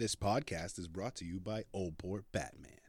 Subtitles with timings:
[0.00, 2.80] This podcast is brought to you by Old Port Batman,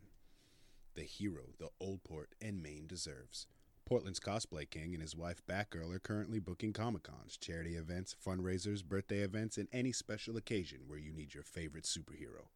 [0.96, 3.48] the hero the Old Port and Maine deserves.
[3.86, 8.82] Portland's cosplay king and his wife Batgirl are currently booking Comic Cons, charity events, fundraisers,
[8.82, 12.48] birthday events, and any special occasion where you need your favorite superhero.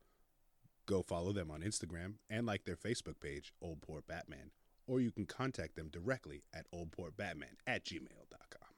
[0.85, 4.51] Go follow them on Instagram and like their Facebook page, Old Port Batman,
[4.87, 8.69] or you can contact them directly at oldportbatman at gmail.com.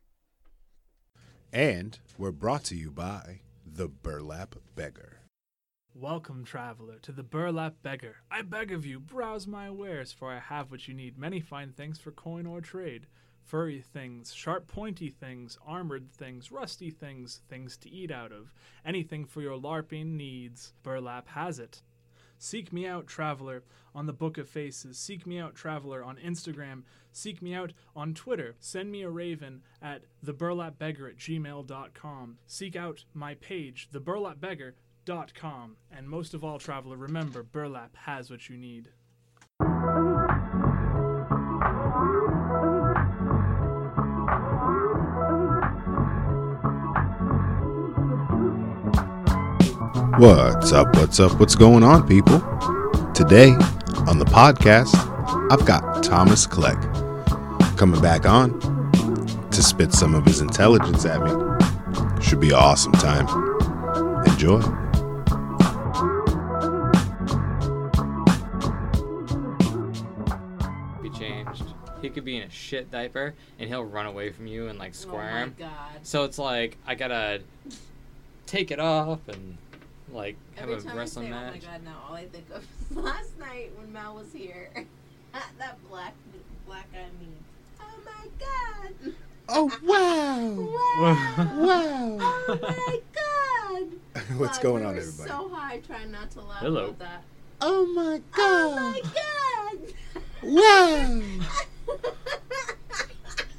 [1.54, 5.17] And we're brought to you by The Burlap Beggar.
[6.00, 8.18] Welcome, traveler, to the Burlap Beggar.
[8.30, 11.72] I beg of you, browse my wares, for I have what you need many fine
[11.72, 13.08] things for coin or trade.
[13.44, 18.54] Furry things, sharp pointy things, armored things, rusty things, things to eat out of.
[18.86, 21.82] Anything for your LARPing needs, Burlap has it.
[22.38, 23.64] Seek me out, traveler,
[23.96, 25.00] on the Book of Faces.
[25.00, 26.84] Seek me out, traveler, on Instagram.
[27.12, 28.56] Seek me out on Twitter.
[28.60, 32.38] Send me a raven at theburlapbeggar at gmail.com.
[32.46, 33.90] Seek out my page,
[35.08, 35.78] theburlapbeggar.com.
[35.92, 38.90] And most of all, traveler, remember, Burlap has what you need.
[50.20, 50.96] What's up?
[50.96, 51.40] What's up?
[51.40, 52.40] What's going on, people?
[53.14, 53.52] Today
[54.08, 54.96] on the podcast,
[55.52, 56.78] I've got Thomas Clegg
[57.78, 58.60] coming back on
[59.52, 61.32] to spit some of his intelligence at me.
[62.22, 63.28] Should be an awesome time.
[64.26, 64.87] Enjoy.
[72.28, 75.56] Be in a shit diaper and he'll run away from you and like squirm.
[75.58, 76.00] Oh my god.
[76.04, 77.42] so it's like I gotta
[78.46, 79.58] take it off and
[80.12, 81.64] like have Every a time I wrestling say, match.
[81.64, 84.70] oh my god, now all I think of is last night when Mal was here.
[85.58, 86.14] that black
[86.68, 87.34] black eye meme.
[87.80, 89.14] Oh my god.
[89.50, 90.50] Oh, wow.
[91.00, 92.18] Wow.
[92.18, 92.18] Wow.
[92.50, 94.38] oh my god.
[94.38, 95.30] What's God, going we on, were everybody?
[95.30, 96.86] So high, trying not to laugh Hello.
[96.88, 97.24] about that.
[97.62, 98.42] Oh, my god!
[98.42, 100.24] Oh my god.
[100.44, 101.22] Wow.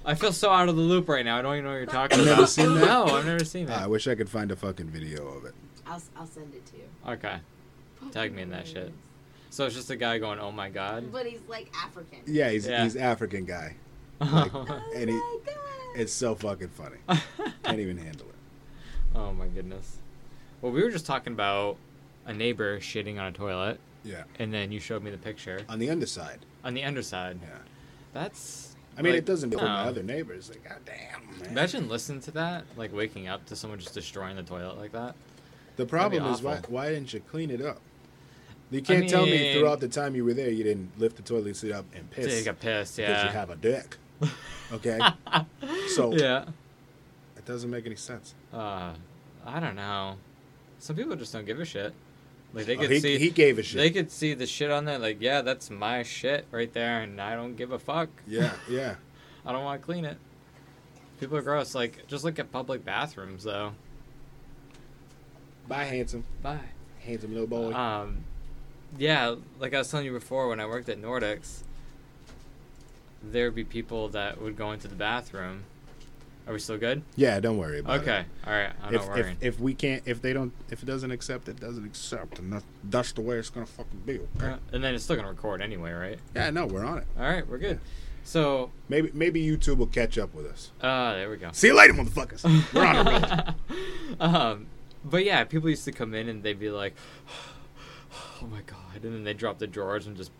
[0.04, 1.38] I feel so out of the loop right now.
[1.38, 2.36] I don't even know what you're talking You've about.
[2.36, 2.86] never seen that?
[2.86, 3.82] No, I've never seen that.
[3.82, 5.54] I wish I could find a fucking video of it.
[5.86, 6.84] I'll, I'll send it to you.
[7.08, 7.38] okay,
[8.12, 8.92] Tag me in that shit.
[9.50, 12.20] so it's just a guy going, "Oh my god." But he's like African.
[12.26, 12.84] Yeah, he's Yeah.
[12.84, 13.74] he's African guy.
[14.20, 15.54] Oh And he- my god.
[15.96, 16.96] It's so fucking funny.
[17.64, 18.34] Can't even handle it.
[19.18, 19.96] oh my goodness.
[20.62, 21.76] Well, we were just talking about
[22.26, 24.24] a neighbor shitting on a toilet, Yeah.
[24.38, 26.40] and then you showed me the picture On the underside.
[26.64, 27.38] On the underside.
[27.42, 27.48] Yeah.
[28.12, 28.74] That's.
[28.96, 30.48] I mean, like, it doesn't bother my other neighbors.
[30.48, 31.50] Like, God damn, man.
[31.50, 35.14] Imagine listening to that, like waking up to someone just destroying the toilet like that.
[35.76, 36.74] the problem is, why, awful.
[36.74, 37.80] why didn't you clean it up?
[38.70, 41.56] You can't tell me throughout the time you were there you didn't lift the toilet
[41.56, 43.06] seat up and piss Take a piss, yeah.
[43.06, 43.96] because you have a dick.
[44.70, 44.98] Okay?
[45.94, 46.44] so yeah.
[47.38, 48.34] it doesn't make any sense.
[48.52, 48.92] Uh,
[49.46, 50.16] I don't know.
[50.78, 51.94] Some people just don't give a shit.
[52.54, 53.76] Like they Oh, could he, see, he gave a shit.
[53.78, 54.98] they could see the shit on there.
[54.98, 58.08] Like, yeah, that's my shit right there, and I don't give a fuck.
[58.26, 58.94] yeah, yeah.
[59.46, 60.16] I don't want to clean it.
[61.20, 61.74] People are gross.
[61.74, 63.72] Like, just look at public bathrooms, though.
[65.66, 66.24] Bye, handsome.
[66.42, 66.58] Bye.
[67.00, 67.72] Handsome little boy.
[67.74, 68.24] Um,
[68.96, 71.62] yeah, like I was telling you before, when I worked at Nordics,
[73.22, 75.64] there'd be people that would go into the bathroom.
[76.48, 77.02] Are we still good?
[77.14, 78.02] yeah, don't worry about it.
[78.02, 78.24] Okay.
[78.46, 78.72] All right.
[78.82, 79.36] I'm If, not worrying.
[79.42, 82.64] if we can't, if they don't, if it doesn't accept, it doesn't accept, and that's,
[82.84, 84.20] that's the way it's gonna fucking be.
[84.38, 84.52] Okay?
[84.52, 86.18] Uh, and then it's still gonna record anyway, right?
[86.34, 87.06] Yeah, no, we're on it.
[87.18, 87.80] All right, we're good.
[88.24, 90.70] So, Maybe, maybe YouTube will catch up with us.
[90.80, 91.50] uh, there we go.
[91.52, 92.44] See you later, motherfuckers.
[92.74, 93.56] We're on a
[94.18, 94.20] roll.
[94.20, 94.66] um,
[95.04, 96.94] but yeah, people used to come in and they'd be like,
[98.42, 100.30] "Oh my god," and then they drop the drawers and just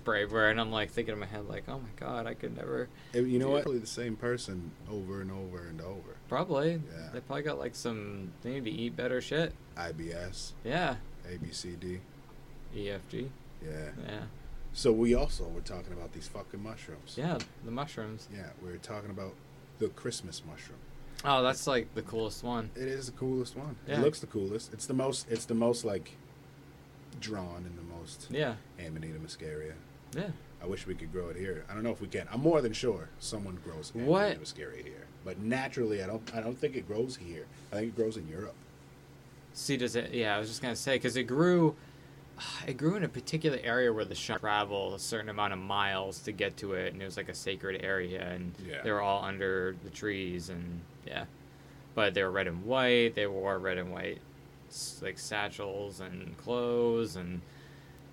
[0.00, 2.88] spray and I'm like thinking in my head like, "Oh my god, I could never."
[3.14, 3.62] You know what?
[3.62, 6.16] Probably the same person over and over and over.
[6.28, 6.72] Probably.
[6.72, 7.08] Yeah.
[7.12, 8.32] They probably got like some.
[8.42, 9.52] They need to eat better shit.
[9.76, 10.96] IBS, Yeah.
[11.30, 12.00] ABCD.
[12.74, 13.28] EFG.
[13.64, 13.70] Yeah.
[14.06, 14.20] Yeah.
[14.72, 17.14] So we also were talking about these fucking mushrooms.
[17.16, 17.38] Yeah.
[17.64, 18.28] The mushrooms.
[18.32, 19.34] Yeah, we were talking about
[19.78, 20.78] the Christmas mushroom.
[21.24, 22.70] Oh, that's like the coolest one.
[22.76, 23.76] It is the coolest one.
[23.86, 23.96] Yeah.
[23.98, 24.72] It looks the coolest.
[24.72, 25.26] It's the most.
[25.30, 26.12] It's the most like
[27.20, 28.54] drawn and the most Yeah.
[28.78, 29.74] Amanita muscaria.
[30.16, 30.28] Yeah.
[30.62, 31.64] I wish we could grow it here.
[31.70, 32.26] I don't know if we can.
[32.30, 34.40] I'm more than sure someone grows What?
[34.42, 36.22] Muscaria here, but naturally, I don't.
[36.34, 37.46] I don't think it grows here.
[37.72, 38.54] I think it grows in Europe.
[39.54, 40.12] See, does it?
[40.12, 41.76] Yeah, I was just gonna say because it grew,
[42.66, 46.18] it grew in a particular area where the shark travel a certain amount of miles
[46.20, 48.82] to get to it, and it was like a sacred area, and Yeah.
[48.82, 51.24] they were all under the trees, and yeah,
[51.94, 53.14] but they were red and white.
[53.14, 54.18] They wore red and white,
[55.00, 57.40] like satchels and clothes, and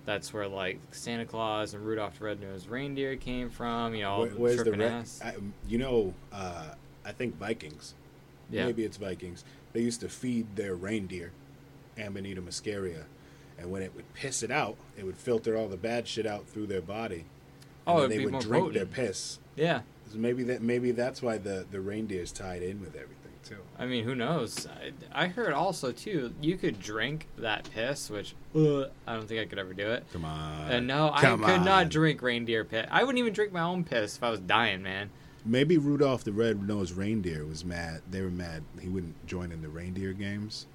[0.08, 3.94] that's where like Santa Claus and Rudolph the Red-Nosed Reindeer came from.
[3.94, 5.04] You know, Where- where's the re-.
[5.22, 5.34] I,
[5.68, 6.14] you know?
[6.32, 6.70] Uh,
[7.04, 7.94] I think Vikings.
[8.50, 8.64] Yeah.
[8.64, 9.44] Maybe it's Vikings.
[9.74, 11.32] They used to feed their reindeer
[11.98, 13.04] Amanita muscaria,
[13.58, 16.46] and when it would piss it out, it would filter all the bad shit out
[16.48, 17.26] through their body.
[17.86, 18.74] Oh, and they would drink potent.
[18.74, 19.38] their piss.
[19.56, 19.82] Yeah.
[20.10, 23.58] So maybe that maybe that's why the the reindeer is tied in with everything too.
[23.78, 24.66] I mean, who knows?
[24.66, 26.32] I, I heard also too.
[26.40, 30.04] You could drink that piss, which uh, I don't think I could ever do it.
[30.12, 30.70] Come on.
[30.70, 32.86] And no, I Come could not drink reindeer piss.
[32.90, 35.10] I wouldn't even drink my own piss if I was dying, man.
[35.44, 38.02] Maybe Rudolph the Red-Nosed Reindeer was mad.
[38.10, 40.66] They were mad he wouldn't join in the reindeer games.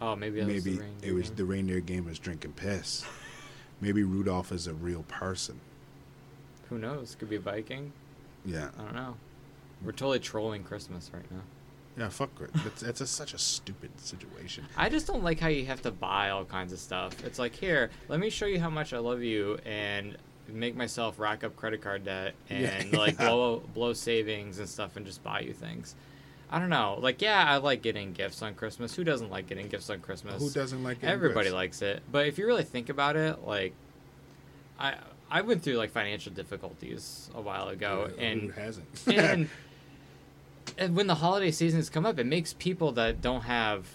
[0.00, 1.36] Oh, maybe was Maybe reindeer it was game.
[1.36, 3.04] the reindeer game was drinking piss.
[3.80, 5.60] Maybe Rudolph is a real person.
[6.68, 7.14] Who knows?
[7.18, 7.92] Could be a Viking.
[8.44, 8.68] Yeah.
[8.78, 9.16] I don't know.
[9.84, 11.42] We're totally trolling Christmas right now.
[11.96, 12.50] Yeah, fuck it.
[12.64, 14.64] That's, that's a, such a stupid situation.
[14.76, 17.22] I just don't like how you have to buy all kinds of stuff.
[17.24, 20.16] It's like, here, let me show you how much I love you and
[20.48, 22.98] make myself rack up credit card debt and Yeah.
[22.98, 25.94] like blow blow savings and stuff and just buy you things.
[26.50, 26.98] I don't know.
[27.00, 28.94] Like, yeah, I like getting gifts on Christmas.
[28.94, 30.42] Who doesn't like getting gifts on Christmas?
[30.42, 31.54] Who doesn't like getting Everybody gifts?
[31.54, 32.02] likes it.
[32.10, 33.72] But if you really think about it, like,
[34.78, 34.96] I
[35.30, 38.86] I went through like financial difficulties a while ago, Uh, and who hasn't?
[39.06, 39.48] and
[40.90, 43.86] when the holiday seasons come up, it makes people that don't have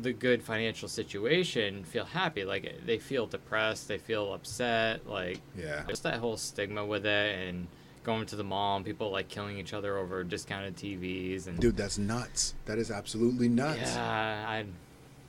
[0.00, 2.44] the good financial situation feel happy.
[2.44, 5.08] Like eh, they feel depressed, they feel upset.
[5.08, 5.84] Like yeah.
[5.88, 7.66] just that whole stigma with it, and
[8.04, 11.76] going to the mall and people like killing each other over discounted TVs and Dude,
[11.76, 12.54] that's nuts.
[12.64, 13.94] That is absolutely nuts.
[13.94, 14.64] yeah, I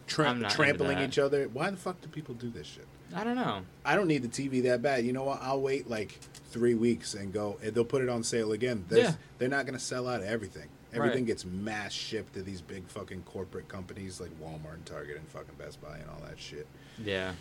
[0.09, 1.47] Tra- I'm not into trampling each other.
[1.49, 2.85] Why the fuck do people do this shit?
[3.15, 3.61] I don't know.
[3.85, 5.05] I don't need the TV that bad.
[5.05, 5.39] You know what?
[5.41, 6.19] I'll wait like
[6.51, 7.57] three weeks and go.
[7.63, 8.85] And they'll put it on sale again.
[8.89, 9.13] There's, Yeah.
[9.37, 10.67] They're not gonna sell out everything.
[10.93, 11.27] Everything Right.
[11.27, 15.55] gets mass shipped to these big fucking corporate companies like Walmart and Target and fucking
[15.57, 16.65] Best Buy and all that shit.
[17.03, 17.33] Yeah.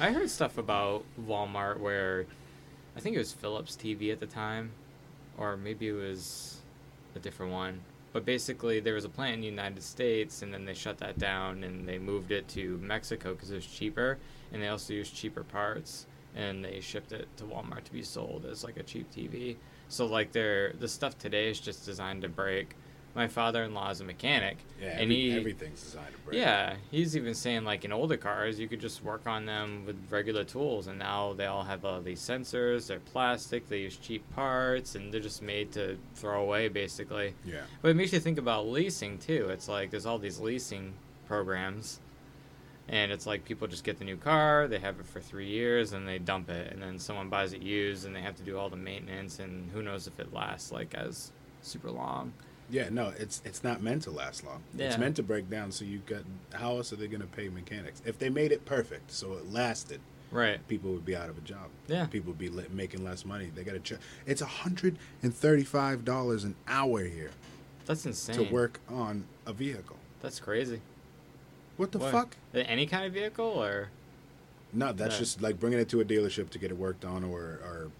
[0.00, 2.26] I heard stuff about Walmart where
[2.96, 4.72] I think it was Philips TV at the time,
[5.38, 6.58] or maybe it was
[7.14, 7.80] a different one.
[8.16, 11.18] But basically, there was a plant in the United States, and then they shut that
[11.18, 14.16] down and they moved it to Mexico because it was cheaper,
[14.50, 18.46] and they also used cheaper parts, and they shipped it to Walmart to be sold
[18.50, 19.56] as like a cheap TV.
[19.90, 22.74] So like, their the stuff today is just designed to break.
[23.16, 26.38] My father-in-law is a mechanic, Yeah, and every- he everything's designed to break.
[26.38, 29.96] yeah, he's even saying like in older cars, you could just work on them with
[30.10, 32.86] regular tools, and now they all have all these sensors.
[32.88, 33.70] They're plastic.
[33.70, 37.34] They use cheap parts, and they're just made to throw away basically.
[37.42, 37.62] Yeah.
[37.80, 39.48] But it makes you think about leasing too.
[39.48, 40.92] It's like there's all these leasing
[41.26, 42.00] programs,
[42.86, 45.94] and it's like people just get the new car, they have it for three years,
[45.94, 48.58] and they dump it, and then someone buys it used, and they have to do
[48.58, 52.34] all the maintenance, and who knows if it lasts like as super long.
[52.70, 54.62] Yeah, no, it's it's not meant to last long.
[54.76, 55.70] It's meant to break down.
[55.72, 56.22] So you got
[56.52, 58.02] how else are they gonna pay mechanics?
[58.04, 60.00] If they made it perfect, so it lasted,
[60.32, 60.66] Right.
[60.66, 61.68] people would be out of a job.
[61.86, 62.06] Yeah.
[62.06, 63.50] people would be li- making less money.
[63.54, 63.96] They got to.
[63.96, 67.30] Ch- it's a hundred and thirty-five dollars an hour here
[67.86, 68.34] That's insane.
[68.36, 69.96] to work on a vehicle.
[70.20, 70.80] That's crazy.
[71.76, 72.10] What the What?
[72.10, 72.36] fuck?
[72.54, 73.90] Uh, any kind of vehicle or
[74.72, 75.18] No, that's Yeah.
[75.20, 77.90] just like bringing it to a dealership to get it worked on, or or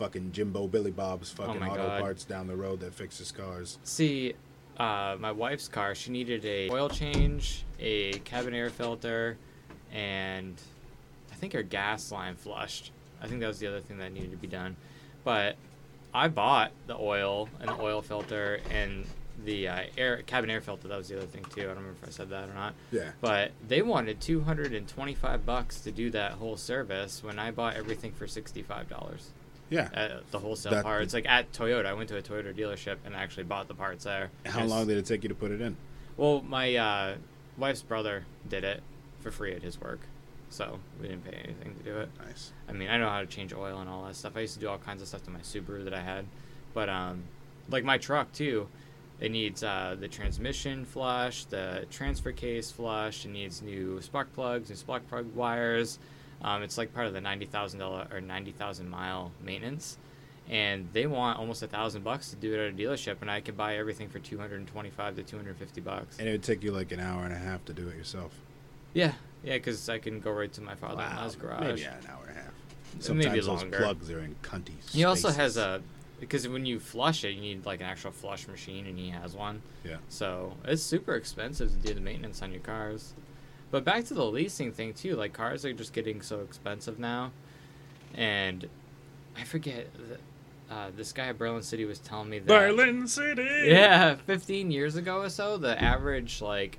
[0.00, 2.00] fucking Jimbo Billy Bob's fucking Oh auto God.
[2.00, 3.78] parts down the road that fixes cars.
[3.84, 4.32] see
[4.78, 9.36] uh, my wife's car she needed a oil change a cabin air filter
[9.92, 10.54] and
[11.30, 12.92] i think her gas line flushed.
[13.22, 14.76] I think that was the other thing that needed to be done.
[15.24, 15.56] But
[16.14, 19.04] i bought the oil and the oil filter and
[19.44, 20.88] the uh, air cabin air filter.
[20.88, 21.62] That was the other thing too.
[21.62, 22.72] I don't remember if i said that or not.
[22.90, 28.12] Yeah, but they wanted 225 bucks to do that whole service when i bought everything
[28.12, 28.86] for $65
[29.70, 29.88] yeah.
[29.94, 31.14] at the wholesale That- parts.
[31.14, 34.30] Like at Toyota, I went to a Toyota dealership and actually bought the parts there.
[34.44, 35.76] How long did it take you to put it in?
[36.16, 37.14] Well, my uh,
[37.56, 38.82] wife's brother did it
[39.20, 40.00] for free at his work,
[40.50, 42.10] so we didn't pay anything to do it.
[42.26, 42.52] Nice.
[42.68, 44.32] I mean, I know how to change oil and all that stuff.
[44.36, 46.26] I used to do all kinds of stuff to my Subaru that I had,
[46.74, 47.22] but um,
[47.68, 48.68] like my truck too.
[49.20, 53.26] It needs uh, the transmission flush, the transfer case flush.
[53.26, 55.98] It needs new spark plugs, new spark plug wires.
[56.42, 59.98] Um, it's like part of the ninety thousand dollar or ninety thousand mile maintenance,
[60.48, 63.40] and they want almost a thousand bucks to do it at a dealership, and I
[63.40, 66.18] could buy everything for two hundred and twenty-five to two hundred fifty bucks.
[66.18, 68.32] And it would take you like an hour and a half to do it yourself.
[68.94, 69.12] Yeah,
[69.44, 71.60] yeah, because I can go right to my father-in-law's garage.
[71.60, 72.52] Maybe an hour and a half.
[72.92, 74.72] Maybe Sometimes those plugs are in cunty.
[74.90, 75.82] He also has a
[76.18, 79.34] because when you flush it, you need like an actual flush machine, and he has
[79.34, 79.62] one.
[79.84, 79.96] Yeah.
[80.08, 83.14] So it's super expensive to do the maintenance on your cars.
[83.70, 85.14] But back to the leasing thing too.
[85.16, 87.32] Like cars are just getting so expensive now,
[88.14, 88.68] and
[89.36, 89.92] I forget.
[89.94, 90.20] th-
[90.70, 92.46] Uh, this guy at Berlin City was telling me that.
[92.46, 93.64] Berlin City.
[93.64, 96.78] Yeah, 15 years ago or so, the average like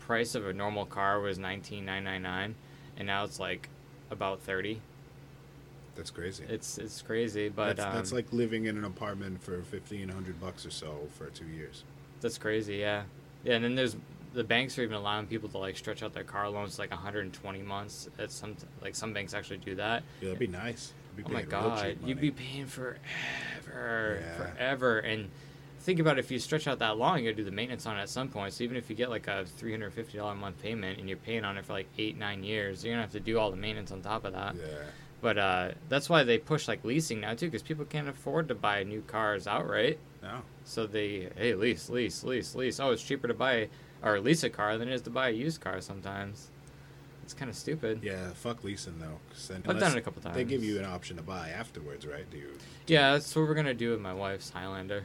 [0.00, 2.54] price of a normal car was 19,999,
[2.96, 3.68] and now it's like
[4.10, 4.80] about 30.
[5.96, 6.44] That's crazy.
[6.48, 10.40] It's it's crazy, but that's, um, that's like living in an apartment for fifteen hundred
[10.40, 11.84] bucks or so for two years.
[12.22, 13.02] That's crazy, yeah.
[13.44, 13.96] Yeah, and then there's
[14.36, 16.90] the banks are even allowing people to like stretch out their car loans to like
[16.90, 18.08] 120 months.
[18.18, 20.02] At some like some banks actually do that.
[20.20, 20.92] Yeah, that'd be nice.
[21.16, 22.98] Be Oh my god, you'd be paying forever,
[24.20, 24.34] Yeah.
[24.36, 25.30] forever, and
[25.80, 28.02] think about if you stretch out that long, you gotta do the maintenance on it
[28.02, 28.52] at some point.
[28.52, 31.08] So even if you get like a three hundred fifty dollar a month payment and
[31.08, 33.50] you're paying on it for like eight nine years, you're gonna have to do all
[33.50, 34.54] the maintenance on top of that.
[34.56, 34.64] Yeah.
[35.22, 38.54] But uh, that's why they push like leasing now too, because people can't afford to
[38.54, 39.98] buy new cars outright.
[40.22, 40.40] No.
[40.64, 42.78] So they hey lease, lease, lease, lease.
[42.80, 43.68] Oh, it's cheaper to buy
[44.02, 46.50] or lease a car than it is to buy a used car sometimes.
[47.24, 48.00] It's kind of stupid.
[48.04, 49.18] Yeah, fuck leasing though.
[49.68, 50.36] I've done it a couple times.
[50.36, 52.28] They give you an option to buy afterwards, right?
[52.30, 52.50] Do you?
[52.86, 55.04] Yeah, that's what we're gonna do with my wife's Highlander.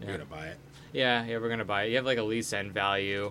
[0.00, 0.58] You're gonna buy it.
[0.92, 1.90] Yeah, yeah, we're gonna buy it.
[1.90, 3.30] You have like a lease end value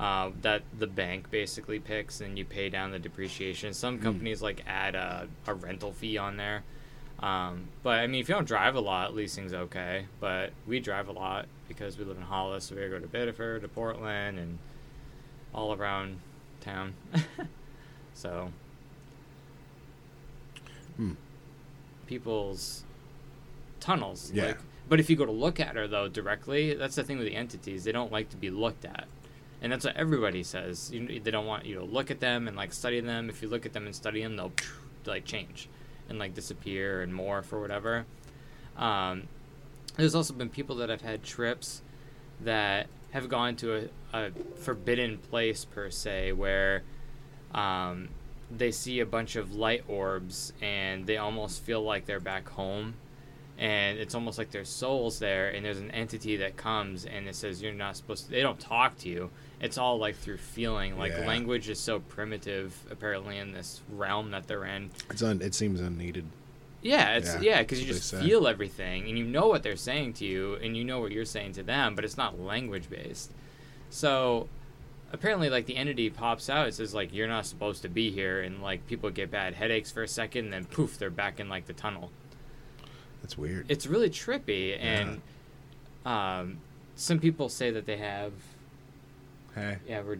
[0.00, 3.72] uh, that the bank basically picks, and you pay down the depreciation.
[3.74, 4.02] Some Mm.
[4.02, 6.64] companies like add a, a rental fee on there.
[7.20, 10.06] Um, but I mean, if you don't drive a lot, leasing's okay.
[10.18, 11.46] But we drive a lot
[11.76, 14.58] because we live in Hollis, so we gotta go to Biddeford, to Portland, and
[15.54, 16.18] all around
[16.60, 16.94] town.
[18.14, 18.50] so
[20.96, 21.12] Hmm.
[22.06, 22.84] people's
[23.80, 24.30] tunnels.
[24.32, 24.46] Yeah.
[24.48, 27.26] Like, but if you go to look at her though directly, that's the thing with
[27.26, 27.84] the entities.
[27.84, 29.06] They don't like to be looked at,
[29.62, 30.90] and that's what everybody says.
[30.92, 33.30] You, they don't want you to look at them and like study them.
[33.30, 34.52] If you look at them and study them, they'll
[35.06, 35.68] like change
[36.08, 38.04] and like disappear and morph or whatever.
[38.76, 39.28] Um,
[39.96, 41.82] there's also been people that have had trips
[42.40, 46.82] that have gone to a, a forbidden place per se where
[47.54, 48.08] um,
[48.50, 52.94] they see a bunch of light orbs and they almost feel like they're back home
[53.58, 57.34] and it's almost like their souls there and there's an entity that comes and it
[57.36, 59.30] says you're not supposed to they don't talk to you
[59.60, 61.26] it's all like through feeling like Yeah.
[61.26, 65.42] language is so primitive apparently in this realm that they're in It's un.
[65.42, 66.24] It seems unneeded.
[66.82, 68.30] Yeah, it's Yeah, yeah, because you just what they say.
[68.30, 71.24] feel everything and you know what they're saying to you and you know what you're
[71.24, 73.30] saying to them, but it's not language based.
[73.90, 74.48] So
[75.12, 78.42] apparently like the entity pops out, it says like you're not supposed to be here
[78.42, 81.48] and like people get bad headaches for a second and then poof, they're back in
[81.48, 82.10] like the tunnel.
[83.22, 83.66] That's weird.
[83.68, 85.20] It's really trippy and
[86.04, 86.58] um
[86.96, 88.32] some people say that they have
[89.54, 90.18] hey, yeah, we're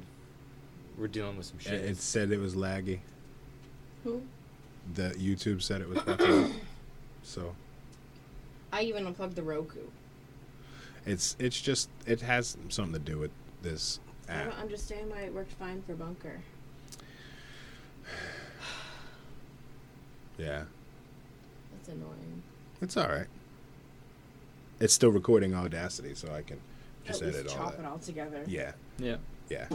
[0.97, 1.75] we're dealing with some shit.
[1.75, 3.01] it said it was laggy.
[4.05, 4.23] Who?
[4.95, 6.45] The YouTube said it was fucking.
[6.45, 6.51] up.
[7.23, 7.55] so
[8.73, 9.81] I even unplugged the Roku.
[11.07, 13.31] it's it's just it has something to do with
[13.63, 14.41] this App.
[14.41, 16.41] I don't understand why it worked fine for Bunker.
[20.39, 20.65] Yeah,
[21.73, 22.43] That's annoying.
[22.81, 23.27] it's all right.
[24.81, 26.59] It's still recording Audacity, so I can
[27.05, 27.81] just At least edit all chop that.
[27.83, 28.43] it all together.
[28.49, 29.17] Yeah, yeah.
[29.49, 29.69] yeah.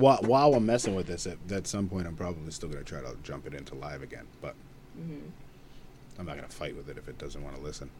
[0.00, 3.00] While while I'm messing with this, at, at some point I'm probably still gonna try
[3.00, 4.54] to jump it into live again, but
[4.96, 5.18] hmm
[6.18, 7.90] I'm not gonna fight with it if it doesn't want to listen.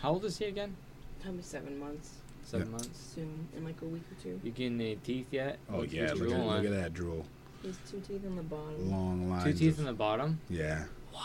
[0.00, 0.76] How old is he again?
[1.22, 2.10] Probably seven months
[2.44, 2.72] Seven Yeah.
[2.72, 3.12] months.
[3.14, 4.40] soon, in like a week or two.
[4.42, 5.58] You getting any teeth yet?
[5.70, 7.24] Oh Look, yeah, look at, look at that drool.
[7.62, 8.90] He's two teeth in the bottom.
[8.90, 9.44] Long lines.
[9.44, 10.40] Two teeth of- in the bottom.
[10.48, 10.84] Yeah.
[11.12, 11.20] Wow.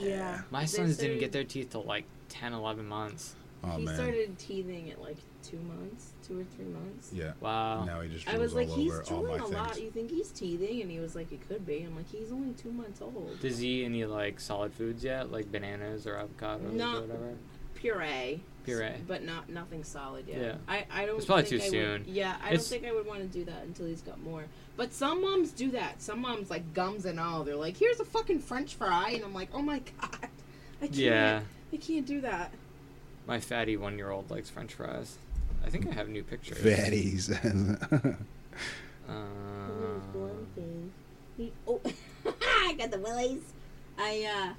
[0.00, 0.42] Yeah.
[0.50, 3.36] My They sons didn't get their teeth till like 10, 11 months.
[3.64, 3.94] Oh he man.
[3.94, 7.10] started teething at like two months, two or three months.
[7.12, 7.32] Yeah.
[7.40, 7.84] Wow.
[7.84, 9.80] Now he just I was like, he's over drooling my a lot.
[9.80, 10.82] You think he's teething?
[10.82, 11.82] And he was like, it could be.
[11.82, 13.38] I'm like, he's only two months old.
[13.40, 16.98] Does he eat any like solid foods yet, like bananas or avocados No.
[16.98, 17.34] or whatever?
[17.74, 18.40] Puree.
[18.64, 18.94] Puree.
[19.06, 20.40] But not nothing solid yet.
[20.40, 20.54] Yeah.
[20.66, 21.16] I, I don't.
[21.16, 21.92] It's probably think too I soon.
[21.92, 24.20] Would, yeah, I It's- don't think I would want to do that until he's got
[24.22, 24.44] more.
[24.76, 26.02] But some moms do that.
[26.02, 27.44] Some moms like gums and all.
[27.44, 30.28] They're like, here's a fucking French fry, and I'm like, oh my god,
[30.82, 30.94] I can't.
[30.96, 31.40] Yeah.
[31.72, 32.52] I can't do that.
[33.26, 35.18] My fatty one year old likes French fries.
[35.64, 36.58] I think I have new pictures.
[36.58, 38.16] Fatties.
[39.08, 39.12] Uh,
[41.36, 41.80] He, oh,
[42.42, 43.42] I got the willies.
[43.96, 44.54] I uh,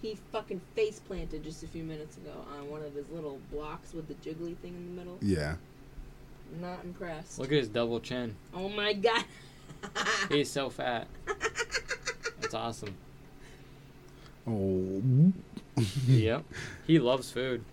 [0.00, 3.92] he fucking face planted just a few minutes ago on one of his little blocks
[3.92, 5.18] with the jiggly thing in the middle.
[5.20, 5.56] yeah.
[6.60, 7.38] Not impressed.
[7.38, 8.34] look at his double chin.
[8.54, 9.24] Oh my god.
[10.30, 11.06] He's so fat.
[12.40, 12.94] That's awesome.
[14.46, 15.02] Oh.
[16.06, 16.44] Yep.
[16.86, 17.64] He loves food.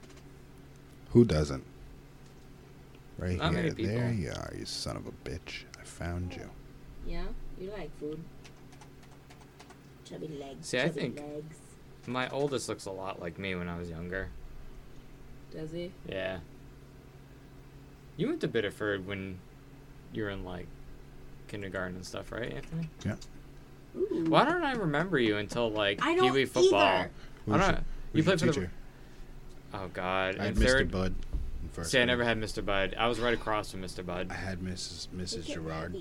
[1.11, 1.63] Who doesn't?
[3.17, 3.75] Right Not many here.
[3.75, 3.95] people.
[3.95, 5.63] There you are, you son of a bitch.
[5.79, 6.49] I found you.
[7.07, 7.23] yeah,
[7.59, 8.19] you like food.
[10.05, 10.67] Chubby legs.
[10.67, 11.57] See, I think- legs.
[12.07, 14.29] My oldest looks a lot like me when I was younger.
[15.51, 15.91] Does he?
[16.09, 16.39] Yeah.
[18.17, 19.37] You went to Biddeford when
[20.11, 20.65] you were in like
[21.47, 22.89] kindergarten and stuff, right, Anthony?
[23.95, 24.25] Ooh.
[24.29, 26.79] Why don't I remember you until like I Pee Wee football?
[26.79, 27.09] either.
[27.51, 27.83] I don't.
[28.13, 28.51] Your- You who's your played for the.
[28.53, 28.71] teacher?
[29.73, 30.37] Oh God!
[30.39, 30.65] I had Mr.
[30.65, 30.91] third.
[30.91, 31.15] Bud.
[31.63, 32.63] in first See, I never had Mr.
[32.65, 32.93] Bud.
[32.97, 34.05] I was right across from Mr.
[34.05, 34.27] Bud.
[34.29, 35.07] I had Mrs.
[35.15, 35.47] Mrs.
[35.47, 35.95] Look Gerard.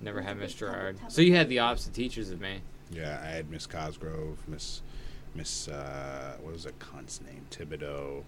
[0.00, 0.98] Never had Look Miss Gerard.
[1.08, 2.60] So you had the opposite teachers of me.
[2.90, 4.82] Yeah, I had Miss Cosgrove, Miss
[5.34, 7.46] Miss uh what was that cunt's name?
[7.50, 8.24] Thibodeau.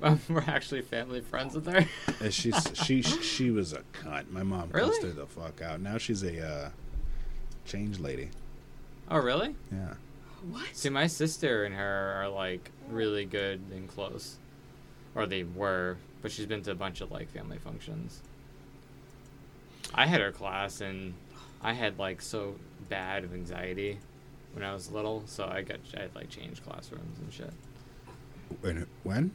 [0.28, 1.86] We're actually family friends with her.
[2.20, 4.30] And she's she she was a cunt.
[4.30, 4.90] My mom Really?
[4.90, 5.80] cussed her the fuck out.
[5.80, 6.68] Now she's a uh,
[7.66, 8.30] change lady.
[9.10, 9.54] Oh, really?
[9.72, 9.94] Yeah.
[10.50, 10.66] What?
[10.72, 14.36] See, my sister and her are like really good and close,
[15.14, 15.96] or they were.
[16.22, 18.20] But she's been to a bunch of like family functions.
[19.92, 21.14] I had her class, and
[21.62, 22.56] I had like so
[22.88, 23.98] bad of anxiety
[24.52, 27.52] when I was little, so I got I had like changed classrooms and shit.
[28.60, 28.86] When?
[29.02, 29.30] when?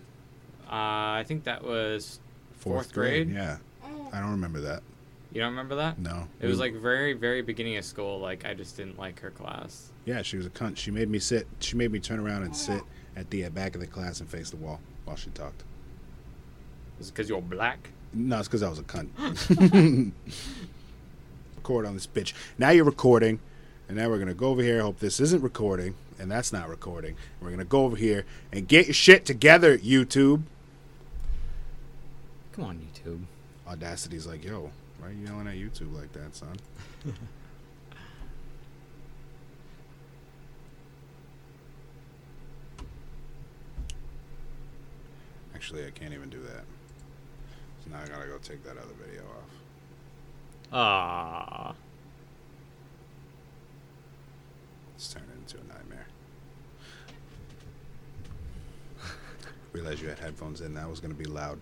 [0.66, 2.20] Uh, I think that was
[2.60, 3.30] Fourth grade?
[3.30, 3.58] Yeah.
[3.84, 4.84] Oh, I don't remember that.
[5.32, 6.00] You don't remember that?
[6.00, 6.28] No.
[6.40, 8.20] It was like very very beginning of school.
[8.20, 9.90] Like I just didn't like her class.
[10.06, 10.78] Yeah, she was a cunt.
[10.78, 11.48] She made me sit.
[11.60, 12.82] She made me turn around and sit
[13.16, 15.64] at the uh, back of the class and face the wall while she talked.
[17.00, 17.90] Is it because you're black?
[18.14, 19.10] No, it's because I was a cunt.
[21.58, 22.34] Record on this bitch.
[22.58, 23.40] Now you're recording,
[23.88, 24.80] and now we're gonna go over here.
[24.80, 27.16] I hope this isn't recording, and that's not recording.
[27.40, 30.44] We're gonna go over here and get your shit together, YouTube.
[32.54, 33.22] Come on, YouTube.
[33.68, 36.56] Audacity's like, yo, why are you yelling at YouTube like that, son?
[45.56, 46.64] Actually, I can't even do that.
[47.84, 49.50] So now I gotta go take that other video off.
[50.72, 51.76] Ah.
[54.96, 56.08] It's turning into a nightmare.
[59.74, 60.74] Realized you had headphones in.
[60.74, 61.60] That was gonna be loud.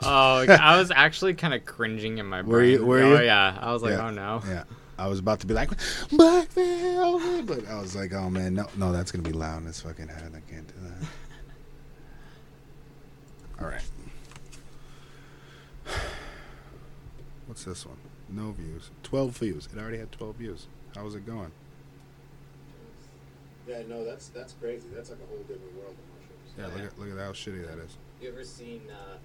[0.00, 2.52] Oh, I was actually kind of cringing in my brain.
[2.52, 3.24] Were you- were oh you?
[3.26, 4.06] yeah, I was like, Yeah.
[4.06, 4.42] oh no.
[4.46, 4.64] Yeah,
[4.98, 5.70] I was about to be like
[6.10, 9.64] Black Velvet, but I was like, oh man, no, no, that's gonna be loud in
[9.66, 10.32] this fucking head.
[10.36, 11.08] I can't do that.
[13.60, 13.82] All right.
[17.46, 17.96] What's this one?
[18.28, 18.90] No views.
[19.02, 19.68] Twelve views.
[19.74, 20.66] It already had twelve views.
[20.94, 21.50] How's it going?
[23.66, 24.86] Yeah, no, that's that's crazy.
[24.94, 26.54] That's like a whole different world of mushrooms.
[26.56, 27.96] Yeah, look at look at how shitty that is.
[28.20, 28.82] You ever seen?
[28.90, 29.16] Uh,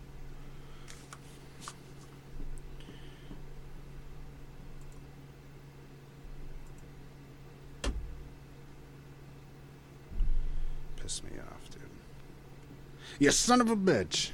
[11.04, 11.84] Piss me off, dude.
[13.20, 14.32] You son of a bitch.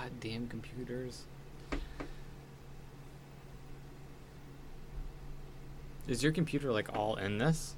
[0.00, 1.24] goddamn computers.
[6.08, 7.74] Is your computer like all in this,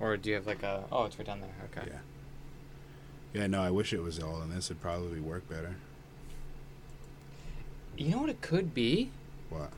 [0.00, 0.84] or do you have like a?
[0.90, 1.50] Oh, it's right down there.
[1.70, 1.90] Okay.
[1.90, 3.40] Yeah.
[3.40, 4.70] Yeah, no, I wish it was all in this.
[4.70, 5.74] It'd probably work better.
[7.96, 9.10] You know what it could be?
[9.50, 9.70] What?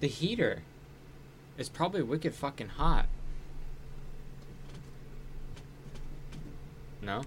[0.00, 0.62] The heater.
[1.56, 3.06] It's probably wicked fucking hot.
[7.02, 7.22] No.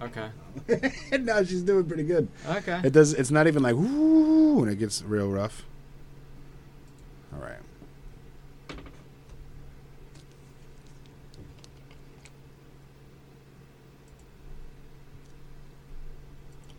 [0.00, 0.28] Okay.
[1.20, 2.28] no, she's doing pretty good.
[2.48, 2.80] Okay.
[2.84, 3.14] It does.
[3.14, 5.64] It's not even like woo when it gets real rough.
[7.32, 7.58] All right.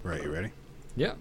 [0.03, 0.51] Right, you ready?
[0.95, 1.17] Yep.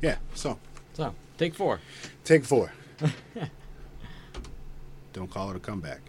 [0.00, 0.16] Yeah.
[0.34, 0.58] So,
[0.98, 1.78] So take four.
[2.24, 2.72] take four.
[5.12, 6.00] Don't call it a comeback.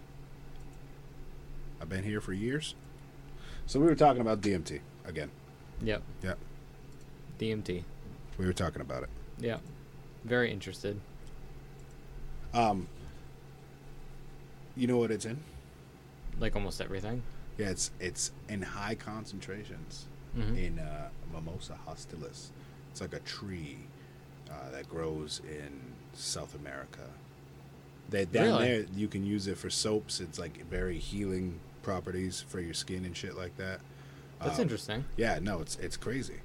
[1.80, 2.74] I've been here for years.
[3.66, 5.30] So we were talking about DMT again.
[5.80, 6.02] Yep.
[6.24, 6.38] Yep.
[7.38, 7.84] DMT.
[8.36, 9.08] We were talking about it.
[9.38, 9.60] Yep.
[10.24, 11.00] Very interested.
[12.52, 12.88] Um,
[14.76, 15.38] you know what it's in?
[16.40, 17.22] Like almost everything.
[17.58, 20.58] Yeah, it's it's in high concentrations Mhm.
[20.66, 22.48] in uh, Mimosa hostilis.
[22.90, 23.78] It's like a tree
[24.50, 25.80] uh, that grows in
[26.14, 27.02] South America.
[28.10, 28.64] That down Really?
[28.66, 30.20] there you can use it for soaps.
[30.20, 33.80] It's like very healing properties for your skin and shit like that.
[34.40, 35.04] That's Um, interesting.
[35.16, 36.40] Yeah, no, it's it's crazy.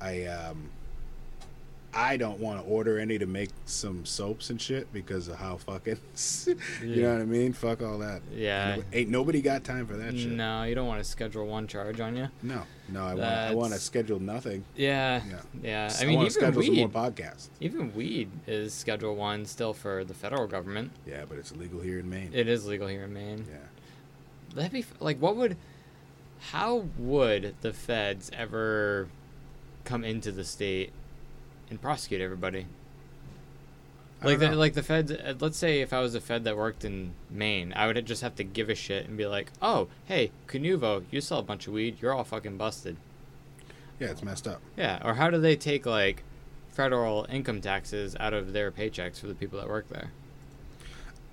[0.00, 0.70] I um
[1.94, 5.56] I don't want to order any to make some soaps and shit because of how
[5.56, 5.96] fucking
[6.82, 7.52] you know what I mean?
[7.54, 8.20] Fuck all that.
[8.34, 8.78] Yeah.
[8.92, 10.30] Ain't nobody got time for that shit.
[10.30, 12.28] No, you don't want to schedule one charge on you.
[12.42, 14.64] No, no, I want I want to schedule nothing.
[14.76, 15.22] Yeah.
[15.28, 15.40] Yeah.
[15.62, 15.84] Yeah.
[15.86, 16.94] S- I mean, even schedule some more weed.
[16.94, 17.48] podcasts.
[17.60, 20.92] Even weed is Schedule One still for the federal government.
[21.06, 22.30] Yeah, but it's illegal here in Maine.
[22.32, 23.46] It is legal here in Maine.
[23.48, 23.56] yeah,
[24.54, 25.56] That'd be like, what would,
[26.52, 29.08] how would the feds ever
[29.84, 30.92] come into the state
[31.70, 32.66] and prosecute everybody?
[34.22, 34.56] Like the, know.
[34.56, 35.12] like the feds.
[35.12, 38.22] uh, Let's say if I was a fed that worked in Maine, I would just
[38.22, 41.66] have to give a shit and be like, "Oh, hey, Canuvo, you sell a bunch
[41.66, 41.98] of weed.
[42.00, 42.96] You're all fucking busted."
[44.00, 44.60] yeah, it's messed up.
[44.76, 45.00] Yeah.
[45.04, 46.22] Or how do they take like
[46.70, 50.10] federal income taxes out of their paychecks for the people that work there?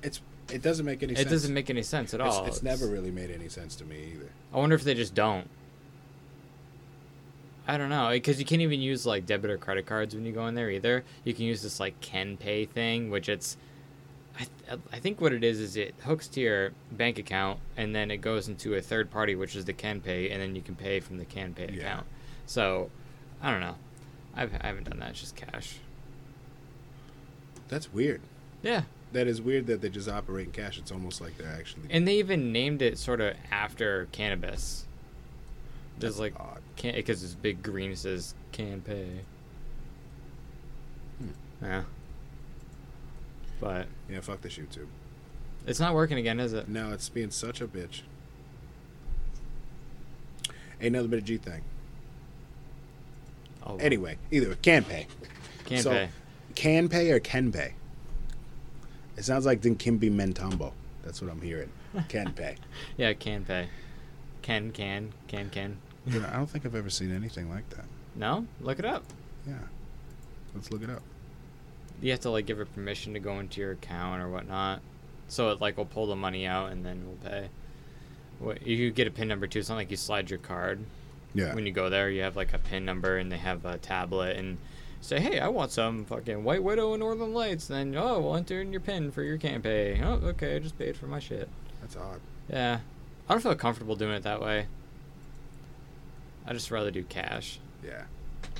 [0.02, 1.42] It's it doesn't make any sense It sense.
[1.42, 2.46] doesn't make any sense at It's, all.
[2.46, 4.30] it's never really made any sense to me either.
[4.54, 5.50] I wonder if they just don't.
[7.68, 10.32] I don't know because you can't even use like debit or credit cards when you
[10.34, 11.04] go in there either.
[11.24, 13.56] You can use this like CanPay thing, which it's.
[14.36, 17.94] I, th- I think what it is is it hooks to your bank account and
[17.96, 20.76] then it goes into a third party, which is the CanPay, and then you can
[20.76, 21.82] pay from the CanPay Yeah.
[21.82, 22.08] account.
[22.48, 22.90] So,
[23.44, 23.76] I don't know.
[24.36, 25.12] I've, I haven't done that.
[25.12, 25.76] It's just cash.
[27.70, 28.22] That's weird.
[28.64, 30.80] Yeah, That is weird that they just operate in cash.
[30.80, 31.84] It's almost like they're actually.
[31.92, 34.86] and they even named it sort of after cannabis.
[36.04, 36.62] There's like odd.
[36.76, 39.22] can because it's big green says can pay.
[41.20, 41.28] Hmm.
[41.66, 41.84] Yeah.
[43.60, 44.88] But Yeah, fuck this YouTube.
[45.66, 46.68] it's not working again, is it?
[46.68, 48.02] No, it's being such a bitch.
[50.82, 51.62] Ain't another bit of G thing.
[53.66, 55.08] Oh, Anyway, either way, can pay.
[55.66, 56.10] can so- pay.
[56.56, 57.74] Can pay or can pay?
[59.18, 60.74] It sounds like Dikembe Mutombo.
[61.04, 61.70] That's what I'm hearing.
[62.10, 62.58] Can pay.
[62.98, 63.70] Yeah, can pay.
[64.42, 65.78] Can can can can.
[66.06, 67.86] You know, I don't think I've ever seen anything like that.
[68.16, 69.04] No, look it up.
[69.48, 69.54] Yeah.
[70.54, 71.02] Let's look it up.
[72.02, 74.82] You have to like give it permission to go into your account or whatnot.
[75.28, 77.50] So it like will pull the money out and then we'll pay.
[78.40, 79.60] What you get a pin number too.
[79.60, 80.80] It's not like you slide your card.
[81.36, 81.56] Yeah.
[81.56, 84.38] when you go there, you have like a pin number and they have a tablet
[84.38, 84.60] and
[85.02, 87.68] say, hey, I want some fucking White Widow and Northern Lights.
[87.68, 90.00] Then, oh, we'll enter in your pin for your can pay.
[90.04, 91.50] Oh, okay, I just paid for my shit.
[91.82, 92.20] That's odd.
[92.50, 92.80] Yeah.
[93.28, 94.68] I don't feel comfortable doing it that way.
[96.46, 97.60] I just rather do cash.
[97.84, 98.04] Yeah.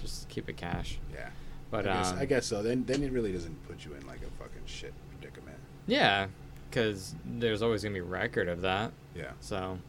[0.02, 0.98] Just keep it cash.
[1.14, 1.30] Yeah.
[1.72, 2.62] But, I guess, um, I guess so.
[2.64, 5.58] Then then it really doesn't put you in like a fucking shit predicament.
[5.88, 6.28] yeah,
[6.70, 8.92] because there's always going to be record of that.
[9.16, 9.32] Yeah.
[9.40, 9.80] So,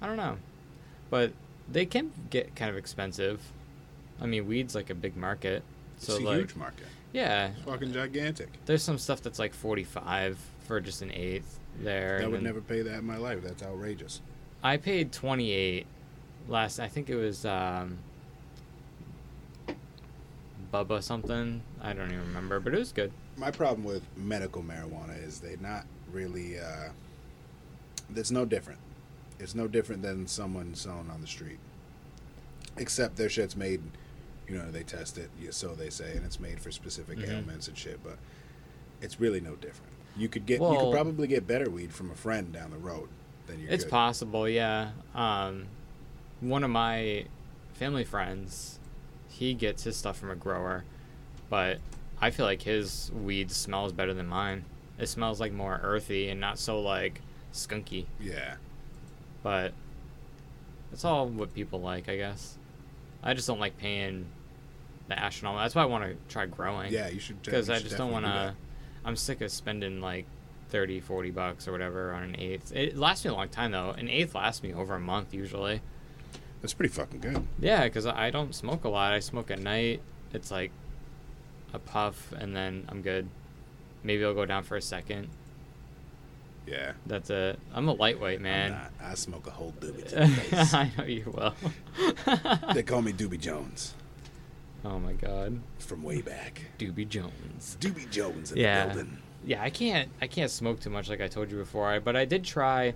[0.00, 0.36] I don't know.
[1.10, 1.32] But
[1.70, 3.40] they can get kind of expensive.
[4.20, 5.62] I mean, weed's like a big market.
[5.98, 6.86] So, it's a like, huge market.
[7.12, 8.48] yeah, Fucking gigantic.
[8.66, 12.20] There's some stuff that's like 45 for just an eighth there.
[12.22, 13.42] I would then never pay that in my life.
[13.42, 14.20] That's outrageous.
[14.62, 15.86] I paid 28
[16.48, 16.80] last.
[16.80, 17.98] I think it was um,
[20.72, 21.62] Bubba something.
[21.80, 23.12] I don't even remember, but it was good.
[23.36, 26.58] My problem with medical marijuana is they're not really.
[26.58, 26.90] Uh,
[28.14, 28.80] it's no different.
[29.38, 31.58] It's no different than someone selling on the street.
[32.76, 33.80] Except their shit's made,
[34.48, 37.28] you know, they test it, so they say, and it's made for specific Mhm.
[37.30, 38.02] ailments and shit.
[38.02, 38.18] But
[39.00, 39.92] it's really no different.
[40.16, 43.08] You could get, you could probably get better weed from a friend down the road
[43.46, 43.70] than you're.
[43.70, 43.90] It's good.
[43.90, 44.90] possible, yeah.
[45.14, 45.66] Um,
[46.40, 47.24] one of my
[47.74, 48.78] family friends,
[49.28, 50.84] he gets his stuff from a grower,
[51.48, 51.78] but
[52.20, 54.64] I feel like his weed smells better than mine.
[54.98, 57.20] It smells like more earthy and not so like
[57.52, 58.06] skunky.
[58.20, 58.54] Yeah.
[59.42, 59.72] but
[60.92, 62.56] it's all what people like, I guess.
[63.22, 64.26] I just don't like paying
[65.08, 65.62] the astronomical.
[65.62, 66.92] That's why I want to try growing.
[66.92, 67.42] Yeah, you should.
[67.42, 68.54] Because I just don't want to.
[68.54, 68.56] do
[69.04, 70.26] I'm sick of spending like
[70.70, 72.74] 30, 40 bucks or whatever on an eighth.
[72.74, 73.90] It lasts me a long time though.
[73.90, 75.80] An eighth lasts me over a month usually.
[76.58, 76.62] That.
[76.62, 77.46] That's pretty fucking good.
[77.58, 79.12] Yeah, because I don't smoke a lot.
[79.12, 80.00] I smoke at night.
[80.32, 80.70] It's like
[81.72, 83.28] a puff and then I'm good.
[84.02, 85.28] Maybe I'll go down for a second.
[86.66, 86.92] Yeah.
[87.06, 87.58] That's it.
[87.74, 88.72] I'm a lightweight, man.
[88.72, 88.92] not.
[89.02, 90.74] I smoke a whole doobie to the face.
[90.74, 91.54] I know you will.
[92.74, 93.94] they call me Doobie Jones
[94.84, 95.60] oh my god.
[95.78, 96.62] from way back.
[96.78, 97.76] Doobie Jones.
[97.80, 98.86] Doobie Jones in Yeah.
[98.86, 99.18] the building.
[99.44, 101.88] Yeah, I can't I can't smoke too much like I told you before.
[101.88, 102.94] I, but I did try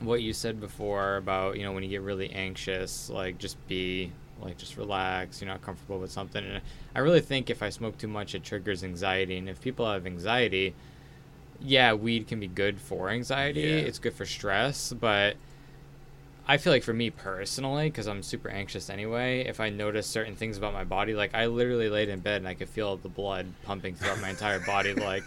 [0.00, 4.12] what you said before about, you know, when you get really anxious, like just be
[4.42, 6.44] like just relax, you're not comfortable with something.
[6.44, 6.60] And
[6.94, 10.06] I really think if I smoke too much it triggers anxiety and if people have
[10.06, 10.74] anxiety,
[11.60, 13.60] yeah, weed can be good for anxiety.
[13.62, 13.76] Yeah.
[13.76, 15.36] It's good for stress, but
[16.46, 20.36] I feel like for me personally, because I'm super anxious anyway, if I notice certain
[20.36, 23.08] things about my body, like I literally laid in bed and I could feel the
[23.08, 25.24] blood pumping throughout my entire body, like,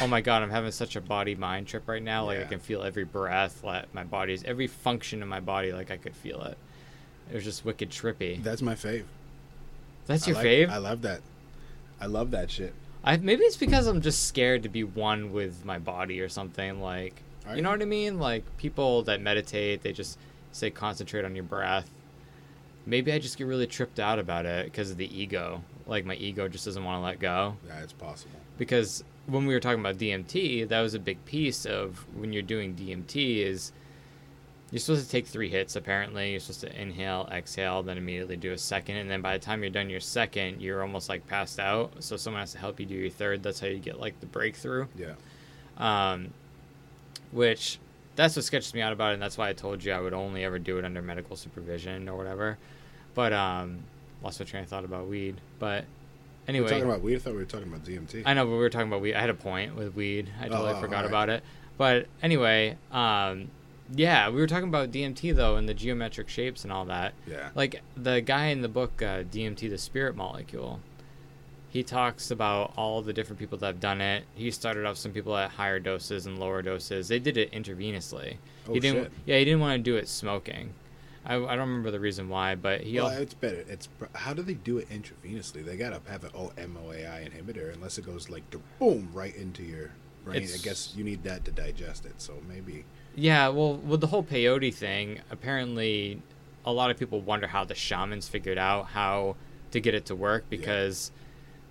[0.00, 2.26] oh my god, I'm having such a body mind trip right now.
[2.26, 5.90] Like I can feel every breath, like my body's every function in my body, like
[5.90, 6.56] I could feel it.
[7.30, 8.42] It was just wicked trippy.
[8.42, 9.04] That's my fave.
[10.06, 10.70] That's I your like- fave?
[10.70, 11.20] I love that.
[12.00, 12.74] I love that shit.
[13.04, 16.80] I maybe it's because I'm just scared to be one with my body or something.
[16.80, 18.18] Like, Are you know what I mean?
[18.18, 20.18] Like people that meditate, they just
[20.52, 21.90] say concentrate on your breath.
[22.86, 25.62] Maybe I just get really tripped out about it because of the ego.
[25.86, 27.56] Like my ego just doesn't want to let go.
[27.66, 28.38] Yeah, it's possible.
[28.58, 32.42] Because when we were talking about DMT, that was a big piece of when you're
[32.42, 33.72] doing DMT is
[34.70, 36.30] you're supposed to take three hits apparently.
[36.30, 39.62] You're supposed to inhale, exhale, then immediately do a second, and then by the time
[39.62, 41.92] you're done your second, you're almost like passed out.
[42.00, 43.42] So someone has to help you do your third.
[43.42, 44.86] That's how you get like the breakthrough.
[44.96, 45.14] Yeah.
[45.76, 46.30] Um,
[47.32, 47.78] which
[48.16, 50.14] that's what sketches me out about it, and that's why I told you I would
[50.14, 52.58] only ever do it under medical supervision or whatever.
[53.14, 53.80] But um,
[54.22, 55.40] lost my train of thought about weed.
[55.58, 55.84] But
[56.46, 57.16] We're anyway, talking about weed.
[57.16, 58.22] I thought we were talking about DMT.
[58.26, 59.14] I know, but we were talking about weed.
[59.14, 60.30] I had a point with weed.
[60.40, 61.06] I totally Oh, forgot alright.
[61.10, 61.42] about it.
[61.78, 63.50] But anyway, um,
[63.94, 67.12] Yeah, we were talking about DMT though, and the geometric shapes and all that.
[67.26, 67.50] Yeah.
[67.54, 70.80] Like the guy in the book uh, DMT, the Spirit Molecule.
[71.68, 74.24] He talks about all the different people that have done it.
[74.34, 77.06] He started off some people at higher doses and lower doses.
[77.08, 78.36] They did it intravenously.
[78.68, 79.04] Oh, he didn't.
[79.04, 79.12] shit.
[79.26, 80.74] Yeah, he didn't want to do it smoking.
[81.24, 82.98] I, I don't remember the reason why, but he.
[82.98, 83.64] Well, it's better.
[83.68, 85.64] It's how do they do it intravenously?
[85.64, 88.42] They gotta have an MAOI inhibitor, unless it goes like
[88.78, 89.90] boom right into your
[90.24, 90.48] brain.
[90.52, 92.20] I guess you need that to digest it.
[92.20, 96.22] So maybe Yeah, well, with the whole peyote thing, apparently,
[96.64, 99.36] a lot of people wonder how the shamans figured out how
[99.72, 101.10] to get it to work because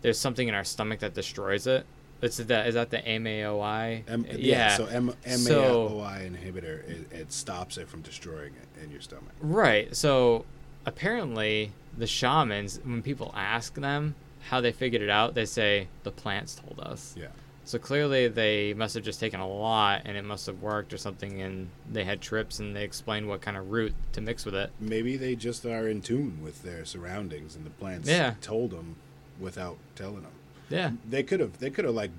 [0.01, 1.85] there's something in our stomach that destroys it.
[2.21, 4.03] It's that is that the MAOI?
[4.07, 4.35] M- yeah.
[4.37, 4.77] yeah.
[4.77, 9.31] So M- MAOI inhibitor it, it stops it from destroying it in your stomach.
[9.41, 9.95] Right.
[9.95, 10.45] So
[10.85, 14.15] apparently, the shamans, when people ask them
[14.49, 17.15] how they figured it out, they say the plants told us.
[17.17, 17.27] Yeah.
[17.65, 20.97] So clearly, they must have just taken a lot, and it must have worked or
[20.97, 21.39] something.
[21.41, 24.71] And they had trips, and they explained what kind of root to mix with it.
[24.79, 28.33] Maybe they just are in tune with their surroundings, and the plants Yeah.
[28.41, 28.95] told them
[29.39, 30.31] without telling them.
[30.69, 30.91] Yeah.
[31.09, 31.59] They could have.
[31.59, 32.11] They could have like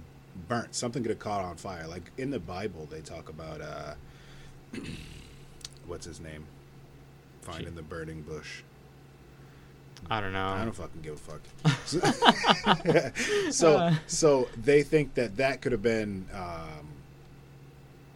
[0.48, 1.02] burnt something.
[1.02, 1.86] Could have caught on fire.
[1.86, 3.94] Like in the Bible, they talk about uh,
[5.86, 6.44] what's his name,
[7.42, 8.62] finding the burning bush.
[10.08, 10.46] I don't know.
[10.46, 11.42] I don't fucking give a fuck.
[13.52, 13.94] so, Uh.
[14.06, 16.88] so they think that that could have been um,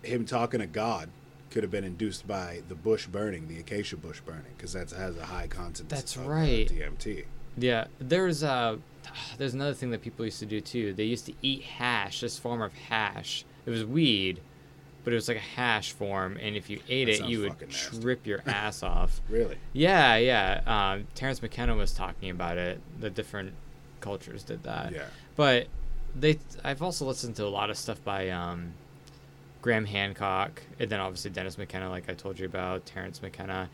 [0.02, 1.10] him talking to God.
[1.50, 5.16] Could have been induced by the bush burning, the acacia bush burning, because that has
[5.16, 5.88] a high content.
[5.88, 6.68] That's of, uh, right.
[6.68, 7.26] DMT.
[7.56, 8.76] Yeah, there's uh
[9.38, 10.92] there's another thing that people used to do too.
[10.92, 13.44] They used to eat hash, this form of hash.
[13.66, 14.40] It was weed,
[15.04, 17.60] but it was like a hash form, and if you ate That it, you would
[17.60, 18.00] nasty.
[18.00, 19.20] trip your ass off.
[19.28, 19.56] Really?
[19.72, 20.60] Yeah, yeah.
[20.66, 22.80] Um, Terence McKenna was talking about it.
[23.00, 23.52] The different
[24.00, 24.92] cultures did that.
[24.92, 25.04] yeah.
[25.36, 25.66] But
[26.14, 28.72] they, I've also listened to a lot of stuff by um,
[29.62, 33.68] Graham Hancock, and then obviously Dennis McKenna, like I told you about, Terence McKenna,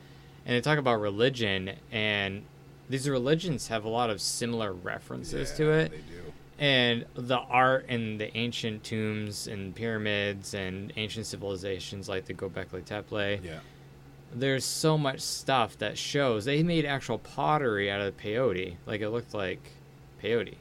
[0.47, 2.43] and they talk about religion, and
[2.91, 6.33] these religions have a lot of similar references to it, They do.
[6.59, 12.85] and the art in the ancient tombs and pyramids and ancient civilizations like the Gobekli
[12.85, 13.61] Tepe Yeah.
[14.35, 19.09] there's so much stuff that shows they made actual pottery out of peyote like it
[19.11, 19.61] looked like
[20.23, 20.57] peyote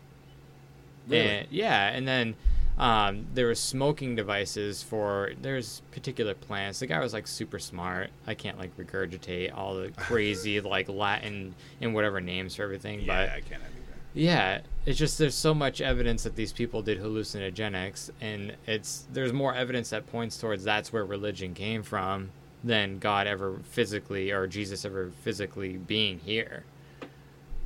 [1.07, 1.27] Really?
[1.27, 2.35] and yeah and then
[2.79, 8.09] um, there were smoking devices for there's particular plants the guy was like super smart
[8.25, 13.05] i can't like regurgitate all the crazy like latin and whatever names for everything yeah,
[13.07, 14.01] but I can't either.
[14.13, 19.33] yeah, it's just there's so much evidence that these people did hallucinogenics, and it's there's
[19.33, 22.31] more evidence that points towards that's where religion came from
[22.63, 26.63] than God ever physically or Jesus ever physically being here.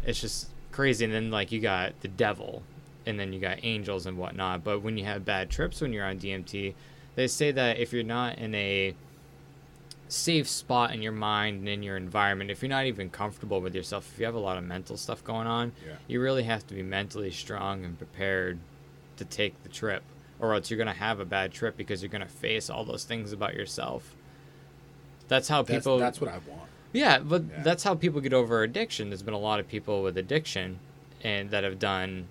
[0.05, 2.63] It's just crazy, and then like you got the devil,
[3.05, 4.63] and then you got angels and whatnot.
[4.63, 6.73] But when you have bad trips when you're on DMT,
[7.15, 8.95] they say that if you're not in a
[10.07, 13.73] safe spot in your mind and in your environment, if you're not even comfortable with
[13.73, 15.93] yourself, if you have a lot of mental stuff going on, Yeah.
[16.07, 18.59] you really have to be mentally strong and prepared
[19.17, 20.03] to take the trip,
[20.39, 23.31] or else you're gonna have a bad trip because you're gonna face all those things
[23.31, 24.13] about yourself.
[25.27, 25.97] That's how That's, people.
[25.97, 26.69] that's what I want.
[26.91, 27.63] Yeah, but Yeah.
[27.63, 29.09] that's how people get over addiction.
[29.09, 30.79] There's been a lot of people with addiction,
[31.23, 32.27] and that have done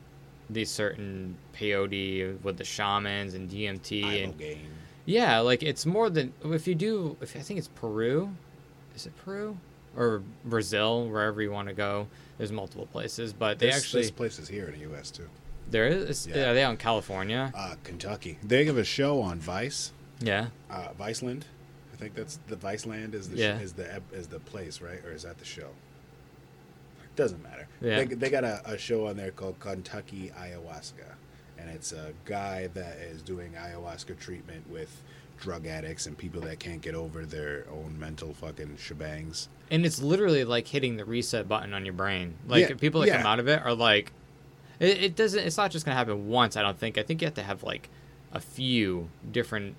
[0.50, 4.58] these certain peyote with the shamans and DMT and Ibogaine.
[5.04, 7.16] yeah, like it's more than if you do.
[7.20, 8.30] If I think it's Peru,
[8.94, 9.56] is it Peru
[9.96, 12.08] or Brazil, wherever you want to go.
[12.38, 15.10] There's multiple places, but they This, actually this place is here in the U.S.
[15.10, 15.28] too.
[15.70, 16.26] there is.
[16.26, 16.50] Yeah.
[16.50, 17.52] Are they out in California?
[17.54, 18.38] Uh, Kentucky.
[18.42, 19.92] They have a show on Vice.
[20.20, 20.46] Yeah.
[20.70, 21.42] Uh, Viceland.
[21.92, 23.58] I think that's the Viceland is the Yeah.
[23.58, 25.04] sh- is the is the place, right?
[25.04, 25.68] Or is that the show?
[27.16, 27.68] Doesn't matter.
[27.80, 28.04] Yeah.
[28.04, 31.14] They, they got a, a show on there called Kentucky Ayahuasca,
[31.58, 35.02] and it's a guy that is doing ayahuasca treatment with
[35.38, 39.48] drug addicts and people that can't get over their own mental fucking shebangs.
[39.70, 42.34] And it's literally like hitting the reset button on your brain.
[42.46, 44.12] Like Yeah, people that come out of it are like,
[44.78, 45.40] it, it doesn't.
[45.40, 46.56] It's not just gonna happen once.
[46.56, 46.96] I don't think.
[46.96, 47.88] I think you have to have like
[48.32, 49.74] a few different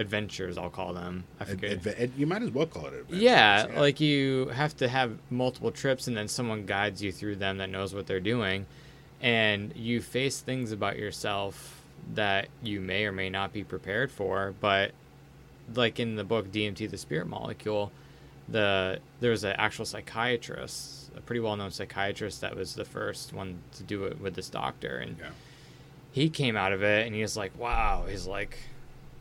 [0.00, 0.58] adventures.
[0.58, 1.24] I'll call them.
[1.38, 1.80] I forget.
[1.82, 5.16] adve- ad- you might as well call it adventures, yeah, like you have to have
[5.30, 8.66] multiple trips and then someone guides you through them that knows what they're doing
[9.20, 11.82] and you face things about yourself
[12.14, 14.92] that you may or may not be prepared for but
[15.74, 17.92] like in the book DMT the spirit molecule
[18.48, 23.58] the there was an actual psychiatrist a pretty well-known psychiatrist that was the first one
[23.76, 25.26] to do it with this doctor and Yeah.
[26.12, 28.56] he came out of it and he was like wow he's like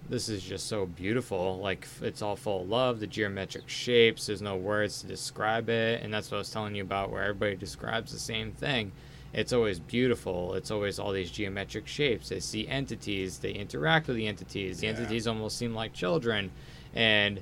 [0.10, 1.60] this is just so beautiful.
[1.60, 6.02] Like it's all full of love the geometric shapes there's no words to describe it
[6.04, 8.92] and that's what i was telling you about where everybody describes the same thing.
[9.32, 10.56] It's always beautiful.
[10.56, 12.30] It's always all these geometric shapes.
[12.30, 14.80] They see entities they interact with the entities.
[14.80, 14.94] The Yeah.
[14.94, 16.52] entities almost seem like children
[16.96, 17.42] and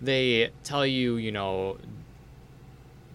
[0.00, 1.76] they tell you, you know,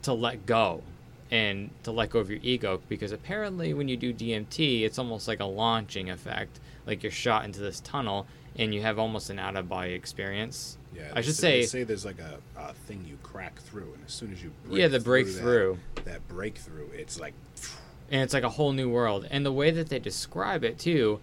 [0.03, 0.83] to let go
[1.31, 5.27] and to let go of your ego because apparently when you do DMT, it's almost
[5.27, 9.39] like a launching effect, like you're shot into this tunnel and you have almost an
[9.39, 10.77] out of body experience.
[10.95, 14.03] Yeah, I should say, they say- there's like a, a thing you crack through, and
[14.05, 15.77] as soon as you break yeah, the through breakthrough.
[15.95, 17.33] that, that breakthrough, it's like
[18.11, 19.27] and it's like a whole new world.
[19.29, 21.19] And the way that they describe it too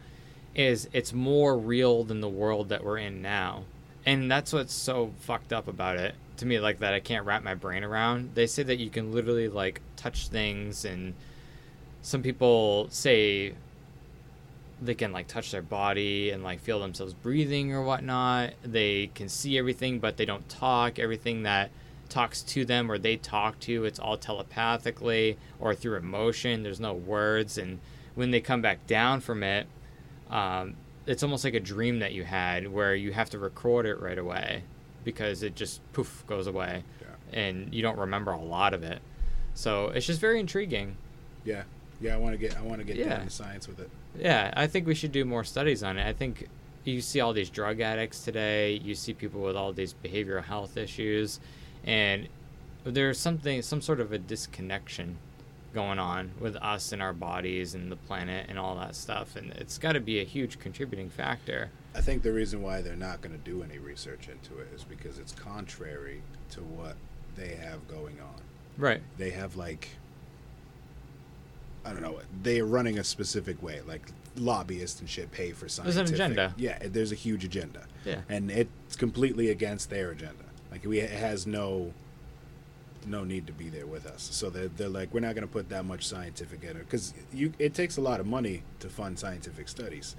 [0.54, 3.64] is it's more real than the world that we're in now.
[4.04, 7.44] And that's what's so fucked up about it to me like that I can't wrap
[7.44, 8.30] my brain around.
[8.34, 11.14] They say that you can literally like touch things and
[12.02, 13.54] some people say
[14.82, 18.52] they can like touch their body and like feel themselves breathing or whatnot.
[18.62, 20.98] They can see everything but they don't talk.
[20.98, 21.70] Everything that
[22.08, 26.92] talks to them or they talk to it's all telepathically or through emotion there's no
[26.92, 27.78] words and
[28.16, 29.64] when they come back down from it
[30.28, 30.74] um,
[31.06, 34.18] it's almost like a dream that you had where you have to record it right
[34.18, 34.64] away
[35.04, 37.38] because it just poof goes away Yeah.
[37.40, 38.98] and you don't remember a lot of it
[39.54, 40.96] so it's just very intriguing
[41.44, 41.62] yeah,
[42.00, 42.14] yeah.
[42.14, 43.10] I want to get I want to get Yeah.
[43.16, 43.90] down to science with it.
[44.18, 46.48] yeah i think we should do more studies on it i think
[46.84, 50.76] you see all these drug addicts today you see people with all these behavioral health
[50.76, 51.38] issues
[51.84, 52.26] and
[52.84, 55.18] there's something some sort of a disconnection
[55.72, 59.52] going on with us and our bodies and the planet and all that stuff and
[59.52, 63.20] it's got to be a huge contributing factor I think the reason why they're not
[63.20, 66.94] going to do any research into it is because it's contrary to what
[67.36, 68.40] they have going on.
[68.78, 69.88] right They have like
[71.84, 72.20] I don't know.
[72.42, 75.94] They are running a specific way, like lobbyists and shit pay for science.
[75.94, 76.54] There's an agenda.
[76.56, 80.44] Yeah, there's a huge agenda, yeah and it's completely against their agenda.
[80.70, 81.92] Like we it has no
[83.06, 84.28] no need to be there with us.
[84.30, 87.14] So they're, they're like, we're not going to put that much scientific in it because
[87.32, 90.16] you it takes a lot of money to fund scientific studies,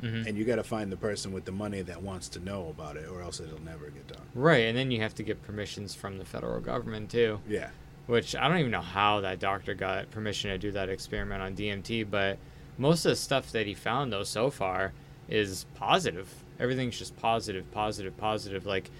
[0.00, 2.68] hmm and you got to find the person with the money that wants to know
[2.70, 4.22] about it, or else it'll never get done.
[4.34, 7.68] right and then you have to get permissions from the federal government too Yeah,
[8.06, 11.54] which I don't even know how that doctor got permission to do that experiment on
[11.54, 12.38] DMT, but
[12.78, 14.92] most of the stuff that he found though so far
[15.28, 16.28] is positive.
[16.58, 18.66] Everything's just positive, positive, positive.
[18.66, 18.90] Like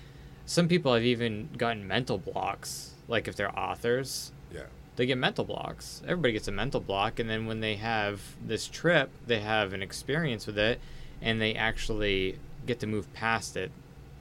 [0.47, 2.95] some people have even gotten mental blocks.
[3.09, 4.63] Like if they're authors, yeah.
[4.97, 6.03] they get mental blocks.
[6.05, 9.83] Everybody gets a mental block, and then when they have this trip, they have an
[9.83, 10.81] experience with it,
[11.21, 13.71] and they actually get to move past it.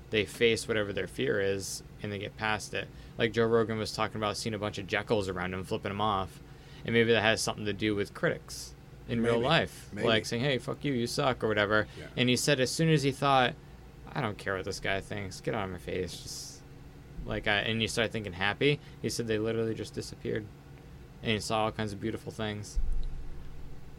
[0.10, 2.88] They face whatever their fear is, and they get past it.
[3.22, 6.02] Like Joe Rogan was talking about seeing a bunch of Jekylls around him, flipping him
[6.02, 6.40] off,
[6.84, 8.74] and maybe that has something to do with critics
[9.08, 10.08] in real life, Maybe.
[10.08, 11.86] like saying, "Hey, fuck you, you suck," or whatever.
[12.00, 12.06] Yeah.
[12.18, 13.54] And he said as soon as he thought,
[14.12, 15.40] "I don't care what this guy thinks.
[15.40, 16.62] Get out of my face," just
[17.24, 18.80] like I, and you start thinking happy.
[19.04, 20.44] He said they literally just disappeared,
[21.22, 22.80] and he saw all kinds of beautiful things.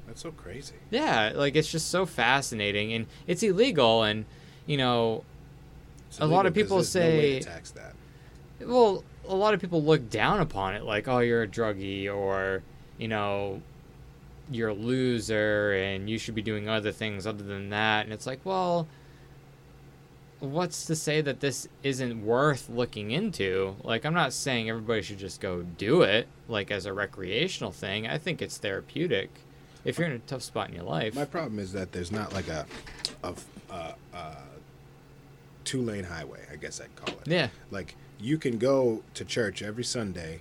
[0.09, 0.75] That's so crazy.
[0.91, 4.25] Yeah, like it's just so fascinating, and it's illegal, and
[4.67, 5.23] you know,
[6.19, 7.95] A lot of people there's no way to say- that.
[8.67, 12.63] well, a lot of people look down upon it, like, oh, you're a druggie, or
[12.99, 13.61] you know,
[14.51, 18.27] you're a loser, and you should be doing other things other than that, and it's
[18.27, 18.87] like, well.
[20.41, 23.77] What's to say that this isn't worth looking into?
[23.85, 28.09] Like, I'm not saying everybody should just go do it, like as a recreational thing.
[28.09, 29.31] I think it's therapeutic.
[29.85, 32.33] If you're in a tough spot in your life, My problem is that there's not
[32.33, 32.67] like a,
[33.23, 33.35] a,
[33.71, 34.37] a, a
[35.63, 36.41] two lane highway.
[36.53, 37.29] I guess I'd call it.
[37.29, 40.41] yeah, Like you can go to church every Sunday,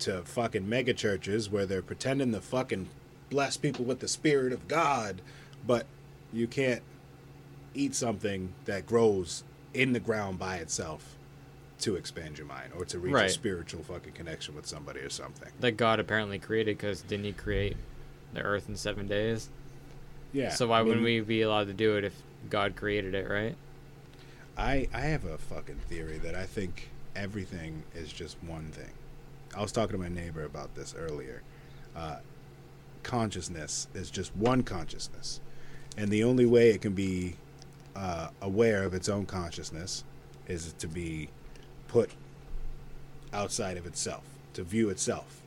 [0.00, 2.88] to fucking mega churches where they're pretending to fucking
[3.30, 5.20] bless people with the spirit of God,
[5.66, 5.86] but
[6.32, 6.82] you can't
[7.74, 11.16] eat something that grows in the ground by itself
[11.80, 15.50] to expand your mind or to reach a spiritual fucking connection with somebody or something.
[15.60, 17.76] that God apparently created because didn't he create
[18.32, 19.48] the earth in seven days?
[20.32, 20.50] Yeah.
[20.50, 22.14] so why I mean, wouldn't we be allowed to do it if
[22.50, 23.54] God created it, right?
[24.56, 28.90] I I have a fucking theory that I think everything is just one thing.
[29.56, 31.42] I was talking to my neighbor about this earlier.
[31.96, 32.16] Uh,
[33.02, 35.40] consciousness is just one consciousness,
[35.96, 37.36] and the only way it can be
[37.96, 40.04] uh, aware of its own consciousness
[40.46, 41.28] is to be
[41.88, 42.10] put
[43.32, 44.22] outside of itself
[44.54, 45.42] to view itself.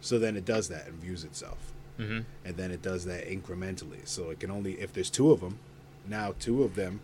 [0.00, 1.58] So then it does that and views itself
[1.96, 2.20] Mm-hmm.
[2.44, 4.00] and then it does that incrementally.
[4.04, 5.60] So it can only if there's two of them,
[6.08, 6.98] now two of them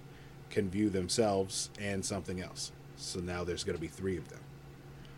[0.51, 2.73] can view themselves and something else.
[3.01, 4.41] So now there's going to be three of them.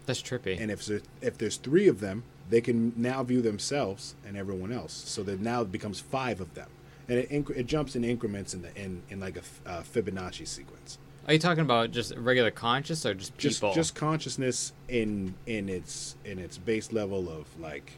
[0.06, 0.60] That's trippy.
[0.60, 4.72] And if there, if there's three of them, they can now view themselves and everyone
[4.72, 4.92] else.
[4.92, 6.68] So that now it becomes five of them,
[7.08, 10.46] and it incre- it jumps in increments in the in, in like a uh, Fibonacci
[10.46, 10.98] sequence.
[11.26, 13.74] Are you talking about just regular conscious or just Just people?
[13.74, 17.92] just consciousness in in its in its base level of like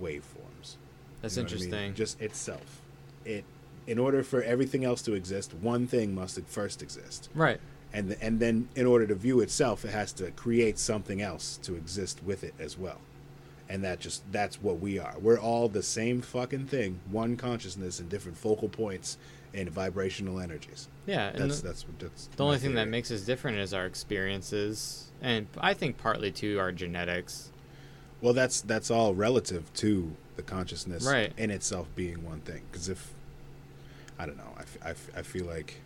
[0.00, 0.76] waveforms.
[1.20, 1.64] That's You know what I mean?
[1.64, 1.94] interesting.
[1.94, 2.80] Just itself.
[3.24, 3.44] It
[3.86, 7.60] in order for everything else to exist, one thing must first exist, right.
[7.92, 11.74] And and then in order to view itself, it has to create something else to
[11.74, 12.98] exist with it as well.
[13.68, 15.14] And that just that's what we are.
[15.20, 19.16] We're all the same fucking thing, one consciousness in different focal points
[19.54, 20.88] and vibrational energies.
[21.06, 23.86] Yeah, and That's the, that's that's the only thing that makes us different is our
[23.86, 27.50] experiences, and I think partly too our genetics.
[28.20, 31.32] Well, that's that's all relative to the consciousness Right.
[31.36, 32.62] in itself being one thing.
[32.70, 33.12] Because if
[34.18, 35.80] I don't know, I, f- I, f- I feel like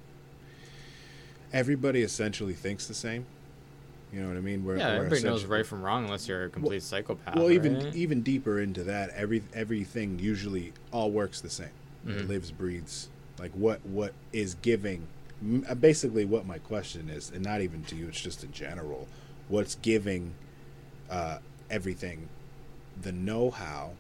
[1.53, 3.27] everybody essentially thinks the same.
[4.13, 4.65] You know what I mean?
[4.65, 7.37] We're, yeah, we're everybody knows right from wrong unless you're a complete psychopath.
[7.37, 7.95] Well, even right?
[7.95, 11.71] even deeper into that, every everything usually all works the same.
[12.07, 12.29] It Mhm.
[12.29, 13.09] lives, breathes.
[13.39, 15.07] Like what what is giving?
[15.69, 19.09] uh, Basically, what my question is, and not even to you, it's just in general.
[19.49, 20.33] What's giving
[21.11, 21.39] uh,
[21.71, 22.29] everything
[23.01, 23.93] the know-how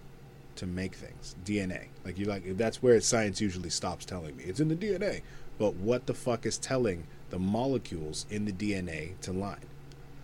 [0.57, 1.35] to make things?
[1.45, 1.87] DNA.
[2.05, 5.23] Like you like that's where science usually stops telling me it's in the DNA.
[5.59, 9.67] But what the fuck is telling the molecules in the DNA to line?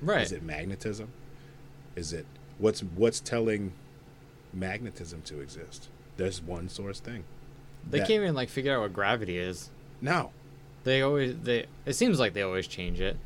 [0.00, 0.22] right.
[0.22, 1.08] Is it magnetism?
[1.96, 2.26] Is it
[2.58, 3.72] what's what's telling
[4.52, 5.88] magnetism to exist?
[6.16, 7.24] There's one source thing.
[7.88, 9.70] they that- can't even like figure out what gravity is.
[10.00, 10.30] No.
[10.84, 11.66] They always they.
[11.86, 13.16] It seems like they always change it.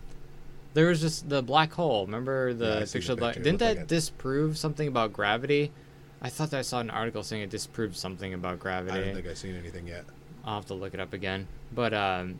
[0.74, 2.04] There was just the black hole.
[2.04, 3.36] Remember the Yeah, picture of the black?
[3.36, 5.72] Didn't that like disprove something about gravity?
[6.20, 8.98] I thought that I saw an article saying it disproved something about gravity.
[8.98, 10.04] I don't think I've seen anything yet.
[10.44, 11.48] I'll have to look it up again.
[11.74, 12.38] But um,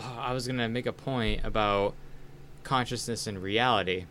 [0.00, 1.94] oh, I was gonna make a point about
[2.62, 4.06] consciousness and reality,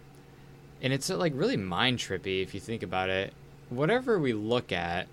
[0.82, 3.34] and it's uh, like really mind trippy if you think about it.
[3.70, 5.08] Whatever we look at,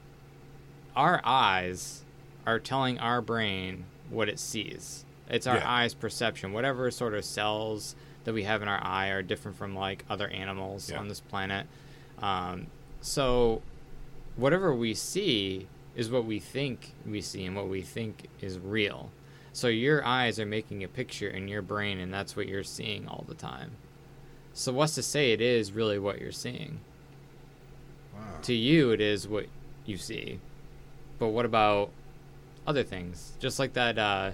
[0.95, 2.05] our eyes
[2.47, 5.05] are telling our brain what it sees.
[5.29, 5.70] It's our Yeah.
[5.70, 6.53] eyes' perception.
[6.53, 10.29] Whatever sort of cells that we have in our eye are different from like other
[10.29, 10.99] animals Yeah.
[10.99, 11.66] on this planet.
[12.20, 12.68] Um,
[13.01, 13.62] so
[14.37, 15.66] whatever we see
[15.97, 19.11] is what we think we see and what we think is real.
[19.57, 23.09] So your eyes are making a picture in your brain and that's what you're seeing
[23.09, 23.71] all the time.
[24.53, 26.81] So what's to say it is really what you're seeing?
[28.15, 28.21] Wow.
[28.43, 29.47] To you it is what
[29.87, 30.41] you see.
[31.19, 31.89] But what about
[32.67, 33.33] other things?
[33.39, 34.33] Just like that uh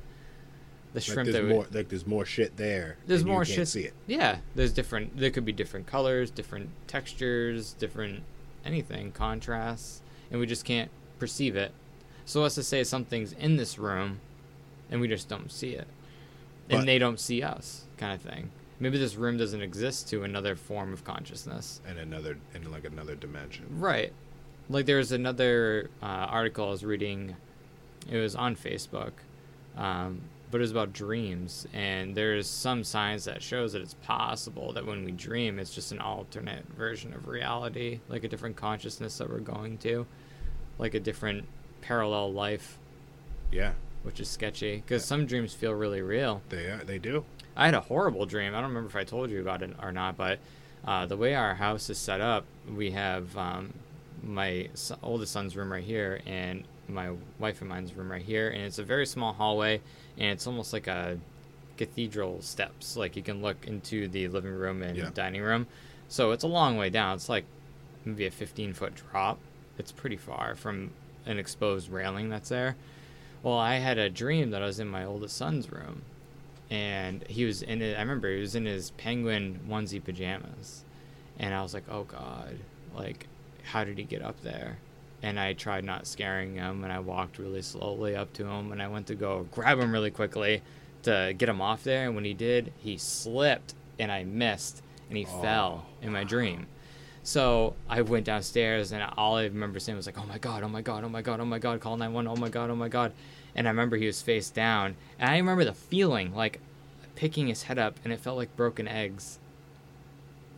[0.93, 2.97] the Like shrimp there's that we, more like there's more shit there.
[3.07, 3.95] There's more can't shit- see it.
[4.09, 5.17] Yeah, there's different.
[5.17, 8.25] There could be different colors, different textures, different
[8.65, 10.03] anything, contrasts,
[10.33, 11.71] and we just can't perceive it.
[12.25, 14.19] So let's just say something's in this room,
[14.93, 15.89] and we just don't see it,
[16.69, 18.51] But- and they don't see us, kind of thing.
[18.79, 21.81] Maybe this room doesn't exist to another form of consciousness.
[21.87, 23.67] And another in like another dimension.
[23.81, 24.13] Right.
[24.69, 27.37] Like there was another uh, article I was reading.
[28.11, 29.13] It was on Facebook,
[29.77, 30.21] um,
[30.51, 34.85] but it was about dreams, and there's some science that shows that it's possible that
[34.85, 39.31] when we dream, it's just an alternate version of reality, like a different consciousness that
[39.31, 40.05] we're going to,
[40.79, 41.47] like a different
[41.81, 42.79] parallel life,
[43.53, 43.73] Yeah,
[44.03, 44.77] which is sketchy.
[44.77, 45.07] Because Yeah.
[45.07, 46.43] some dreams feel really real.
[46.49, 46.85] they are.
[46.85, 47.25] They do.
[47.57, 48.55] I had a horrible dream.
[48.55, 50.39] I don't remember if I told you about it or not, but
[50.85, 52.45] uh, the way our house is set up,
[52.75, 53.73] we have um,
[54.23, 54.69] my
[55.03, 58.79] oldest son's room right here and my wife and mine's room right here, and it's
[58.79, 59.81] a very small hallway,
[60.19, 61.19] and it's almost like a
[61.77, 62.97] cathedral steps.
[62.97, 65.11] Like you can look into the living room and Yeah.
[65.15, 65.67] dining room,
[66.09, 67.15] so it's a long way down.
[67.17, 67.45] It's like
[68.05, 69.39] maybe a 15 foot drop.
[69.79, 70.91] It's pretty far from
[71.27, 72.77] an exposed railing that's there.
[73.43, 76.03] Well, I had a dream that I was in my oldest son's room,
[76.71, 77.97] and he was in it.
[77.97, 80.85] I remember he was in his penguin onesie pajamas,
[81.39, 82.57] and I was like, "Oh God,
[82.95, 83.27] like,
[83.65, 84.79] how did he get up there?"
[85.23, 88.81] And I tried not scaring him, and I walked really slowly up to him, and
[88.81, 90.63] I went to go grab him really quickly
[91.03, 92.07] to get him off there.
[92.07, 95.43] And when he did, he slipped, and I missed, and he oh.
[95.43, 96.67] fell Oh, in my dream.
[97.23, 100.69] So I went downstairs, and all I remember saying was like, "Oh my god, oh
[100.69, 102.89] my god, oh my god, oh my god, call 911, oh my god, oh my
[102.89, 103.13] god,"
[103.55, 106.61] and I remember he was face down, and I remember the feeling like
[107.15, 109.39] picking his head up, and it felt like broken eggs.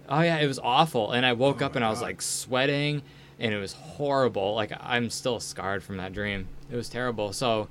[0.08, 3.02] Oh yeah, it was awful, and I woke Oh up and I was like sweating,
[3.38, 4.54] and it was horrible.
[4.54, 6.48] Like I'm still scarred from that dream.
[6.70, 7.32] It was terrible.
[7.32, 7.68] So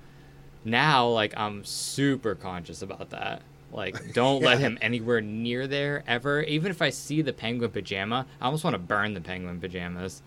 [0.63, 3.41] now, like I'm super conscious about that.
[3.73, 6.41] Like, don't let him anywhere near there ever.
[6.43, 10.21] Even if I see the penguin pajama, I almost want to burn the penguin pajamas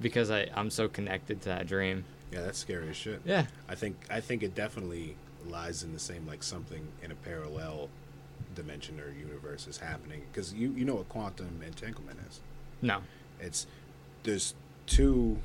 [0.00, 2.04] because I I'm so connected to that dream.
[2.32, 3.22] Yeah, that's scary as shit.
[3.24, 3.46] Yeah.
[3.68, 7.88] I think I think it definitely lies in the same like something in a parallel
[8.54, 12.40] dimension or universe is happening because you you know what quantum entanglement is.
[12.82, 13.00] No.
[13.40, 13.66] It's
[14.22, 14.54] there's
[14.86, 15.38] two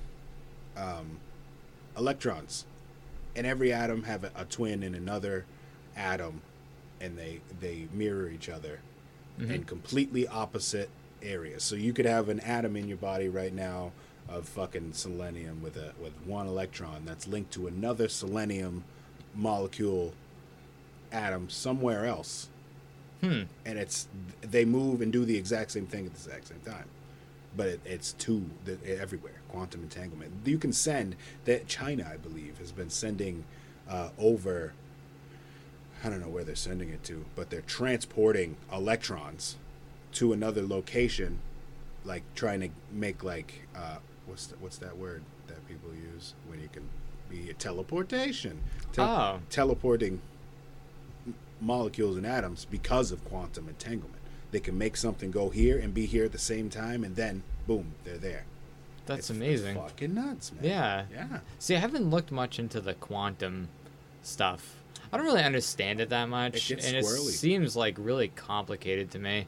[0.75, 1.19] um,
[1.97, 2.65] electrons,
[3.35, 5.45] and every atom have a, a twin in another
[5.95, 6.41] atom,
[7.05, 8.79] and they they mirror each other
[9.39, 10.89] in completely opposite
[11.21, 11.61] areas.
[11.63, 13.91] So you could have an atom in your body right now
[14.29, 18.83] of fucking selenium with a with one electron that's linked to another selenium
[19.35, 20.13] molecule
[21.11, 22.49] atom somewhere else
[23.21, 23.43] Hmm.
[23.65, 24.07] and it's
[24.41, 26.85] they move and do the exact same thing at the exact same time
[27.55, 32.57] but it, it's two the, everywhere quantum entanglement you can send that china i believe
[32.59, 33.45] has been sending
[33.89, 34.73] uh, over
[36.03, 39.55] i don't know where they're sending it to but they're transporting electrons
[40.11, 41.39] to another location
[42.03, 46.61] like trying to make like uh, what's the, what's that word that people use when
[46.61, 46.83] you can
[47.29, 48.59] be a teleportation
[48.93, 49.39] Tel- Oh.
[49.49, 50.21] teleporting
[51.61, 54.19] molecules and atoms because of quantum entanglement
[54.51, 57.41] they can make something go here and be here at the same time and then
[57.67, 58.43] boom they're there
[59.05, 59.75] That's It's amazing.
[59.75, 61.05] fucking nuts man Yeah.
[61.11, 63.69] yeah See, I haven't looked much into the quantum
[64.21, 64.75] stuff.
[65.15, 69.19] I don't really understand it that much, gets and it seems like really complicated to
[69.19, 69.47] me.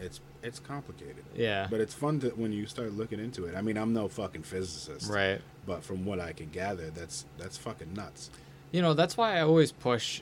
[0.00, 1.66] it's it's complicated Yeah.
[1.68, 4.44] but it's fun to when you start looking into it i mean i'm no fucking
[4.44, 5.40] physicist Right.
[5.66, 8.30] but from what i can gather that's that's fucking nuts
[8.70, 10.20] You know, that's why I always push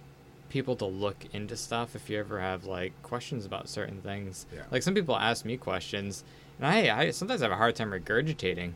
[0.49, 4.47] people to look into stuff if you ever have like questions about certain things.
[4.55, 4.63] Yeah.
[4.71, 6.23] Like some people ask me questions,
[6.59, 8.73] and I, I sometimes have a hard time regurgitating.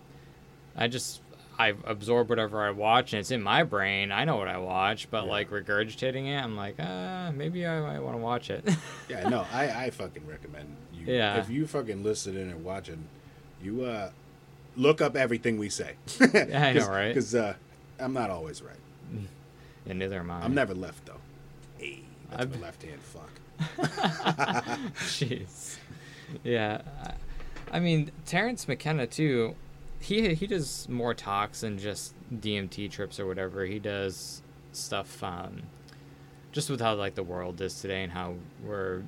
[0.77, 1.21] I just
[1.61, 4.13] I absorb whatever I watch, and it's in my brain.
[4.13, 5.31] I know what I watch, but Yeah.
[5.31, 8.67] like regurgitating it, I'm like, ah, maybe I might want to watch it.
[9.09, 11.13] Yeah, no, I, I fucking recommend you.
[11.13, 11.37] Yeah.
[11.39, 13.05] If you fucking listening and watching,
[13.63, 14.11] you uh,
[14.77, 15.97] look up everything we say.
[16.33, 17.09] Yeah, I know, right?
[17.09, 17.55] Because uh,
[17.99, 18.77] I'm not always right.
[19.87, 20.41] and neither am I.
[20.43, 21.21] I'm never left though.
[21.79, 23.01] Hey, that's I've- my left hand.
[23.03, 23.31] Fuck.
[25.01, 25.77] Jeez.
[26.43, 26.81] Yeah.
[27.05, 27.15] I-
[27.73, 29.55] I mean, Terence McKenna too.
[30.01, 33.65] He he does more talks than just DMT trips or whatever.
[33.67, 34.43] He does
[34.73, 35.63] stuff um,
[36.53, 38.35] just with how like the world is today and how
[38.65, 39.03] we're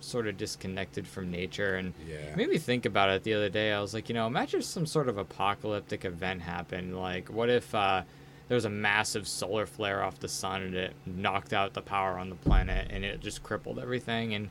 [0.00, 2.34] sort of disconnected from nature and Yeah.
[2.34, 3.70] made me think about it the other day.
[3.72, 6.98] I was like, you know, imagine some sort of apocalyptic event happened.
[6.98, 8.02] Like, what if uh,
[8.48, 12.18] there was a massive solar flare off the sun and it knocked out the power
[12.18, 14.48] on the planet and it just crippled everything and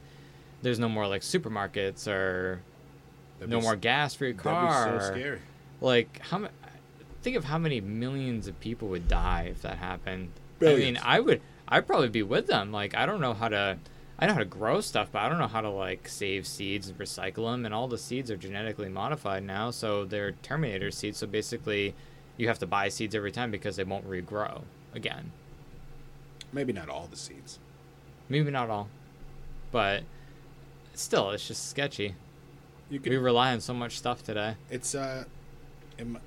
[0.61, 2.61] there's no more like supermarkets or
[3.39, 4.93] That'd no be more gas for your That'd car.
[4.93, 5.39] be so scary.
[5.81, 6.49] Like, how ma-
[7.21, 10.31] think of how many millions of people would die if that happened.
[10.61, 12.71] I mean, I would, I'd probably be with them.
[12.71, 13.77] Like, I don't know how to,
[14.17, 16.89] I know how to grow stuff, but I don't know how to like save seeds
[16.89, 17.65] and recycle them.
[17.65, 21.17] And all the seeds are genetically modified now, so they're Terminator seeds.
[21.17, 21.95] So basically,
[22.35, 24.63] you have to buy seeds every time because they won't regrow
[24.93, 25.31] again.
[26.51, 27.59] Maybe not all the seeds.
[28.27, 28.89] Maybe not all,
[29.71, 30.03] but
[30.93, 32.15] still, it's just sketchy.
[32.89, 34.55] You We rely on so much stuff today.
[34.69, 35.25] It's uh.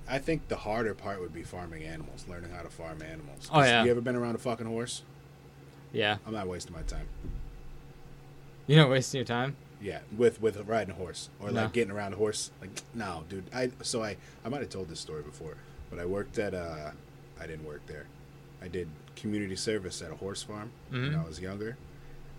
[0.08, 3.48] I think the harder part would be farming animals, learning how to farm animals.
[3.52, 3.84] Oh, yeah.
[3.84, 5.02] You ever been around a fucking horse?
[5.92, 7.06] Yeah, I'm not wasting my time.
[8.66, 9.56] you're not wasting your time.
[9.80, 11.62] Yeah, with with riding a horse or No.
[11.62, 12.50] like getting around a horse.
[12.60, 13.44] Like no, dude.
[13.52, 15.56] I so I I might have told this story before,
[15.90, 16.92] but I worked at uh
[17.40, 18.06] I didn't work there.
[18.62, 21.20] I did community service at a horse farm when Mhm.
[21.24, 21.76] I was younger,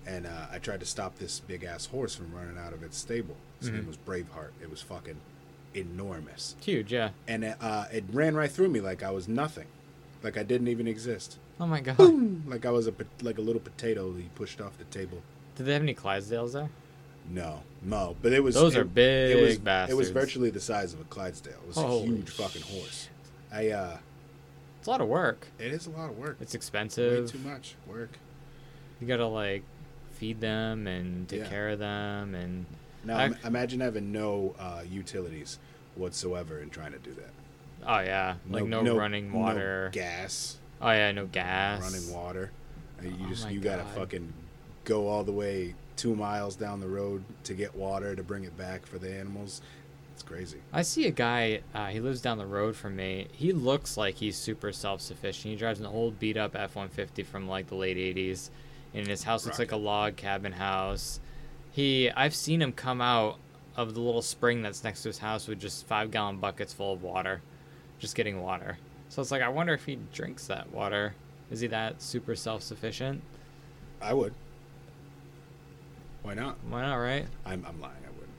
[0.07, 2.97] and uh, I tried to stop this big ass horse from running out of its
[2.97, 3.35] stable.
[3.59, 3.73] His Mhm.
[3.73, 4.51] name was Braveheart.
[4.61, 5.17] It was fucking
[5.75, 7.09] enormous, Huge, yeah.
[7.27, 9.67] and it, uh, it ran right through me like I was nothing,
[10.21, 11.37] like I didn't even exist.
[11.59, 11.99] Oh my god.
[12.47, 15.21] Like I was a like a little potato he pushed off the table.
[15.55, 16.69] Did they have any Clydesdales there?
[17.29, 19.93] No, no, but it was Those it, are big it was, bastards.
[19.93, 21.53] It was virtually the size of a Clydesdale.
[21.53, 23.07] It was Holy a huge fucking horse.
[23.51, 23.97] I uh,
[24.79, 25.47] It's a lot of work.
[25.59, 26.37] it is a lot of work.
[26.41, 27.31] It's Way expensive.
[27.31, 28.09] too much work.
[28.99, 29.63] You gotta like
[30.13, 31.47] feed them and take Yeah.
[31.49, 32.65] care of them and
[33.03, 35.59] Now I- imagine having no uh, utilities
[35.95, 37.29] whatsoever and trying to do that.
[37.87, 39.89] oh yeah, like no, running no water.
[39.93, 41.81] gas, oh yeah, no gas.
[41.81, 42.51] running water.
[43.01, 44.31] You Oh just you gotta fucking
[44.85, 48.57] go all the way two miles down the road to get water to bring it
[48.57, 49.61] back for the animals.
[50.13, 50.59] It's crazy.
[50.71, 51.61] I see a guy.
[51.73, 53.27] Uh, he lives down the road from me.
[53.31, 55.51] He looks like he's super self-sufficient.
[55.51, 58.49] He drives an old beat-up F-150 from like the late '80s,
[58.93, 61.19] and his house looks like a log cabin house.
[61.73, 63.37] He, I've seen him come out
[63.75, 67.01] of the little spring that's next to his house with just five-gallon buckets full of
[67.03, 67.41] water,
[67.99, 68.77] just getting water.
[69.09, 71.15] So it's like I wonder if he drinks that water.
[71.51, 73.21] Is he that super self-sufficient?
[74.01, 74.33] I would.
[76.21, 76.57] Why not?
[76.69, 77.25] Why not, right?
[77.45, 77.95] I'm, I'm lying.
[78.05, 78.29] I wouldn't.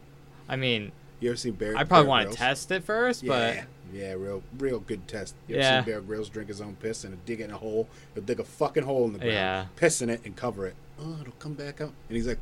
[0.48, 1.76] I mean, You ever seen Bear?
[1.76, 5.34] I probably Bear want to test it first, Yeah, but yeah, real, real good test.
[5.48, 5.62] You Yeah.
[5.78, 7.88] ever seen Bear Grylls drink his own piss and dig it in a hole?
[8.14, 9.66] He'll dig a fucking hole in the ground, Yeah.
[9.76, 10.74] piss in it, and cover it.
[11.00, 12.38] Oh, it'll come back out, and he's like,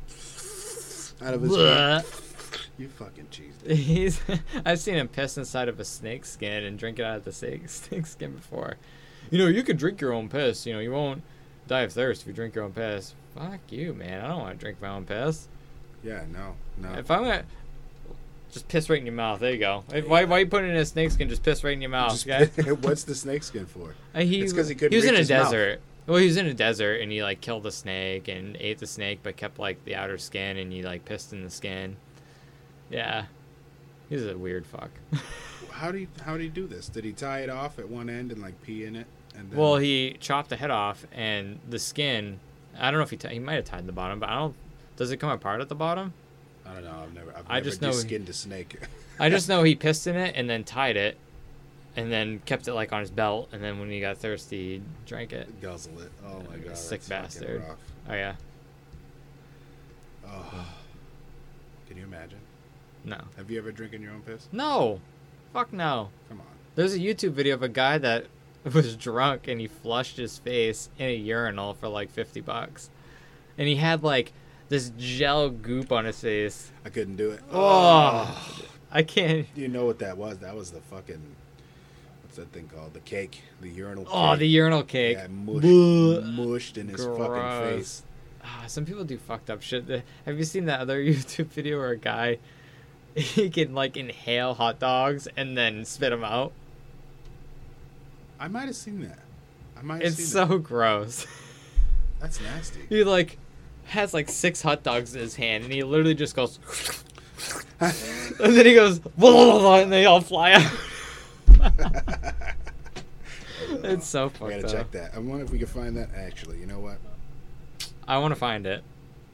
[1.21, 2.69] out of his mouth.
[2.77, 3.53] You fucking cheese.
[3.67, 4.21] He's.
[4.65, 7.31] I've seen him piss inside of a snake skin and drink it out of the
[7.31, 8.77] snake, snake skin before.
[9.31, 10.65] You know, you can drink your own piss.
[10.65, 11.21] You know, you won't
[11.67, 13.13] die of thirst if you drink your own piss.
[13.35, 14.23] Fuck you, man.
[14.23, 15.47] I don't want to drink my own piss.
[16.03, 16.97] Yeah, no, no.
[16.99, 17.45] If I'm gonna
[18.51, 19.83] just piss right in your mouth, there you go.
[19.93, 21.29] If- Why, why you putting it in a snake skin?
[21.29, 22.27] Just piss right in your mouth, Just-
[22.59, 22.71] okay?
[22.81, 23.95] what's the snake skin for?
[24.13, 25.79] Uh, he, It's 'cause he couldn't he was in a desert.
[25.79, 25.87] mouth.
[26.05, 26.11] Desert.
[26.11, 28.87] Well, he was in a desert and he like killed a snake and ate the
[28.87, 31.95] snake, but kept like the outer skin and he like pissed in the skin.
[32.89, 33.25] Yeah,
[34.09, 34.89] he's a weird fuck.
[35.71, 36.87] How do you how do you do this?
[36.87, 39.07] Did he tie it off at one end and like pee in it?
[39.35, 42.39] And then, well, he chopped the head off and the skin.
[42.77, 44.55] I don't know if he t- he might have tied the bottom, but I don't.
[44.97, 46.13] Does it come apart at the bottom?
[46.63, 46.99] I don't know.
[47.03, 47.31] I've never.
[47.35, 48.79] I've I never just know he- skinned a snake.
[49.19, 51.17] I just know he pissed in it and then tied it,
[51.95, 54.81] and then kept it like on his belt, and then when he got thirsty, he
[55.05, 55.61] drank it.
[55.61, 56.11] Guzzle it.
[56.25, 56.77] Oh my god.
[56.77, 57.63] Sick bastard.
[58.09, 58.35] Oh yeah,
[60.27, 60.65] Oh.
[61.87, 62.39] Can you imagine?
[63.05, 64.47] no, Have you ever drinking your own piss?
[64.51, 64.99] no,
[65.51, 66.09] fuck no.
[66.29, 66.45] Come on.
[66.75, 68.25] There's a YouTube video of a guy that
[68.73, 72.89] was drunk and he flushed his face in a urinal for like 50 bucks.
[73.57, 74.31] And he had like
[74.69, 76.71] this gel goop on his face.
[76.85, 77.41] I couldn't do it.
[77.51, 79.45] Oh, I can't.
[79.55, 80.39] You know what that was?
[80.39, 81.21] That was the fucking.
[82.35, 82.95] What's that thing called?
[82.95, 83.43] The cake.
[83.61, 84.07] The urinal.
[84.11, 84.39] Oh, cake.
[84.39, 85.17] the urinal cake.
[85.17, 88.01] Yeah, mushed, mushed in his fucking face.
[88.43, 89.87] Ah, some people do fucked up shit.
[90.25, 92.39] Have you seen that other YouTube video where a guy
[93.15, 96.53] he can like inhale hot dogs and then spit them out?
[98.39, 99.19] I might have seen that.
[99.77, 100.63] I might have It's so that.
[100.63, 101.27] and
[102.19, 102.79] That's nasty.
[102.89, 103.37] He like
[103.83, 106.57] has like six hot dogs in his hand and he literally just goes
[107.79, 108.99] and then he goes
[109.83, 110.71] and they all fly out.
[113.83, 114.71] it's so I fucked gotta up.
[114.71, 115.15] check that.
[115.15, 116.09] I wonder if we can find that.
[116.15, 116.97] Actually, you know what?
[118.07, 118.83] I want to find it.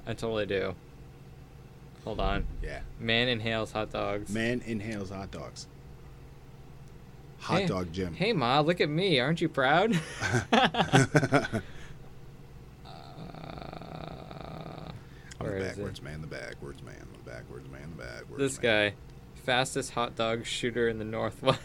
[0.05, 0.75] I totally do.
[2.05, 2.45] Hold on.
[2.63, 2.79] Yeah.
[2.99, 4.31] Man inhales hot dogs.
[4.31, 5.67] Man inhales hot dogs.
[7.39, 8.13] Hot Hey- dog Jim.
[8.13, 9.19] Hey ma, look at me.
[9.19, 9.99] Aren't you proud?
[12.85, 12.89] Uh,
[15.39, 18.89] I'm where the backwards man, the backwards man, the backwards man, the backwards This man.
[18.91, 18.95] guy,
[19.45, 21.59] fastest hot dog shooter in the Northwest.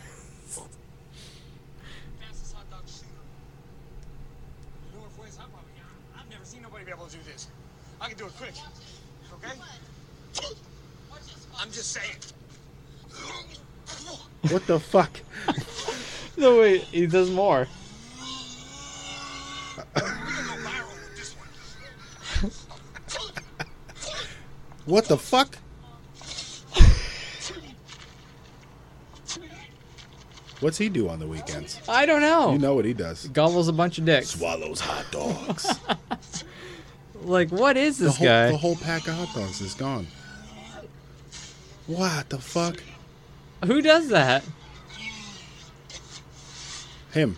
[2.20, 3.06] fastest hot dog shooter.
[4.96, 5.70] Northwest, I'm probably,
[6.16, 7.48] I've never seen nobody be able to do this.
[8.04, 8.52] I can do it quick.
[9.32, 9.58] Okay?
[11.58, 12.16] I'm just saying.
[14.50, 15.20] What the fuck?
[16.36, 17.66] no wait, he does more.
[19.94, 21.34] We're gonna go viral with this
[22.42, 22.50] one.
[24.84, 25.56] What the fuck?
[30.60, 31.80] What's he do on the weekends?
[31.88, 32.52] I don't know.
[32.52, 33.28] You know what he does.
[33.28, 34.28] Gobbles a bunch of dicks.
[34.28, 35.78] Swallows hot dogs.
[37.24, 38.50] Like, what is the this whole guy?
[38.50, 40.06] the whole pack of hot dogs is gone.
[41.86, 42.82] What the fuck?
[43.64, 44.44] Who does that?
[47.12, 47.36] Him.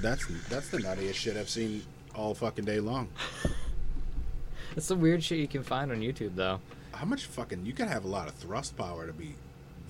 [0.00, 1.82] That's that's the nuttiest shit I've seen
[2.14, 3.08] all fucking day long.
[4.74, 6.58] That's the weird shit you can find on YouTube, though.
[6.92, 9.34] How much fucking you gotta have a lot of thrust power to be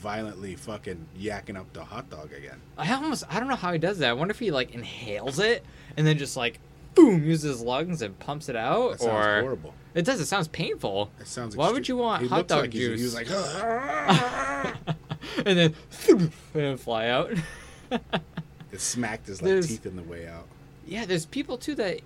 [0.03, 2.61] violently fucking yakking up the hot dog again.
[2.77, 4.11] I almost, I don't know how he does that.
[4.11, 5.65] I wonder if he like inhales it
[5.97, 6.59] and then just like,
[6.95, 9.75] boom, uses his lungs and pumps it out, That sounds or horrible.
[9.95, 10.21] it does.
[10.21, 11.11] It sounds painful.
[11.21, 11.57] It sounds.
[11.57, 12.99] Why extre- would you want he hot dog like juice?
[12.99, 13.29] He was like,
[15.47, 15.75] and then,
[16.09, 17.33] and then fly out.
[17.91, 20.47] it smacked his like There's- teeth in the way out.
[20.87, 22.01] Yeah, there's people too that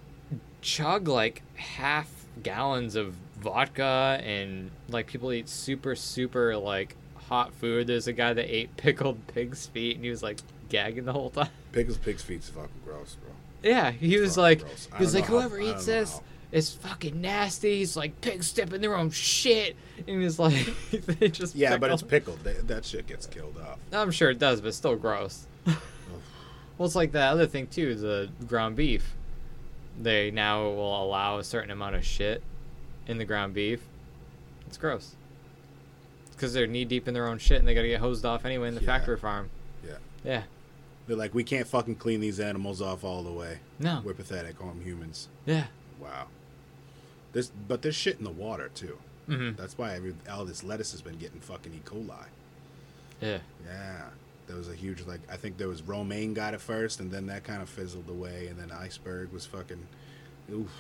[0.60, 2.08] chug like half
[2.42, 6.96] gallons of vodka and like people eat super super like
[7.28, 7.86] hot food.
[7.86, 11.30] There's a guy that ate pickled pig's feet and he was like gagging the whole
[11.30, 11.48] time.
[11.72, 13.32] Pickles pig's feet feet's fucking gross, bro.
[13.62, 14.88] Yeah, he was like gross.
[14.96, 16.20] He was like know whoever I eats this
[16.52, 17.78] is fucking nasty.
[17.78, 19.76] He's like pigs stepping their own shit
[20.06, 22.42] and he's like they just Yeah, but it's pickled.
[22.44, 23.78] That, that shit gets killed off.
[23.92, 25.46] I'm sure it does, but it's still gross.
[25.66, 25.76] well,
[26.86, 29.14] it's like that other thing too, the ground beef.
[30.00, 32.42] They now will allow a certain amount of shit
[33.06, 33.80] in the ground beef.
[34.66, 35.14] It's gross.
[36.32, 38.68] Because they're knee deep in their own shit and they gotta get hosed off anyway
[38.68, 38.86] in the Yeah.
[38.86, 39.48] factory farm.
[39.86, 39.96] Yeah.
[40.24, 40.42] Yeah.
[41.06, 43.58] They're like, we can't fucking clean these animals off all the way.
[43.78, 44.00] No.
[44.04, 45.28] We're pathetic on humans.
[45.44, 45.66] Yeah.
[46.00, 46.26] Wow.
[47.32, 48.98] There's, but there's shit in the water too.
[49.26, 51.80] hmm That's why every, all this lettuce has been getting fucking E.
[51.84, 52.24] coli.
[53.20, 53.38] Yeah.
[53.66, 54.02] Yeah.
[54.46, 57.26] There was a huge like I think there was romaine got it first, and then
[57.26, 59.86] that kind of fizzled away, and then iceberg was fucking.
[60.52, 60.70] Oof.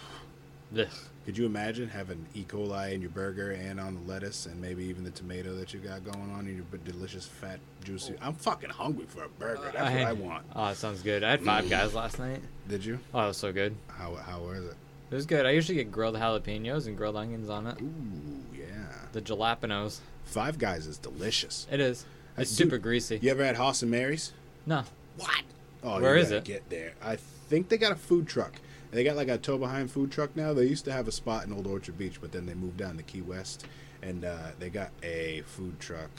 [0.78, 0.86] Ugh.
[1.24, 2.44] Could you imagine having E.
[2.46, 5.80] coli in your burger and on the lettuce, and maybe even the tomato that you
[5.80, 8.14] got going on in your delicious fat juicy?
[8.22, 8.26] Oh.
[8.28, 9.72] I'm fucking hungry for a burger.
[9.74, 10.46] That's what I want.
[10.54, 11.24] Oh, it sounds good.
[11.24, 12.42] I had five guys last night.
[12.68, 13.00] Did you?
[13.12, 13.74] Oh, it was so good.
[13.88, 14.76] How how was it?
[15.10, 15.46] It was good.
[15.46, 17.80] I usually get grilled jalapenos and grilled onions on it.
[17.80, 18.66] Ooh, yeah.
[19.12, 19.98] The jalapenos.
[20.24, 21.66] Five Guys is delicious.
[21.70, 22.04] It is.
[22.36, 23.18] I It's super greasy.
[23.22, 24.32] You ever had Hoss and Mary's?
[24.66, 24.84] No.
[25.16, 25.42] What?
[25.82, 26.44] Oh, Where you is it?
[26.44, 26.92] Get there.
[27.02, 28.52] I think they got a food truck.
[28.90, 30.52] They got like a Tobaheim food truck now.
[30.54, 32.96] They used to have a spot in Old Orchard Beach, but then they moved down
[32.96, 33.66] to Key West,
[34.02, 36.10] and uh, they got a food truck.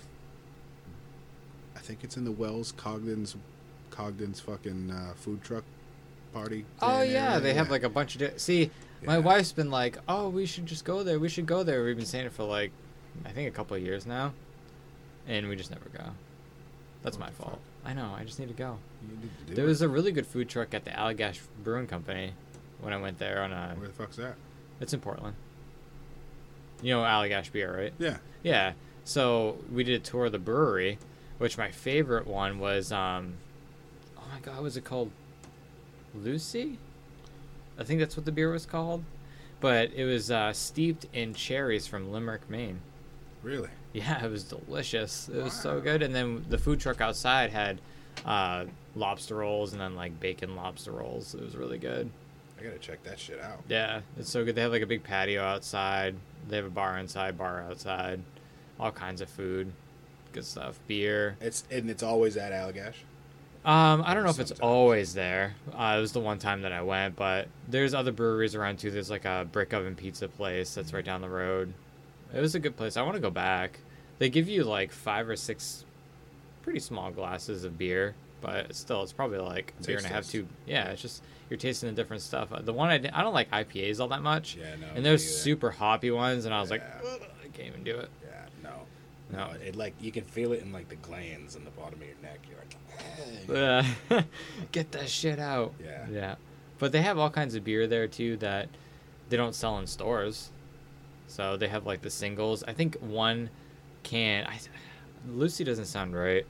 [1.75, 3.35] I think it's in the Wells Cogden's,
[3.91, 5.63] Cogden's fucking uh, food truck
[6.33, 6.65] party.
[6.81, 7.39] Oh yeah, area?
[7.39, 8.21] they have like a bunch of.
[8.21, 8.69] Di- See,
[9.05, 11.19] my wife's been like, "Oh, we should just go there.
[11.19, 12.71] We should go there." We've been saying it for like,
[13.25, 14.33] I think a couple of years now,
[15.27, 16.03] and we just never go.
[17.03, 17.59] That's What my fault.
[17.85, 18.13] I know.
[18.17, 18.77] I just need to go.
[19.07, 19.67] You need to do There it.
[19.67, 22.33] was a really good food truck at the Allagash Brewing Company
[22.81, 23.75] when I went there on a.
[23.77, 24.35] Where the fuck's that?
[24.79, 25.35] It's in Portland.
[26.81, 27.93] You know Allagash beer, right?
[27.97, 28.17] Yeah.
[28.43, 28.73] Yeah.
[29.03, 30.99] So we did a tour of the brewery,
[31.37, 33.33] which my favorite one was um
[34.17, 35.11] oh my god, what was it called?
[36.13, 36.77] Lucy?
[37.79, 39.03] I think that's what the beer was called.
[39.59, 42.79] But it was uh, steeped in cherries from Limerick, Maine.
[43.41, 43.69] Really?
[43.93, 45.29] Yeah, it was delicious.
[45.29, 46.03] It was so good.
[46.03, 47.81] And then the food truck outside had
[48.25, 48.65] uh,
[48.95, 51.33] lobster rolls and then like bacon lobster rolls.
[51.33, 52.09] It was really good.
[52.59, 53.61] I gotta check that shit out.
[53.67, 54.55] Yeah, it's so good.
[54.55, 56.15] They have like a big patio outside.
[56.47, 58.21] They have a bar inside, bar outside.
[58.79, 59.71] All kinds of food,
[60.33, 60.79] good stuff.
[60.87, 61.35] Beer.
[61.41, 62.95] It's and it's always at Allagash.
[63.65, 64.59] Um, I don't know if it's Sometimes.
[64.65, 65.55] always there.
[65.73, 68.91] Uh, it was the one time that I went, but there's other breweries around too.
[68.91, 71.73] There's like a brick oven pizza place that's right down the road.
[72.33, 72.95] It was a good place.
[72.95, 73.79] I want to go back.
[74.19, 75.83] They give you like five or six
[76.61, 80.27] pretty small glasses of beer, but still, it's probably like a beer and a half,
[80.27, 80.47] two.
[80.65, 82.49] Yeah, it's just you're tasting the different stuff.
[82.63, 84.55] The one I, I don't like IPAs all that much.
[84.55, 84.87] Yeah, no.
[84.95, 85.17] and either.
[85.17, 87.09] super hoppy ones, and I was like, Yeah.
[87.13, 88.09] "Ugh, I can't even do it.
[88.23, 89.37] Yeah, no.
[89.37, 89.51] No.
[89.65, 92.15] It like you can feel it in like the glands in the bottom of your
[92.21, 92.39] neck.
[92.49, 94.23] You're like, Yeah.
[94.71, 95.73] Get that shit out.
[95.83, 96.05] Yeah.
[96.11, 96.35] Yeah.
[96.79, 98.69] But they have all kinds of beer there too that
[99.29, 100.51] they don't sell in stores.
[101.27, 102.63] So they have like the singles.
[102.67, 103.49] I think one
[104.03, 104.59] can I
[105.27, 106.45] Lucy doesn't sound right.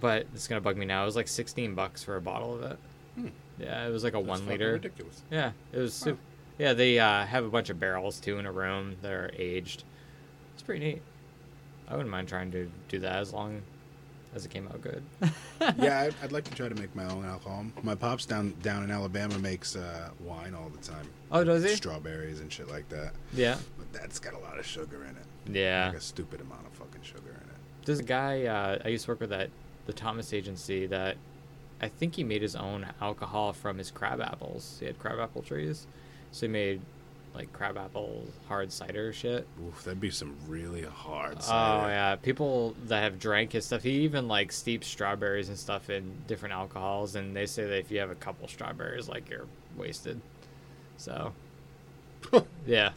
[0.00, 1.02] But it's gonna bug me now.
[1.02, 2.78] It was like sixteen bucks for a bottle of it.
[3.16, 3.28] Hmm.
[3.58, 4.72] Yeah, it was like a That's one liter.
[4.72, 5.22] Ridiculous.
[5.30, 6.04] Yeah, it was Huh.
[6.06, 6.20] super.
[6.58, 9.84] Yeah, they uh, have a bunch of barrels too in a room that are aged.
[10.54, 11.02] It's pretty neat.
[11.88, 13.60] I wouldn't mind trying to do that as long
[14.34, 15.02] as it came out good.
[15.78, 17.66] yeah, I'd, I'd like to try to make my own alcohol.
[17.82, 21.06] My pops down down in Alabama makes uh, wine all the time.
[21.30, 21.70] Oh, does he?
[21.76, 23.12] Strawberries and shit like that.
[23.32, 23.58] Yeah.
[23.78, 25.56] But that's got a lot of sugar in it.
[25.56, 25.88] Yeah.
[25.88, 27.56] Like a stupid amount of fucking sugar in it.
[27.84, 29.50] There's a guy uh, I used to work with at
[29.86, 31.16] the Thomas Agency that
[31.80, 34.76] I think he made his own alcohol from his crab apples.
[34.80, 35.86] He had crab apple trees,
[36.32, 36.80] so he made
[37.34, 39.46] like crab apple hard cider shit.
[39.66, 41.88] Oof, that'd be some really hard Oh cider.
[41.92, 43.82] yeah, people that have drank his stuff.
[43.82, 47.90] He even like steeps strawberries and stuff in different alcohols, and they say that if
[47.90, 50.20] you have a couple strawberries, like you're wasted.
[50.96, 51.32] So
[52.66, 52.92] yeah,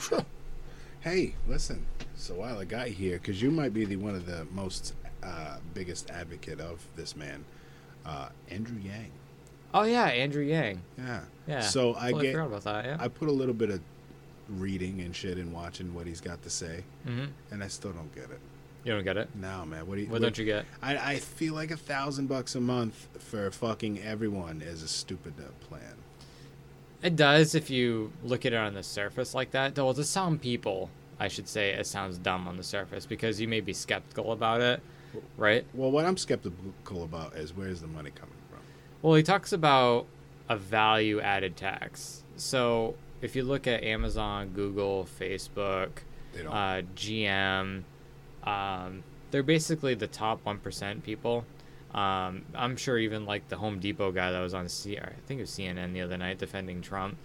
[1.01, 1.85] Hey, listen.
[2.15, 4.93] So while I got here, because you might be the one of the most
[5.28, 7.43] uh, biggest advocate of this man,
[8.05, 9.11] uh, Andrew Yang.
[9.73, 10.82] oh yeah, Andrew Yang.
[10.97, 11.21] Yeah.
[11.47, 11.59] Yeah.
[11.61, 12.32] So I Totally get.
[12.34, 12.86] forgot about that.
[12.86, 12.97] Yeah.
[12.99, 13.82] I put a little bit of
[14.49, 18.13] reading and shit and watching what he's got to say, hmm and I still don't
[18.15, 18.39] get it.
[18.84, 19.28] You don't get it.
[19.36, 19.86] No, man.
[19.86, 20.07] What do you?
[20.07, 20.63] What don't you get?
[20.82, 25.34] I, I feel like a thousand bucks a month for fucking everyone is a stupid
[25.39, 25.95] uh, plan.
[27.03, 29.78] It does if you look at it on the surface like that.
[29.78, 33.47] Well, to some people, I should say, it sounds dumb on the surface because you
[33.47, 34.82] may be skeptical about it,
[35.37, 35.65] right?
[35.73, 38.59] Well, what I'm skeptical about is where's the money coming from?
[39.01, 40.05] Well, he talks about
[40.49, 42.23] a value added tax.
[42.35, 45.89] So if you look at Amazon, Google, Facebook,
[46.33, 46.51] They don't.
[46.53, 47.83] uh, GM,
[48.43, 51.45] um, they're basically the top 1% people.
[51.93, 55.39] Um, I'm sure even like the Home Depot guy that was on C- I think
[55.39, 57.17] it was CNN the other night defending Trump.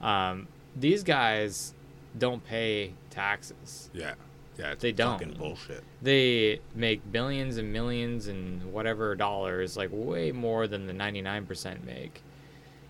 [0.00, 1.74] Um, these guys
[2.18, 3.90] don't pay taxes.
[3.94, 4.14] yeah.
[4.58, 4.74] Yeah.
[4.78, 5.18] They don't.
[5.18, 5.84] fucking bullshit.
[6.02, 12.22] They make billions and millions and whatever dollars, like way more than the 99% make.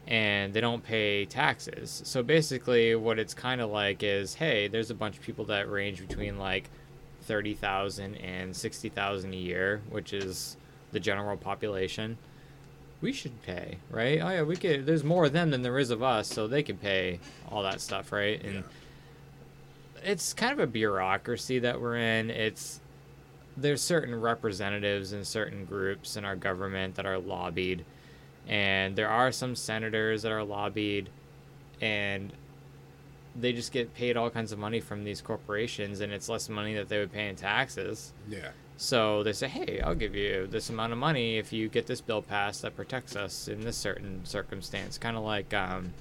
[0.07, 2.03] And they don't pay taxes.
[2.05, 5.69] So basically, what it's kind of like is hey, there's a bunch of people that
[5.71, 6.71] range between like
[7.23, 10.57] 30,000 and 60,000 a year, which is
[10.93, 12.17] the general population.
[13.01, 14.21] We should pay, right?
[14.23, 14.87] Oh, yeah, we could.
[14.87, 17.19] There's more of them than there is of us, so they can pay
[17.51, 18.43] all that stuff, right?
[18.43, 18.63] And Yeah.
[20.07, 22.31] It's kind of a bureaucracy that we're in.
[22.31, 22.81] It's
[23.57, 27.85] there's certain representatives in certain groups in our government that are lobbied,
[28.47, 31.11] and there are some senators that are lobbied,
[31.81, 32.33] and
[33.35, 36.75] they just get paid all kinds of money from these corporations, and it's less money
[36.75, 38.13] that they would pay in taxes.
[38.29, 38.51] Yeah.
[38.77, 42.01] So they say, hey, I'll give you this amount of money if you get this
[42.01, 44.99] bill passed that protects us in this certain circumstance.
[44.99, 45.95] Kind of like um,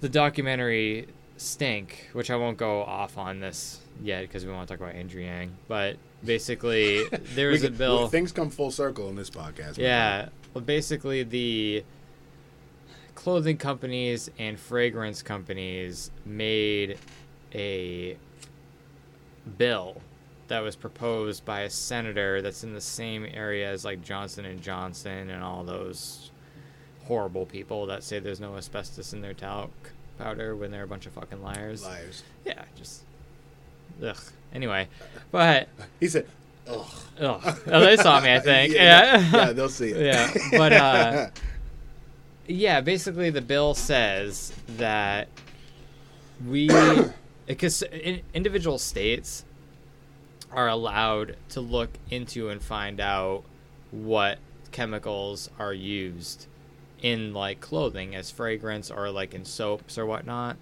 [0.00, 1.06] the documentary
[1.42, 4.94] Stink, which I won't go off on this yet because we want to talk about
[4.94, 5.52] Andrew Yang.
[5.68, 7.98] But basically, there was a bill.
[7.98, 9.76] well, things come full circle in this podcast.
[9.78, 10.28] Yeah.
[10.54, 11.84] Well, basically, the
[13.14, 16.98] clothing companies and fragrance companies made
[17.54, 18.16] a
[19.58, 20.00] bill
[20.48, 24.60] that was proposed by a senator that's in the same area as like Johnson and
[24.60, 26.30] Johnson and all those
[27.04, 29.70] horrible people that say there's no asbestos in their talc
[30.18, 31.82] powder when they're a bunch of fucking liars.
[31.84, 32.22] Liars.
[32.44, 33.02] Yeah, just
[34.04, 34.16] ugh.
[34.54, 34.88] Anyway,
[35.30, 35.68] but
[36.00, 36.26] He said,
[36.68, 36.86] "Ugh."
[37.20, 37.58] ugh.
[37.66, 38.72] Oh, they saw me, I think.
[38.74, 39.30] yeah, yeah.
[39.32, 39.96] yeah, they'll see it.
[40.02, 41.30] Yeah, but, uh,
[42.46, 45.28] yeah, basically the bill says that
[46.46, 46.68] we
[47.46, 49.44] because in, individual states
[50.50, 53.42] are allowed to look into and find out
[53.90, 54.38] what
[54.70, 56.46] chemicals are used
[57.02, 60.56] in like clothing as fragrance or like in soaps or whatnot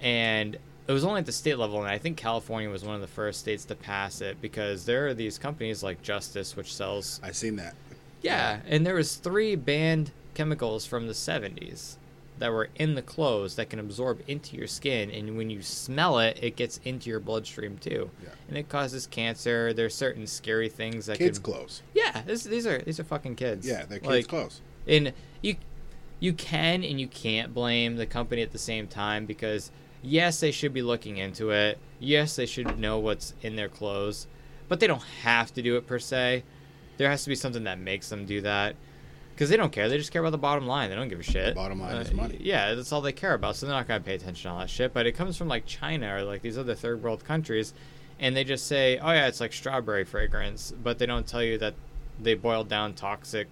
[0.00, 3.00] and it was only at the state level and i think california was one of
[3.00, 7.20] the first states to pass it because there are these companies like justice which sells
[7.22, 7.74] I've seen that.
[8.22, 11.96] yeah, and there was three banned chemicals from the 70s
[12.40, 16.18] that were in the clothes that can absorb into your skin and when you smell
[16.18, 18.10] it it gets into your bloodstream too.
[18.22, 18.30] Yeah.
[18.48, 19.72] And it causes cancer.
[19.72, 21.82] There's certain scary things that Kids' can clothes.
[21.94, 23.64] Yeah, this, these are these are fucking kids.
[23.66, 24.60] Yeah, they're kids' Like, clothes.
[24.88, 25.12] and
[25.44, 25.56] you
[26.20, 29.70] you can and you can't blame the company at the same time because
[30.02, 31.78] yes they should be looking into it.
[32.00, 34.26] Yes they should know what's in their clothes.
[34.68, 36.42] But they don't have to do it per se.
[36.96, 38.76] There has to be something that makes them do that.
[39.34, 39.88] Because they don't care.
[39.88, 40.88] They just care about the bottom line.
[40.90, 41.56] They don't give a shit.
[41.56, 42.38] Bottom line Uh, is money.
[42.40, 43.56] yeah that's all they care about.
[43.56, 44.94] So they're not going to pay attention to all that shit.
[44.94, 47.74] But it comes from like china or like these other third world countries
[48.20, 50.72] and they just say oh yeah it's like strawberry fragrance.
[50.82, 51.74] But they don't tell you that
[52.22, 53.48] they boiled down toxic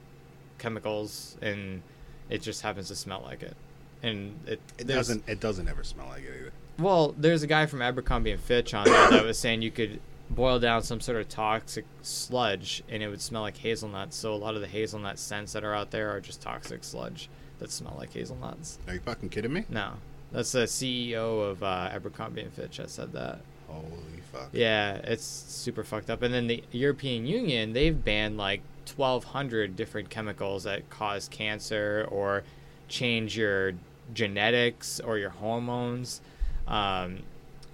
[0.63, 1.83] chemicals and
[2.31, 3.57] it just happens to smell like it
[4.03, 5.23] and it, It doesn't.
[5.29, 6.53] It doesn't ever smell like it either.
[6.79, 10.01] well there's a guy from abercrombie and fitch on there that was saying you could
[10.31, 14.37] boil down some sort of toxic sludge and it would smell like hazelnuts so a
[14.37, 17.95] lot of the hazelnut scents that are out there are just toxic sludge that smell
[17.99, 19.65] like hazelnuts Are you fucking kidding me?
[19.69, 19.93] no
[20.33, 24.49] that's the ceo of uh, abercrombie and fitch that said that Holy fuck.
[24.53, 26.21] yeah, it's super fucked up.
[26.23, 28.61] And then the European Union, they've banned like
[28.91, 32.45] 1,200 different chemicals that cause cancer or
[32.89, 33.73] change your
[34.13, 36.21] genetics or your hormones.
[36.67, 37.21] Um,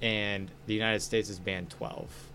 [0.00, 2.28] and the United States has banned 12.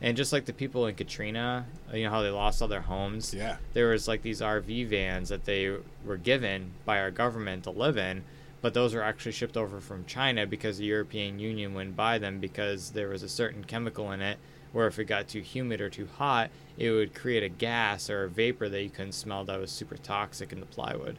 [0.00, 3.34] And just like the people in Katrina, you know how they lost all their homes?
[3.34, 3.56] Yeah.
[3.72, 7.98] there was like these RV vans that they were given by our government to live
[7.98, 8.22] in,
[8.60, 12.38] but those were actually shipped over from China because the European Union wouldn't buy them
[12.38, 14.38] because there was a certain chemical in it
[14.72, 18.24] where if it got too humid or too hot, it would create a gas or
[18.24, 21.16] a vapor that you couldn't smell that was super toxic in the plywood.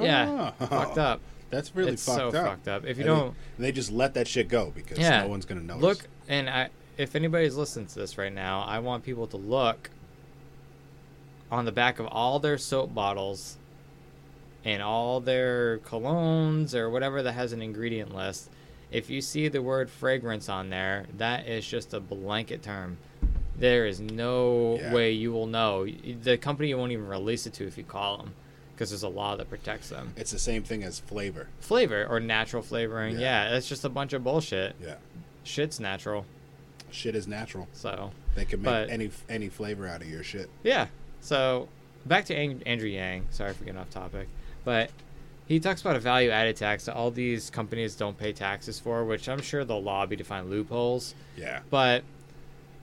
[0.00, 1.20] Yeah, Oh, fucked up.
[1.50, 2.46] That's really it's fucked so up.
[2.46, 2.84] fucked up.
[2.84, 5.22] If you And don't and they just let that shit go because Yeah.
[5.22, 5.82] no one's gonna notice.
[5.82, 9.90] look, and I, if anybody's listening to this right now, I want people to look
[11.50, 13.56] on the back of all their soap bottles
[14.64, 18.48] and all their colognes or whatever that has an ingredient list.
[18.90, 22.98] If you see the word fragrance on there, that is just a blanket term.
[23.56, 24.92] There is no Yeah.
[24.92, 25.86] way you will know.
[25.86, 28.34] The company won't even release it to if you call them
[28.74, 30.14] because there's a law that protects them.
[30.16, 31.48] It's the same thing as flavor.
[31.60, 33.44] Flavor or natural flavoring, Yeah.
[33.44, 34.74] yeah, that's just a bunch of bullshit.
[34.82, 34.94] Yeah.
[35.44, 36.24] Shit's natural,
[36.90, 37.68] Shit is natural.
[37.72, 40.48] so They can make But- any any flavor out of your shit.
[40.62, 40.86] Yeah.
[41.20, 41.68] So
[42.06, 43.26] back to Andrew Yang.
[43.30, 44.28] Sorry for getting off topic,
[44.64, 44.90] but
[45.50, 49.04] he talks about a value added tax that all these companies don't pay taxes for,
[49.04, 51.16] which I'm sure they'll lobby to find loopholes.
[51.36, 51.58] Yeah.
[51.70, 52.04] But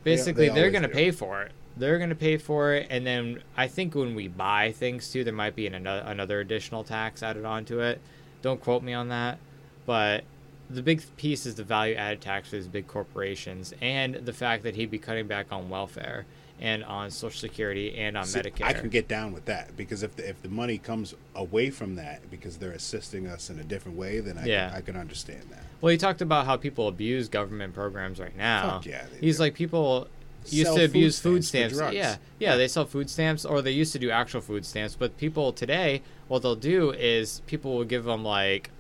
[0.03, 1.53] They- basically, they they are going to pay for it.
[1.77, 5.23] They're going to pay for it, and then I think when we buy things too,
[5.23, 8.01] there might be an, another additional tax added onto it.
[8.41, 9.37] Don't quote me on that,
[9.85, 10.25] but
[10.69, 14.63] the big piece is the value added tax for these big corporations, and the fact
[14.63, 16.25] that he'd be cutting back on welfare
[16.59, 18.65] and on Social Security and on See, Medicare.
[18.65, 21.95] I can get down with that because if the, if the money comes away from
[21.95, 24.69] that because they're assisting us in a different way, then I Yeah.
[24.69, 25.63] can, I can understand that.
[25.81, 28.71] Well, he talked about how people abuse government programs right now.
[28.71, 29.43] Fuck yeah, He's do.
[29.43, 30.07] like people
[30.49, 31.95] used to food abuse food stamps for stamps.
[31.95, 34.95] Yeah, yeah, they sell food stamps, or they used to do actual food stamps.
[34.95, 38.71] But people today, what they'll do is people will give them like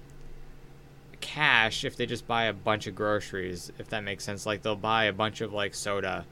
[1.21, 3.71] cash if they just buy a bunch of groceries.
[3.79, 6.25] If that makes sense, like they'll buy a bunch of like soda,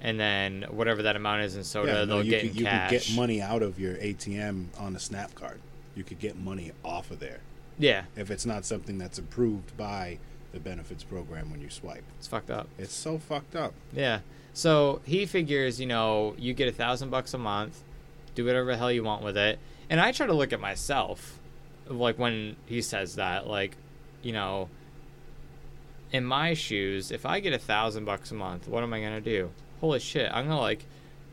[0.00, 2.64] and then whatever that amount is in soda, yeah, no, they'll you get could, you
[2.64, 2.90] cash.
[2.90, 5.60] could get money out of your ATM on a snap card.
[5.94, 7.40] You could get money off of there
[7.78, 10.18] Yeah, if it's not something that's approved by
[10.52, 12.04] the benefits program when you swipe.
[12.18, 12.68] it's fucked up.
[12.78, 13.72] It's so fucked up.
[13.92, 14.20] Yeah.
[14.52, 17.82] So he figures, you know, you get a thousand bucks a month,
[18.34, 19.58] do whatever the hell you want with it.
[19.88, 21.38] And I try to look at myself,
[21.88, 23.76] like when he says that, like,
[24.22, 24.68] you know,
[26.12, 29.20] in my shoes, if I get a thousand bucks a month, what am I gonna
[29.20, 29.50] do?
[29.80, 30.84] Holy shit, I'm gonna like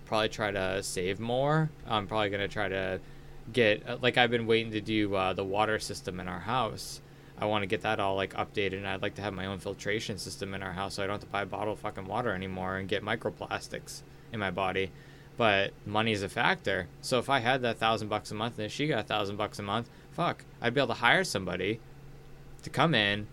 [0.06, 1.70] probably try to save more.
[1.86, 3.00] I'm probably gonna try to
[3.52, 7.02] get uh, like I've been waiting to do uh, the water system in our house.
[7.40, 9.60] I want to get that all like updated, and I'd like to have my own
[9.60, 12.78] filtration system in our house, so I don't have to buy bottled fucking water anymore
[12.78, 14.92] and get microplastics in my body.
[15.38, 16.88] but money is a factor.
[17.02, 19.38] So if I had that thousand bucks a month and if she got a thousand
[19.38, 21.80] bucks a month, fuck, I'd be able to hire somebody
[22.64, 23.28] to come in,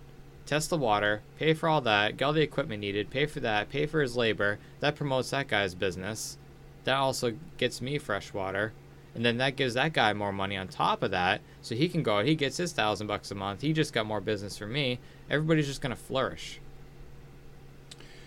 [0.46, 3.70] test the water, pay for all that, get all the equipment needed, pay for that,
[3.70, 4.58] pay for his labor.
[4.80, 6.36] That promotes that guy's business.
[6.84, 8.72] That also gets me fresh water.
[9.14, 11.40] And then that gives that guy more money on top of that.
[11.62, 13.60] So he can go out, he gets his thousand bucks a month.
[13.62, 14.98] He just got more business from me.
[15.30, 16.60] Everybody's just gonna flourish.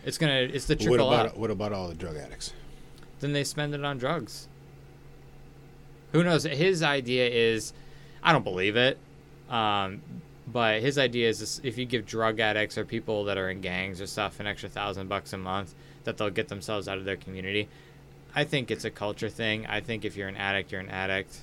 [0.05, 1.37] It's gonna it's the What trickle about up.
[1.37, 2.53] what about all the drug addicts?
[3.19, 4.47] Then they spend it on drugs.
[6.13, 6.43] Who knows?
[6.43, 7.73] His idea is,
[8.23, 8.97] I don't believe it,
[9.49, 10.01] um,
[10.47, 13.61] but his idea is this, if you give drug addicts or people that are in
[13.61, 15.75] gangs or stuff an extra thousand bucks a month,
[16.05, 17.67] that they'll get themselves out of their community.
[18.33, 19.65] I think it's a culture thing.
[19.67, 21.39] I think if you're an addict, you're an addict.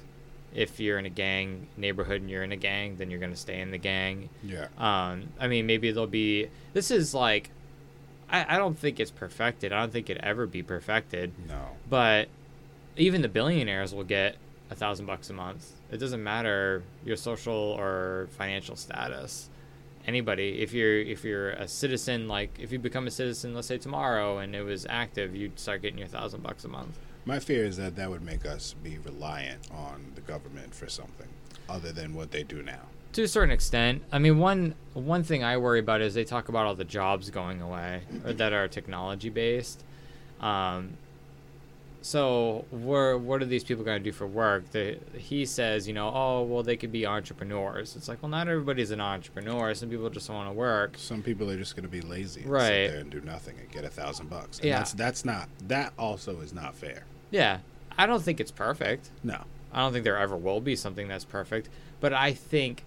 [0.54, 3.60] If you're in a gang neighborhood and you're in a gang, then you're gonna stay
[3.60, 4.28] in the gang.
[4.42, 4.68] Yeah.
[4.78, 6.48] Um, I mean, maybe there'll be.
[6.72, 7.50] This is like,
[8.30, 9.72] I, I don't think it's perfected.
[9.72, 11.32] I don't think it ever be perfected.
[11.48, 11.60] No.
[11.90, 12.28] But
[12.96, 14.36] even the billionaires will get
[14.70, 15.72] a thousand bucks a month.
[15.94, 19.48] It doesn't matter your social or financial status.
[20.06, 23.78] Anybody, if you're if you're a citizen, like if you become a citizen, let's say
[23.78, 26.98] tomorrow, and it was active, you'd start getting your thousand bucks a month.
[27.24, 31.28] My fear is that that would make us be reliant on the government for something
[31.70, 32.82] other than what they do now.
[33.14, 34.02] to a certain extent.
[34.12, 37.30] I mean, one one thing I worry about is they talk about all the jobs
[37.30, 39.84] going away or that are technology based.
[40.40, 40.98] Um,
[42.06, 44.70] so where what are these people going to do for work?
[44.72, 47.96] The, he says, you know, oh well, they could be entrepreneurs.
[47.96, 49.72] It's like, well, not everybody's an entrepreneur.
[49.72, 50.96] Some people just want to work.
[50.98, 52.66] Some people are just going to be lazy and Right.
[52.66, 54.58] sit there and do nothing and get a thousand bucks.
[54.58, 54.78] And Yeah.
[54.80, 57.04] That's that's not that also is not fair.
[57.30, 57.60] Yeah,
[57.96, 59.08] I don't think it's perfect.
[59.22, 59.38] No.
[59.72, 62.84] I don't think there ever will be something that's perfect, but I think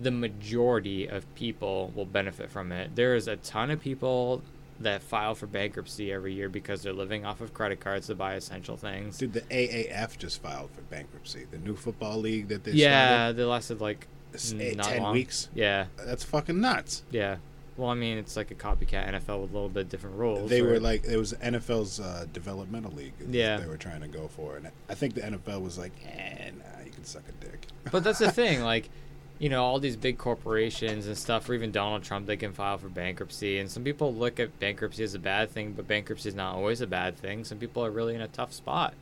[0.00, 2.96] the majority of people will benefit from it.
[2.96, 4.42] There is a ton of people
[4.80, 8.34] that file for bankruptcy every year because they're living off of credit cards to buy
[8.34, 9.18] essential things.
[9.18, 11.46] Dude, the AAF just filed for bankruptcy.
[11.50, 14.64] The new football league that they yeah, they lasted like started.
[14.64, 15.12] Eight, not ten long.
[15.12, 15.48] weeks.
[15.54, 17.02] Yeah, That's fucking nuts.
[17.10, 17.36] yeah.
[17.76, 20.50] Well, I mean, it's like a copycat NFL with a little bit different rules.
[20.50, 23.12] They were like it was NFL's uh, developmental league.
[23.30, 23.58] Yeah.
[23.58, 26.84] they were trying to go for, and I think the NFL was like, eh, nah,
[26.84, 27.66] you can suck a dick.
[27.92, 28.90] But that's the thing, like,
[29.38, 32.76] you know, all these big corporations and stuff, or even Donald Trump, they can file
[32.76, 33.58] for bankruptcy.
[33.58, 36.80] And some people look at bankruptcy as a bad thing, but bankruptcy is not always
[36.80, 37.44] a bad thing.
[37.44, 38.94] Some people are really in a tough spot.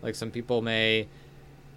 [0.00, 1.08] Like, some people may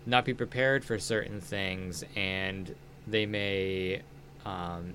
[0.06, 2.76] not be prepared for certain things, and
[3.08, 4.02] they may
[4.46, 4.94] um,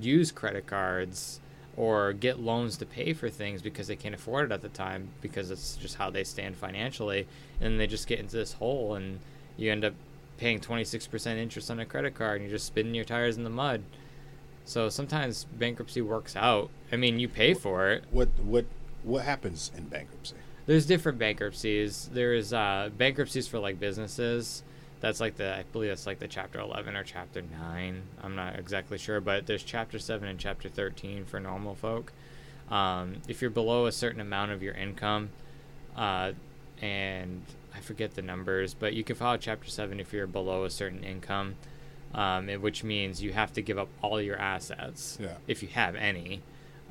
[0.00, 1.40] use credit cards
[1.76, 5.08] or get loans to pay for things because they can't afford it at the time
[5.20, 7.26] because it's just how they stand financially.
[7.60, 9.18] And they just get into this hole, and
[9.56, 9.94] you end up
[10.42, 13.50] paying 26% interest on a credit card and you're just spinning your tires in the
[13.50, 13.80] mud.
[14.64, 16.68] So sometimes bankruptcy works out.
[16.90, 18.04] I mean, you pay for it.
[18.10, 18.64] What what
[19.04, 20.34] what happens in bankruptcy?
[20.66, 22.10] There's different bankruptcies.
[22.12, 24.64] There's uh, bankruptcies for like businesses.
[25.00, 28.02] That's like the I believe that's like the chapter 11 or chapter 9.
[28.22, 32.12] I'm not exactly sure, but there's chapter 7 and chapter 13 for normal folk.
[32.68, 35.30] Um, if you're below a certain amount of your income,
[35.96, 36.32] uh,
[36.80, 37.42] and
[37.74, 41.02] I forget the numbers, but you can file chapter 7 if you're below a certain
[41.04, 41.56] income,
[42.14, 45.36] um, which means you have to give up all your assets Yeah.
[45.46, 46.42] if you have any.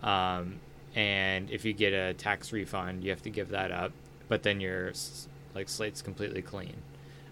[0.02, 0.60] Um,
[0.96, 3.92] and if you get a tax refund, you have to give that up.
[4.28, 4.94] But then your
[5.54, 6.76] like slate's completely clean.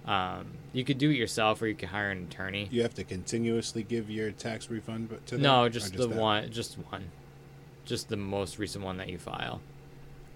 [0.05, 2.67] Um, you could do it yourself, or you can hire an attorney.
[2.71, 5.41] You have to continuously give your tax refund to them?
[5.41, 6.17] no, or just, the that?
[6.17, 7.05] one, just one,
[7.85, 9.61] just the most recent one that you file.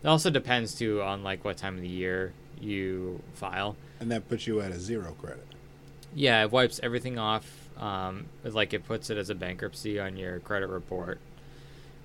[0.03, 2.33] It also depends too on like what time of the year
[2.63, 3.75] you file.
[3.99, 5.45] And that puts you at a zero credit.
[6.15, 7.59] Yeah, it wipes everything off.
[7.77, 11.19] Um, like it puts it as a bankruptcy on your credit report,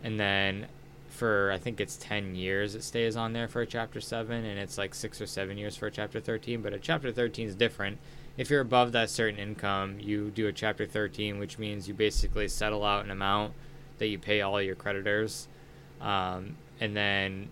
[0.02, 0.66] and then
[1.11, 4.59] for I think it's ten years it stays on there for a chapter seven, and
[4.59, 6.62] it's like six or seven years for a chapter thirteen.
[6.62, 7.98] But a chapter thirteen is different.
[8.38, 12.48] If you're above that certain income, you do a chapter thirteen, which means you basically
[12.48, 13.52] settle out an amount
[13.98, 15.48] that you pay all your creditors,
[16.00, 17.48] um, and then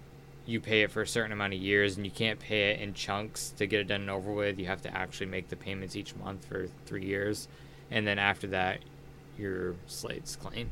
[0.47, 2.95] you pay it for a certain amount of years and you can't pay it in
[2.95, 4.59] chunks to get it done and over with.
[4.59, 7.49] You have to actually make the payments each month for three years.
[7.91, 8.79] And then after that,
[9.39, 10.71] your slate's clean.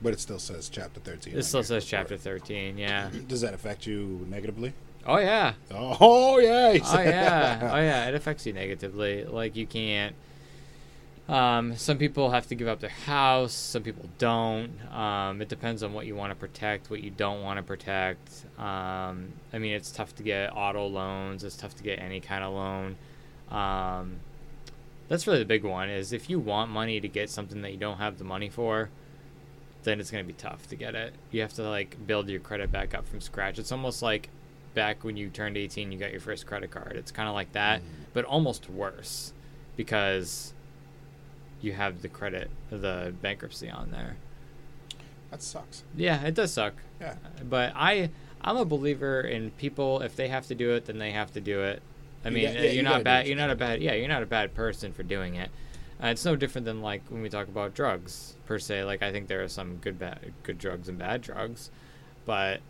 [0.00, 1.36] But it still says chapter 13.
[1.36, 3.10] It still says chapter 13, yeah.
[3.28, 4.72] Does that affect you negatively?
[5.06, 5.54] Oh, yeah.
[5.70, 6.78] Oh, yeah.
[6.84, 7.70] Oh, yeah.
[7.72, 8.08] Oh, yeah.
[8.08, 9.24] It affects you negatively.
[9.24, 10.14] Like, you can't.
[11.28, 13.52] Um, some people have to give up their house.
[13.52, 14.70] Some people don't.
[14.94, 18.44] Um, it depends on what you want to protect, what you don't want to protect.
[18.58, 21.42] Um, I mean, it's tough to get auto loans.
[21.42, 22.96] It's tough to get any kind of loan.
[23.50, 24.20] Um,
[25.08, 25.88] that's really the big one.
[25.90, 28.90] Is if you want money to get something that you don't have the money for,
[29.82, 31.12] then it's gonna be tough to get it.
[31.32, 33.58] You have to like build your credit back up from scratch.
[33.58, 34.28] It's almost like
[34.74, 36.92] back when you turned 18, you got your first credit card.
[36.96, 37.84] It's kind of like that, Mm.
[38.12, 39.32] but almost worse
[39.76, 40.52] because
[41.60, 44.16] you have the credit, the bankruptcy on there.
[45.30, 45.82] That sucks.
[45.96, 46.74] Yeah, it does suck.
[47.00, 47.16] Yeah.
[47.48, 50.00] But I, I'm a believer in people.
[50.02, 51.82] If they have to do it, then they have to do it.
[52.24, 53.26] I mean, got- uh, yeah, you you're gotta not bad.
[53.26, 53.82] you You're not a bad.
[53.82, 55.50] Yeah, you're not a bad person for doing it.
[56.02, 58.84] Uh, it's no different than like when we talk about drugs per se.
[58.84, 61.70] Like I think there are some good bad good drugs and bad drugs,
[62.26, 62.60] but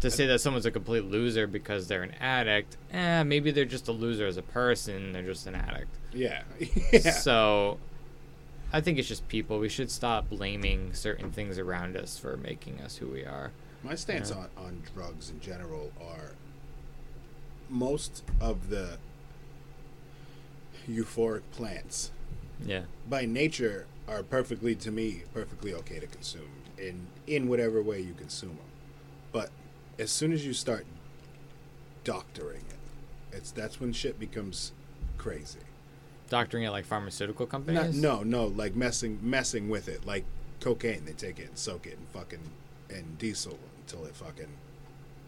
[0.00, 3.88] to say that someone's a complete loser because they're an addict, eh, maybe they're just
[3.88, 5.12] a loser as a person.
[5.12, 5.94] They're just an addict.
[6.12, 6.42] Yeah.
[6.92, 7.10] yeah.
[7.12, 7.78] So
[8.72, 9.58] I think it's just people.
[9.58, 13.50] We should stop blaming certain things around us for making us who we are.
[13.82, 14.36] My stance Yeah.
[14.38, 16.32] on, on drugs in general are
[17.68, 18.98] most of the
[20.88, 22.10] euphoric plants
[22.64, 22.84] Yeah.
[23.08, 28.14] by nature are perfectly to me perfectly okay to consume in in whatever way you
[28.14, 28.66] consume them.
[29.30, 29.50] But
[29.98, 30.86] as soon as you start
[32.04, 34.72] doctoring it, it's that's when shit becomes
[35.18, 35.60] crazy.
[36.32, 37.94] Doctoring it like pharmaceutical Not, companies?
[37.94, 40.24] no, no, like messing messing with it, like
[40.60, 41.04] cocaine.
[41.04, 42.40] They take it and soak it and fucking
[42.88, 44.48] and diesel until it fucking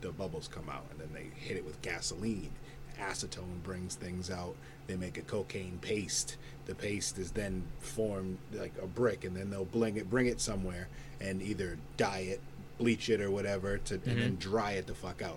[0.01, 2.53] the bubbles come out, and then they hit it with gasoline.
[2.99, 4.55] Acetone brings things out.
[4.87, 6.39] They make a cocaine paste.
[6.65, 10.41] The paste is then formed like a brick, and then they'll bring it bring it
[10.41, 10.89] somewhere
[11.21, 12.41] and either dye it,
[12.79, 14.35] bleach it, or whatever, to and then mm-hmm.
[14.37, 15.37] dry it the fuck out.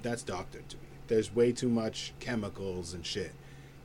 [0.00, 0.82] That's doctored to me.
[1.08, 3.32] There's way too much chemicals and shit.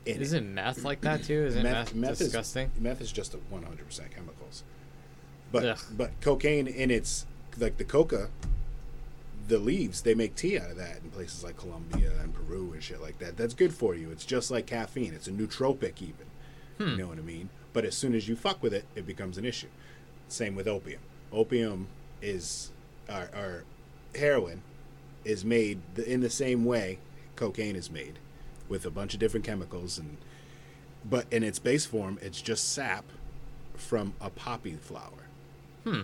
[0.08, 0.22] In it.
[0.22, 1.45] Isn't meth like that too?
[1.45, 2.72] Isn't meth, disgusting?
[2.76, 4.64] Is, meth is just a 100% chemicals.
[5.51, 5.80] But Ugh.
[5.91, 7.26] but cocaine in its
[7.58, 8.30] like the coca,
[9.47, 12.82] the leaves they make tea out of that in places like Colombia and Peru and
[12.82, 13.38] shit like that.
[13.38, 14.12] That's good for you.
[14.12, 15.14] It's just like caffeine.
[15.14, 16.28] It's a nootropic even.
[16.78, 16.89] Hmm.
[16.89, 17.49] You know what I mean?
[17.74, 19.68] But as soon as you fuck with it, it becomes an issue.
[20.30, 21.01] Same with opium.
[21.32, 21.88] Opium
[22.22, 22.72] is
[23.10, 23.64] or, or
[24.16, 24.62] heroin
[25.26, 26.99] is made in the same way
[27.36, 28.20] cocaine is made
[28.70, 30.18] with a bunch of different chemicals and
[31.09, 33.05] but in its base form it's just sap
[33.76, 35.24] from a poppy flower
[35.84, 36.01] Hmm.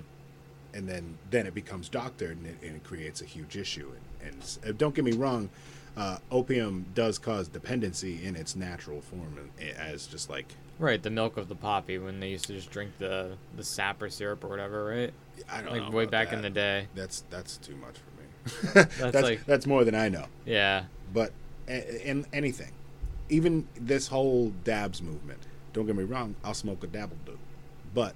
[0.74, 3.92] and then then it becomes doctored and it, and it creates a huge issue
[4.22, 5.50] and, and uh, don't get me wrong
[5.98, 10.48] uh, opium does cause dependency in its natural form as just like
[10.80, 14.02] Right, the milk of the poppy when they used to just drink the the sap
[14.02, 15.14] or syrup or whatever, right?
[15.52, 16.88] I don't Like know way back in the day.
[16.96, 20.86] that's that's too much for me that's like- that's more than I know Yeah.
[21.14, 21.32] but
[21.68, 22.72] in anything,
[23.30, 25.40] even this whole dabs movement.
[25.74, 27.38] Don't get me wrong, I'll smoke a dabble do,
[27.94, 28.14] but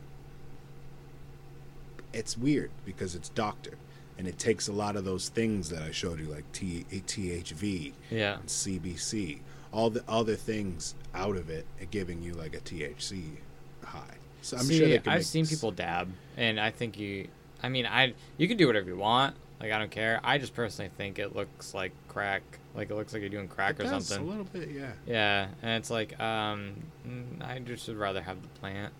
[2.13, 3.77] it's weird because it's doctored,
[4.17, 7.93] and it takes a lot of those things that I showed you, like T- THV
[8.09, 8.35] Yeah.
[8.39, 9.39] and CBC,
[9.71, 13.37] all the other things out of it, giving you like a THC
[13.83, 14.15] high.
[14.41, 17.27] So I'm See, sure I've seen s- people dab, and I think you.
[17.61, 19.35] I mean, I you can do whatever you want.
[19.59, 20.19] Like I don't care.
[20.23, 22.43] I just personally think it looks like crack.
[22.75, 24.27] Like it looks like you're doing crack It or does, something.
[24.27, 24.91] A little bit, yeah.
[25.07, 26.75] Yeah, and it's like, um,
[27.07, 28.93] mm, I just would rather have the plant.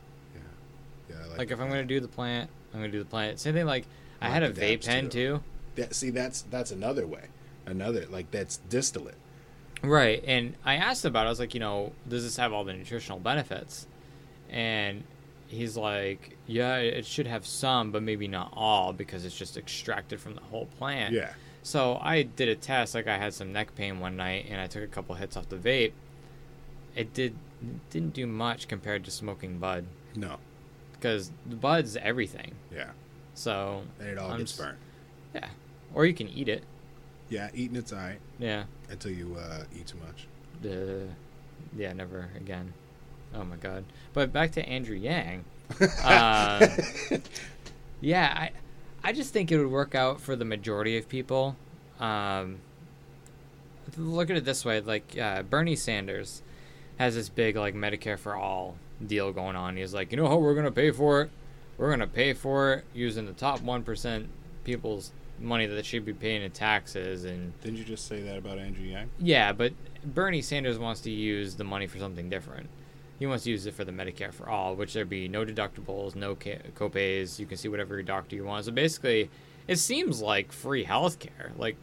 [1.09, 3.39] Yeah, I Like, the if I'm gonna do the plant, I'm gonna do the plant.
[3.39, 3.65] Same thing.
[3.65, 3.85] Like
[4.21, 5.09] I Like had a vape pen too.
[5.37, 5.43] too.
[5.75, 7.25] That, see, that's that's another way,
[7.65, 9.15] another like that's distillate.
[9.83, 11.25] Right, and I asked about.
[11.25, 11.27] it.
[11.27, 13.85] I was like, you know, does this have all the nutritional benefits?
[14.49, 15.03] And
[15.47, 20.19] he's like, yeah, it should have some, but maybe not all because it's just extracted
[20.19, 21.13] from the whole plant.
[21.13, 21.33] Yeah.
[21.63, 22.95] So I did a test.
[22.95, 25.49] Like I had some neck pain one night, and I took a couple hits off
[25.49, 25.91] the vape.
[26.95, 27.35] It did
[27.89, 29.85] didn't do much compared to smoking bud
[30.15, 30.37] No.
[30.93, 32.53] because the bud's everything.
[32.73, 32.91] Yeah.
[33.33, 34.77] So And it all I'm gets s- burnt.
[35.33, 35.49] yeah,
[35.93, 36.63] or you can eat it.
[37.29, 38.63] Yeah, eating it's alright Yeah.
[38.89, 40.27] until you uh, eat too much.
[40.63, 41.11] Uh,
[41.75, 42.73] yeah, never again.
[43.35, 43.83] Oh my god.
[44.13, 45.43] But back to Andrew Yang.
[46.03, 46.69] Um,
[48.01, 48.51] yeah, I,
[49.03, 51.55] I just think it would work out for the majority of people.
[51.99, 52.59] Um,
[53.97, 56.41] look at it this way: like uh, Bernie Sanders
[56.97, 58.75] has this big like Medicare for all
[59.05, 59.77] deal going on.
[59.77, 61.29] He's like, you know how we're gonna pay for it?
[61.77, 64.29] We're gonna pay for it using the top one percent
[64.63, 68.37] people's money that they should be paying in taxes and Didn't you just say that
[68.39, 69.09] about Andrew Yang?
[69.19, 69.71] yeah, but
[70.03, 72.67] Bernie Sanders wants to use the money for something different.
[73.19, 76.15] He wants to use it for the Medicare for all, which there'd be no deductibles,
[76.15, 77.39] no ca- copays.
[77.39, 78.65] You can see whatever doctor you want.
[78.65, 79.29] So basically,
[79.67, 81.57] it seems like free healthcare.
[81.57, 81.77] Like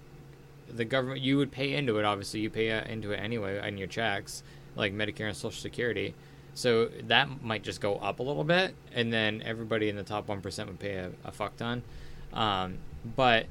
[0.68, 2.04] the government, you would pay into it.
[2.04, 4.42] Obviously, you pay uh, into it anyway in your checks,
[4.76, 6.14] like Medicare and Social Security.
[6.54, 10.28] So that might just go up a little bit, and then everybody in the top
[10.28, 11.82] one percent would pay a, a fuck ton.
[12.32, 12.78] Um,
[13.16, 13.46] but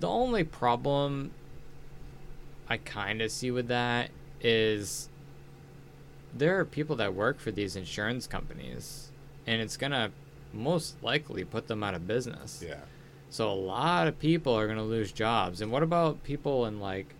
[0.00, 1.32] the only problem
[2.68, 4.10] I kind of see with that
[4.40, 5.10] is
[6.34, 9.10] there are people that work for these insurance companies,
[9.46, 10.10] and it's gonna
[10.52, 12.62] most likely put them out of business.
[12.66, 12.80] Yeah.
[13.30, 15.60] So a lot of people are gonna lose jobs.
[15.60, 17.14] And what about people in like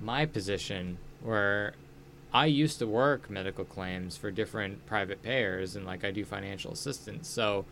[0.00, 1.74] my position where
[2.32, 6.72] I used to work medical claims for different private payers and like I do financial
[6.72, 7.28] assistance.
[7.28, 7.64] So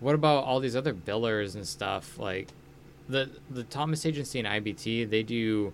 [0.00, 2.48] what about all these other billers and stuff like
[3.08, 5.72] the the Thomas Agency and IBT, they do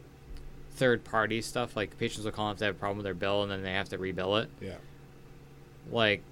[0.76, 3.42] third party stuff like patients will call if they have a problem with their bill
[3.42, 4.50] and then they have to rebill it.
[4.60, 4.74] Yeah.
[5.90, 6.22] Like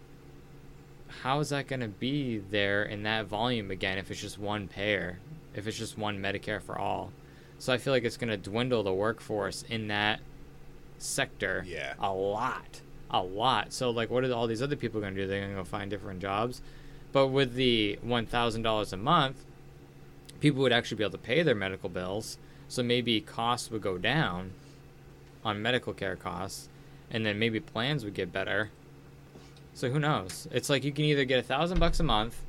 [1.23, 4.66] how is that going to be there in that volume again if it's just one
[4.69, 5.19] payer,
[5.55, 7.12] if it's just one Medicare for all?
[7.59, 10.21] So I feel like it's going to dwindle the workforce in that
[10.99, 11.95] sector Yeah.
[12.01, 12.81] a lot,
[13.11, 13.73] a lot.
[13.73, 15.27] So like, what are all these other people going to do?
[15.29, 16.61] They're going to go find different jobs.
[17.12, 19.45] But with the one thousand dollars a month,
[20.41, 22.39] people would actually be able to pay their medical bills.
[22.69, 24.53] So maybe costs would go down
[25.45, 26.69] on medical care costs,
[27.11, 28.70] and then maybe plans would get better.
[29.74, 30.49] So who knows?
[30.51, 32.41] It's like you can either get a thousand bucks a month,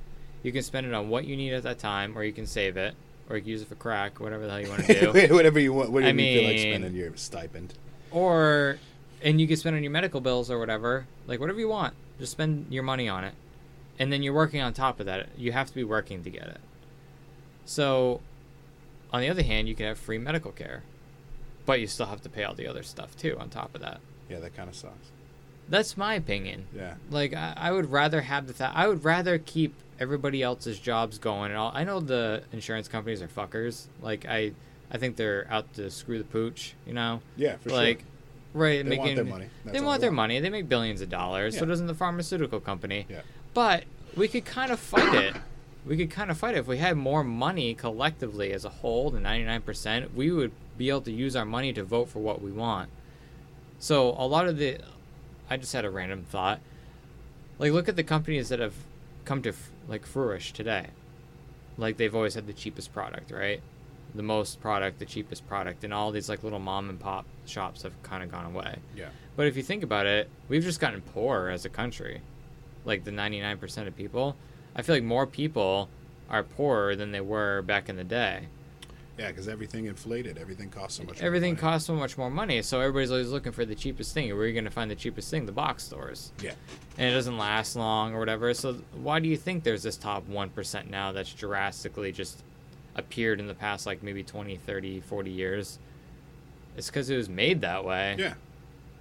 [0.43, 2.77] you can spend it on what you need at that time, or you can save
[2.77, 2.93] it,
[3.29, 5.33] or you can use it for crack, whatever the hell you want to do.
[5.33, 5.91] Whatever you want.
[5.91, 7.73] Whatever I you feel like mean- spending your stipend.
[8.11, 8.77] or
[9.23, 12.33] and you can spend on your medical bills or whatever like whatever you want just
[12.33, 13.33] spend your money on it
[13.97, 16.43] and then you're working on top of that you have to be working to get
[16.43, 16.59] it
[17.63, 18.19] so
[19.13, 20.83] on the other hand you can have free medical care
[21.65, 23.99] but you still have to pay all the other stuff too on top of that
[24.29, 25.11] Yeah, that kind of sucks.
[25.69, 26.95] that's my opinion Yeah.
[27.09, 31.17] like I, I would rather have the th- I would rather keep everybody else's jobs
[31.17, 31.71] going and all.
[31.73, 33.87] I know the insurance companies are fuckers.
[34.01, 34.51] Like I
[34.91, 37.21] I think they're out to screw the pooch, you know?
[37.37, 38.07] Yeah, for like sure.
[38.53, 39.45] right They making want their money.
[39.63, 40.39] That's they want their money.
[40.41, 41.55] They make billions of dollars.
[41.55, 41.69] So Yeah.
[41.69, 43.05] doesn't the pharmaceutical company.
[43.09, 43.21] Yeah.
[43.53, 43.85] But
[44.17, 45.35] we could kind of fight it.
[45.85, 49.11] We could kind of fight it if we had more money collectively as a whole,
[49.11, 52.51] the 99%, we would be able to use our money to vote for what we
[52.51, 52.89] want.
[53.79, 54.79] So a lot of the
[55.49, 56.59] I just had a random thought.
[57.59, 58.73] Like look at the companies that have
[59.25, 59.53] come to
[59.87, 60.87] like flourish today.
[61.77, 63.61] Like they've always had the cheapest product, right?
[64.13, 67.83] The most product, the cheapest product, and all these like little mom and pop shops
[67.83, 68.77] have kind of gone away.
[68.95, 69.09] Yeah.
[69.35, 72.21] But if you think about it, we've just gotten poorer as a country.
[72.85, 74.35] Like the 99% of people.
[74.75, 75.89] I feel like more people
[76.29, 78.47] are poorer than they were back in the day.
[79.17, 80.37] Yeah, because everything inflated.
[80.37, 81.21] Everything costs so much.
[81.21, 84.27] more Everything costs so much more money, so everybody's always looking for the cheapest thing.
[84.29, 85.45] Where are you going to find the cheapest thing?
[85.45, 86.33] The box stores.
[86.43, 86.51] Yeah.
[86.97, 88.53] And it doesn't last long or whatever.
[88.53, 92.43] So why do you think there's this top 1% now that's drastically just
[92.95, 95.79] appeared in the past like maybe 20, 30, 40 years?
[96.75, 98.17] It's because it was made that way.
[98.19, 98.33] Yeah.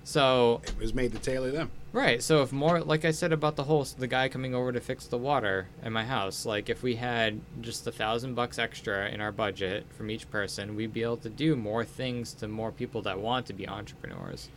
[0.04, 1.70] So It was made to tailor them.
[1.92, 2.22] Right.
[2.22, 5.06] So if more, like I said about the whole the guy coming over to fix
[5.06, 9.20] the water in my house, like if we had just a thousand bucks extra in
[9.20, 13.00] our budget from each person, we'd be able to do more things to more people
[13.02, 14.48] that want to be entrepreneurs.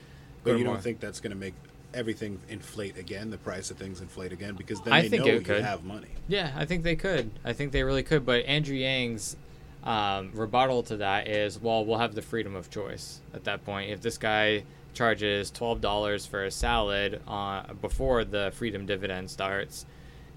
[0.44, 1.54] But you more- don't think that's going to make
[1.94, 3.30] everything inflate again?
[3.30, 5.64] The price of things inflate again because then I they think know it you could.
[5.64, 6.10] have money.
[6.28, 7.30] Yeah, I think they could.
[7.46, 8.26] I think they really could.
[8.26, 9.38] But Andrew Yang's
[9.84, 13.92] um, rebuttal to that is, well, we'll have the freedom of choice at that point.
[13.92, 14.64] If this guy
[14.98, 19.86] charges twelve dollars for a salad uh, before the freedom dividend starts,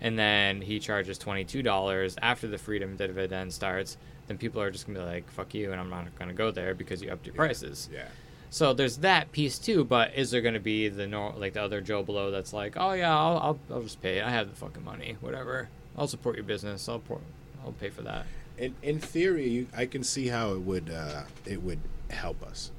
[0.00, 3.96] and then he charges twenty two dollars after the freedom dividend starts,
[4.28, 6.74] then people are just gonna be like, "Fuck you," and I'm not gonna go there
[6.74, 7.38] because you upped your Yeah.
[7.46, 7.88] prices.
[7.92, 8.06] Yeah.
[8.50, 11.62] So there's that piece too, but is there going to be the nor- like the
[11.62, 14.24] other Joe Blow that's like, oh yeah, I'll, I'll, I'll just pay it.
[14.24, 15.68] I have the fucking money, whatever.
[15.96, 16.88] I'll support your business.
[16.88, 17.20] I'll pour,
[17.64, 18.26] I'll pay for that.
[18.58, 21.78] In in theory, I can see how it would uh, it would
[22.10, 22.72] help us,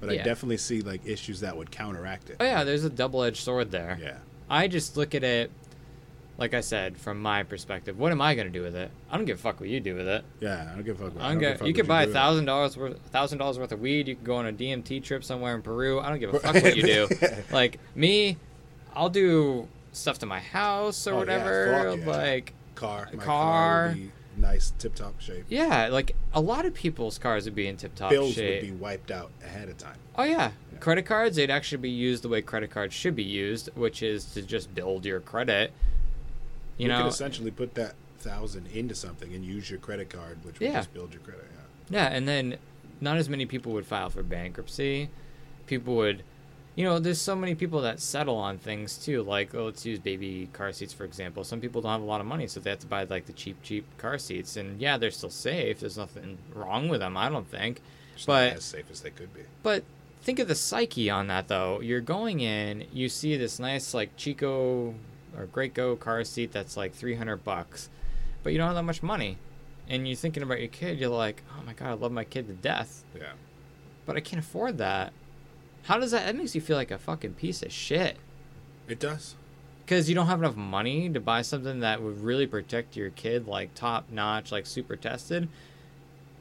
[0.00, 2.36] but I definitely see like issues that would counteract it.
[2.40, 3.98] Oh yeah, there's a double-edged sword there.
[4.00, 4.16] Yeah.
[4.50, 5.50] I just look at it,
[6.38, 7.98] like I said, from my perspective.
[7.98, 8.90] What am I going to do with it?
[9.10, 10.24] I don't give a fuck what you do with it.
[10.40, 10.68] Yeah.
[10.70, 11.20] I don't give a fuck.
[11.20, 12.98] I I don't give a get, fuck you what could buy a thousand dollars worth,
[13.10, 14.08] thousand dollars worth of weed.
[14.08, 16.00] You could go on a DMT trip somewhere in Peru.
[16.00, 17.08] I don't give a fuck what you do.
[17.50, 18.36] like me,
[18.94, 21.72] I'll do stuff to my house or Oh, yeah, whatever.
[21.96, 22.12] fuck yeah.
[22.16, 23.08] Like car.
[23.12, 23.96] My car.
[24.40, 25.44] Nice, tip top shape.
[25.48, 28.18] Yeah, like a lot of people's cars would be in tip top shape.
[28.18, 28.62] Bills shape.
[28.62, 29.96] would be wiped out ahead of time.
[30.16, 30.52] Oh yeah.
[30.80, 34.24] credit cards they'd actually be used the way credit cards should be used, which is
[34.34, 35.72] to just build your credit.
[36.76, 40.38] You You, know, could essentially put that thousand into something and use your credit card,
[40.44, 40.74] which would Yeah.
[40.74, 41.44] just build your credit.
[41.90, 42.02] Yeah.
[42.10, 42.56] yeah, and then
[43.00, 45.08] not as many people would file for bankruptcy.
[45.66, 46.22] People would,
[46.78, 49.24] you know, there's so many people that settle on things too.
[49.24, 51.42] Like, oh, let's use baby car seats for example.
[51.42, 53.32] Some people don't have a lot of money, so they have to buy like the
[53.32, 54.56] cheap, cheap car seats.
[54.56, 55.80] And yeah, they're still safe.
[55.80, 57.80] There's nothing wrong with them, I don't think.
[58.14, 59.40] Just But- as safe as they could be.
[59.64, 59.82] But
[60.22, 61.80] think of the psyche on that though.
[61.80, 64.94] You're going in, you see this nice like Chicco
[65.36, 67.88] or Graco car seat that's like 300 bucks,
[68.44, 69.38] but you don't have that much money.
[69.88, 72.46] And you're thinking about your kid, you're like, "Oh my god, I love my kid
[72.46, 73.32] to death, Yeah.
[74.06, 75.12] but I can't afford that."
[75.84, 78.16] How does that that makes you feel like a fucking piece of shit?
[78.88, 79.34] It does.
[79.86, 83.46] Cuz you don't have enough money to buy something that would really protect your kid
[83.46, 85.48] like top notch, like super tested.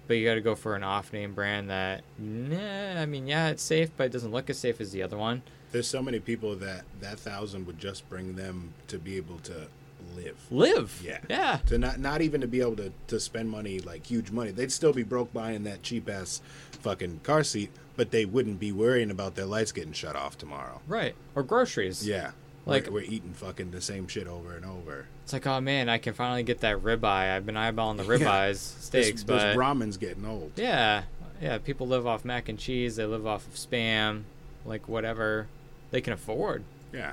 [0.07, 3.61] but you got to go for an off-name brand that, nah, I mean, yeah, it's
[3.63, 5.41] safe, but it doesn't look as safe as the other one.
[5.73, 9.67] There's so many people that that thousand would just bring them to be able to
[10.15, 10.37] live.
[10.49, 11.01] Live.
[11.03, 11.19] Yeah.
[11.29, 11.59] Yeah.
[11.65, 14.51] To not not even to be able to, to spend money like huge money.
[14.51, 16.41] They'd still be broke buying that cheap ass
[16.71, 20.79] fucking car seat, but they wouldn't be worrying about their lights getting shut off tomorrow.
[20.87, 21.15] Right.
[21.35, 22.07] Or groceries.
[22.07, 22.31] Yeah.
[22.65, 25.07] Like- we're, we're eating fucking the same shit over and over.
[25.23, 27.35] It's like, oh man, I can finally get that ribeye.
[27.35, 30.53] I've been eyeballing the ribeyes, steaks, this, but this ramen's getting old.
[30.55, 31.03] yeah,
[31.41, 32.95] yeah, people live off mac and cheese.
[32.95, 34.23] They live off of spam,
[34.65, 35.47] like whatever
[35.91, 36.63] they can afford.
[36.93, 37.11] Yeah.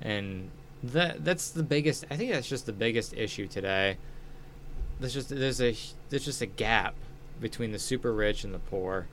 [0.00, 0.50] and
[0.84, 3.96] that that's the biggest i think that's just the biggest issue today
[5.00, 5.74] there's just there's a
[6.10, 6.94] there's just a gap
[7.40, 9.06] between the super rich and the poor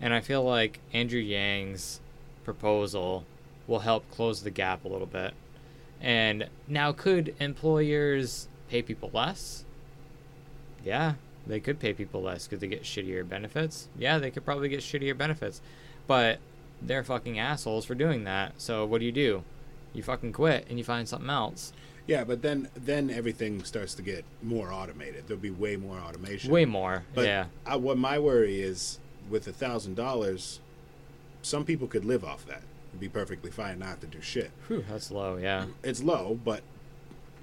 [0.00, 2.00] and i feel like andrew yang's
[2.44, 3.24] proposal
[3.66, 5.32] will help close the gap a little bit
[6.00, 9.64] and now could employers pay people less
[10.84, 11.14] yeah
[11.46, 14.80] they could pay people less could they get shittier benefits yeah they could probably get
[14.80, 15.60] shittier benefits
[16.06, 16.38] but
[16.82, 19.42] they're fucking assholes for doing that so what do you do
[19.94, 21.72] you fucking quit and you find something else.
[22.06, 25.24] Yeah, but then then everything starts to get more automated.
[25.26, 26.50] There'll be way more automation.
[26.50, 27.04] Way more.
[27.14, 27.46] But yeah.
[27.64, 28.98] I, what my worry is
[29.30, 30.60] with a thousand dollars,
[31.42, 32.62] some people could live off that.
[32.90, 34.50] It'd be perfectly fine not to do shit.
[34.68, 35.36] Whew, that's low.
[35.36, 35.66] Yeah.
[35.82, 36.62] It's low, but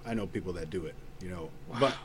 [0.06, 0.96] I know people that do it.
[1.22, 1.50] You know,
[1.80, 1.96] but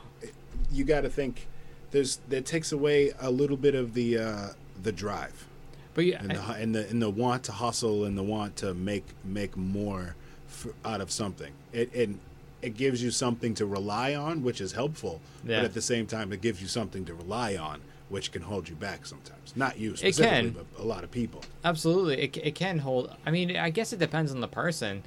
[0.71, 1.47] you got to think
[1.91, 4.47] there's that takes away a little bit of the uh,
[4.83, 5.47] the drive
[5.95, 8.57] But yeah, and the hu- and the and the want to hustle and the want
[8.57, 10.15] to make make more
[10.49, 11.53] f- out of something.
[11.73, 12.19] It and
[12.61, 15.19] it gives you something to rely on, which is helpful.
[15.43, 15.57] Yeah.
[15.61, 18.69] But at the same time, it gives you something to rely on, which can hold
[18.69, 19.53] you back sometimes.
[19.55, 20.65] Not you It specifically, can.
[20.75, 21.43] but a lot of people.
[21.65, 22.21] absolutely.
[22.23, 23.13] It, it can hold.
[23.25, 25.03] I mean, I guess it depends on the person.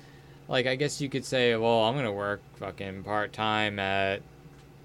[0.48, 4.20] Like, I guess you could say, well, I'm gonna work fucking part time at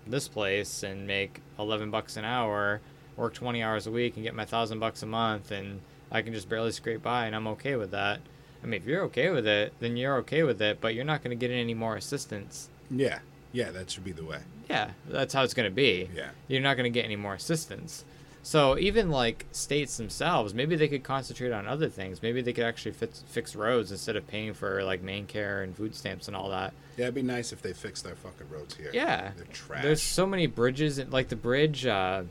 [0.07, 2.81] this place and make 11 bucks an hour,
[3.17, 5.81] work 20 hours a week, and get my thousand bucks a month, and
[6.11, 8.19] I can just barely scrape by, and I'm okay with that.
[8.63, 11.23] I mean, if you're okay with it, then you're okay with it, but you're not
[11.23, 12.69] gonna get any more assistance.
[12.91, 13.19] Yeah,
[13.55, 14.39] yeah, that should be the way.
[14.69, 16.09] Yeah, that's how it's gonna be.
[16.15, 16.29] Yeah.
[16.47, 18.03] you're not going to get any more assistance.
[18.43, 22.21] So even like states themselves, maybe they could concentrate on other things.
[22.21, 25.95] Maybe they could actually fix, fix roads instead of paying for like MaineCare and food
[25.95, 26.73] stamps and all that.
[26.97, 28.91] Yeah, it'd be nice if they fixed their fucking roads here.
[28.93, 29.81] Yeah, they're trash.
[29.81, 32.21] there's so many bridges, like the bridge uh,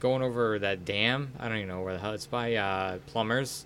[0.00, 1.32] going over that dam.
[1.38, 2.54] I don't even know where the hell it's by.
[2.56, 3.64] Uh, Plumbers.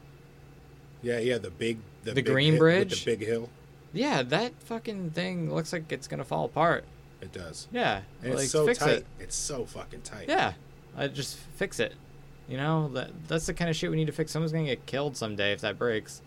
[1.03, 2.91] yeah, yeah, the big the, The big green bridge?
[2.91, 3.49] with the big hill.
[3.95, 6.85] Yeah, that fucking thing looks like it's gonna fall apart.
[7.25, 7.69] It does.
[7.73, 8.91] Yeah, And like it's so fix tight.
[8.91, 9.07] it.
[9.19, 10.29] It's so fucking tight.
[10.29, 10.53] Yeah,
[10.97, 11.95] I just fix it.
[12.49, 14.31] You know that that's the kind of shit we need to fix.
[14.31, 16.21] Someone's gonna get killed someday if that breaks.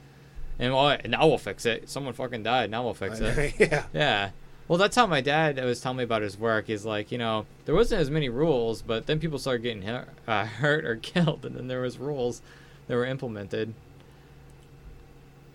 [0.57, 1.87] And well, now we'll fix it.
[1.87, 2.71] Someone fucking died.
[2.71, 3.53] Now we'll fix it.
[3.59, 3.83] yeah.
[3.93, 4.29] Yeah.
[4.67, 6.65] Well, that's how my dad was telling me about his work.
[6.65, 10.09] He's like, you know, there wasn't as many rules, but then people started getting hurt,
[10.27, 12.41] uh, hurt or killed, and then there was rules
[12.87, 13.75] that were implemented.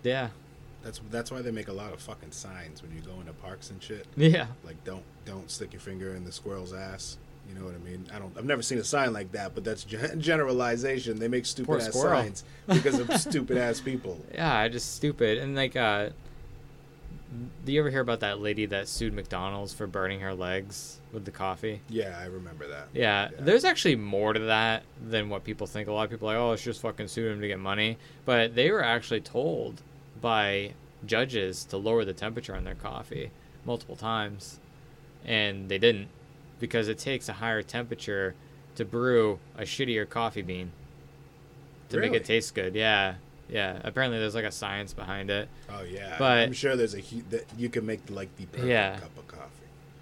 [0.04, 0.28] Yeah.
[0.82, 3.70] That's that's why they make a lot of fucking signs when you go into parks
[3.70, 4.06] and shit.
[4.16, 4.46] Yeah.
[4.64, 7.18] Like don't don't stick your finger in the squirrel's ass.
[7.48, 8.04] You know what I mean?
[8.14, 8.36] I don't.
[8.38, 9.84] I've never seen a sign like that, but that's
[10.18, 11.18] generalization.
[11.18, 12.22] They make Poor stupid ass squirrel.
[12.22, 14.20] signs because of stupid ass people.
[14.32, 15.38] Yeah, just stupid.
[15.38, 16.10] And like, uh,
[17.64, 21.24] do you ever hear about that lady that sued McDonald's for burning her legs with
[21.24, 21.80] the coffee?
[21.88, 22.88] Yeah, I remember that.
[22.92, 23.38] Yeah, Yeah.
[23.40, 25.88] there's actually more to that than what people think.
[25.88, 27.96] A lot of people are like, oh, it's just fucking sued him to get money.
[28.24, 29.80] But they were actually told
[30.22, 30.72] by
[31.04, 33.30] judges to lower the temperature on their coffee
[33.66, 34.58] multiple times,
[35.24, 36.08] and they didn't
[36.60, 38.34] because it takes a higher temperature
[38.76, 40.70] to brew a shittier coffee bean
[41.90, 42.74] to make it taste good.
[42.74, 43.16] Yeah,
[43.48, 43.80] yeah.
[43.84, 45.48] Apparently, there's like a science behind it.
[45.68, 48.66] Oh yeah, But- I'm sure there's a hu- that you can make like the perfect
[48.68, 48.98] Yeah.
[48.98, 49.48] cup of coffee.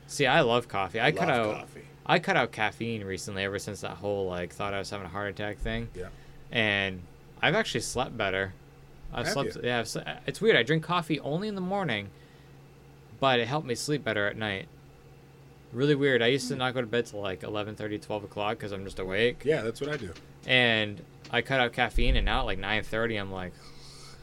[0.07, 1.01] See, I love coffee.
[1.01, 1.59] I cut Love out.
[1.61, 1.83] coffee.
[2.07, 5.11] I cut out caffeine recently ever since that whole like thought I was having a
[5.11, 5.89] heart attack thing.
[5.95, 6.09] Yeah.
[6.53, 7.03] And
[7.41, 8.53] I've actually slept better.
[9.13, 9.61] I've Have slept you?
[9.65, 10.57] yeah, I've, uh, it's weird.
[10.57, 12.09] I drink coffee only in the morning,
[13.19, 14.67] but it helped me sleep better at night.
[15.73, 16.21] Really weird.
[16.23, 18.99] I used to not go to bed till like 11:30, 12 o'clock cuz I'm just
[18.99, 19.43] awake.
[19.45, 20.13] Yeah, that's what I do.
[20.47, 21.01] And
[21.31, 23.53] I cut out caffeine and now at like 9:30 I'm like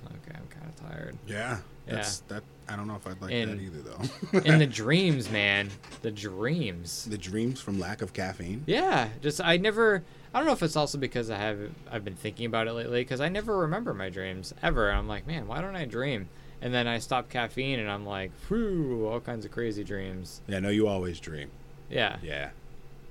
[0.06, 1.18] okay, I'm kind of tired.
[1.28, 2.44] Yeah, that's that.
[2.70, 4.40] I don't know if I'd like And- that either though.
[4.52, 5.70] and the dreams, man.
[6.02, 7.06] The dreams.
[7.10, 8.64] the dreams from lack of caffeine.
[8.66, 10.04] Yeah, just I never.
[10.34, 11.60] I don't know if it's also because I have
[11.92, 14.92] I've been thinking about it lately because I never remember my dreams ever.
[14.92, 16.30] I'm like, man, why don't I dream?
[16.62, 20.42] And then I stop caffeine and I'm like, whew, all kinds of crazy dreams.
[20.48, 21.50] Yeah, no, you always dream.
[21.90, 22.18] Yeah.
[22.22, 22.50] Yeah,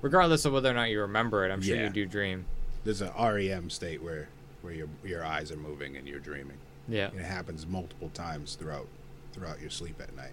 [0.01, 1.85] Regardless of whether or not you remember it, I'm sure Yeah.
[1.85, 2.45] you do dream.
[2.83, 4.27] there's a REM state where
[4.61, 6.57] where your your eyes are moving and you're dreaming.
[6.87, 7.09] Yeah.
[7.09, 8.87] And it happens multiple times throughout
[9.33, 10.31] throughout your sleep at night.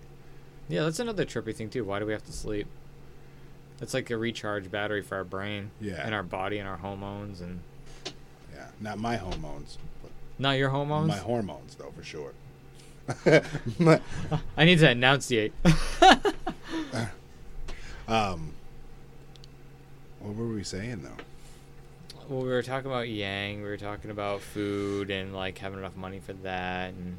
[0.68, 1.84] Yeah, that's another trippy thing too.
[1.84, 2.66] Why do we have to sleep?
[3.80, 6.04] It's like a recharge battery for our brain Yeah.
[6.04, 7.60] and our body and our hormones and
[8.54, 9.78] Yeah, not my hormones,
[10.38, 11.08] not your hormones.
[11.08, 12.32] my hormones though for sure.
[13.78, 14.00] My-
[14.56, 15.52] I need to enunciate.
[18.08, 18.52] um,
[20.20, 21.16] what were we saying though?
[22.28, 23.58] well, we were talking about yang.
[23.62, 27.18] We were talking about food and like having enough money for that and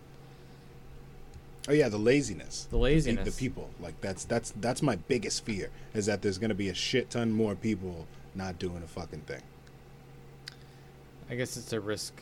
[1.68, 2.66] Oh yeah, the laziness.
[2.66, 3.26] the The, laziness.
[3.36, 3.70] the people.
[3.80, 7.32] Like that's that's that's my biggest fear is that there's gonna be a shit ton
[7.32, 8.06] more people
[8.36, 9.42] not doing a fucking thing.
[11.30, 12.14] I guess it's a risk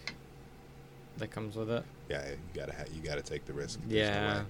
[1.17, 1.83] that comes with it.
[2.09, 3.79] Yeah, you gotta ha- you gotta take the risk.
[3.85, 4.43] There's no Yeah.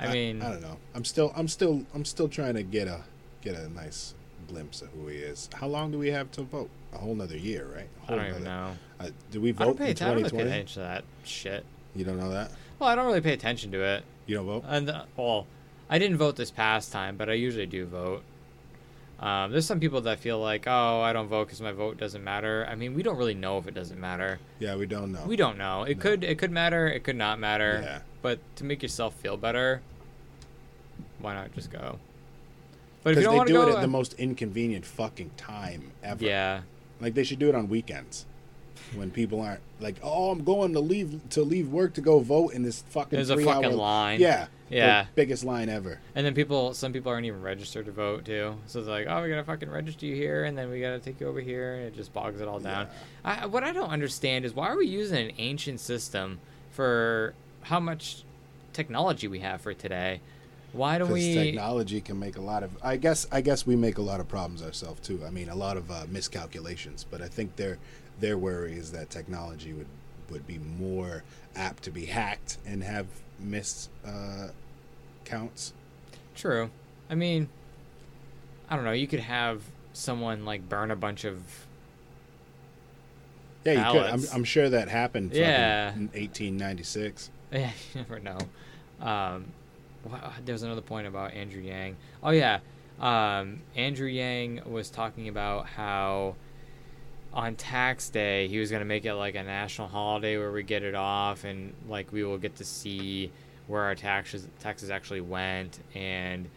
[0.00, 0.76] I mean, I don't know.
[0.94, 3.02] I'm still I'm still I'm still trying to get a
[3.42, 4.14] get a nice
[4.48, 5.48] glimpse of who he is.
[5.54, 6.70] How long do we have to vote?
[6.92, 7.88] A whole nother year, right?
[8.08, 8.72] I don't even know.
[8.98, 10.06] Uh, do we I vote don't pay in attention.
[10.06, 10.50] I don't really pay 2020?
[10.50, 11.64] attention to that shit.
[11.94, 12.50] You don't know that?
[12.78, 14.04] Well, I don't really pay attention to it.
[14.26, 14.64] You don't vote?
[14.66, 15.46] And uh, well,
[15.90, 18.22] I didn't vote this past time, but I usually do vote.
[19.20, 22.22] Um, there's some people that feel like, oh, I don't vote because my vote doesn't
[22.22, 22.64] matter.
[22.70, 24.38] I mean, we don't really know if it doesn't matter.
[24.60, 25.24] Yeah, we don't know.
[25.26, 25.82] We don't know.
[25.82, 26.02] It No.
[26.02, 26.86] could it could matter.
[26.86, 27.80] It could not matter.
[27.82, 27.98] Yeah.
[28.22, 29.82] But to make yourself feel better,
[31.18, 31.98] why not just go?
[33.02, 35.30] But if Because you don't they do go, it at the uh, most inconvenient fucking
[35.36, 36.24] time ever.
[36.24, 36.60] yeah,
[37.00, 38.26] Like they should do it on weekends.
[38.94, 42.54] When people aren't like, oh, I'm going to leave to leave work to go vote
[42.54, 44.20] in this fucking there's a fucking hour line.
[44.20, 45.06] Yeah, the Yeah.
[45.14, 46.00] biggest line ever.
[46.14, 48.56] And then people, some people aren't even registered to vote too.
[48.66, 51.20] So it's like, oh, we gotta fucking register you here, and then we gotta take
[51.20, 52.88] you over here, and it just bogs it all down.
[53.24, 56.40] I, what I don't understand is why are we using an ancient system
[56.70, 58.22] for how much
[58.72, 60.20] technology we have for today?
[60.72, 61.34] Why don't we?
[61.34, 62.70] technology can make a lot of.
[62.82, 63.26] I guess.
[63.32, 65.22] I guess we make a lot of problems ourselves too.
[65.26, 67.06] I mean, a lot of uh, miscalculations.
[67.10, 67.78] But I think their
[68.20, 69.86] their worry is that technology would
[70.30, 71.22] would be more
[71.56, 73.06] apt to be hacked and have
[73.38, 74.48] miss uh,
[75.24, 75.72] counts.
[76.34, 76.70] True.
[77.08, 77.48] I mean,
[78.68, 78.92] I don't know.
[78.92, 79.62] You could have
[79.92, 81.66] someone like burn a bunch of.
[83.64, 84.06] Yeah, you could.
[84.10, 85.32] I'm, I'm sure that happened.
[85.34, 85.88] Yeah.
[85.94, 87.30] In 1896.
[87.50, 88.36] Yeah, you never know.
[89.00, 89.46] Um,
[90.04, 91.96] wha- there was another point about Andrew Yang.
[92.22, 92.58] Oh yeah,
[93.00, 96.34] um, Andrew Yang was talking about how
[97.32, 100.82] on tax day he was gonna make it like a national holiday where we get
[100.82, 103.30] it off and like we will get to see
[103.66, 106.48] where our taxes taxes actually went and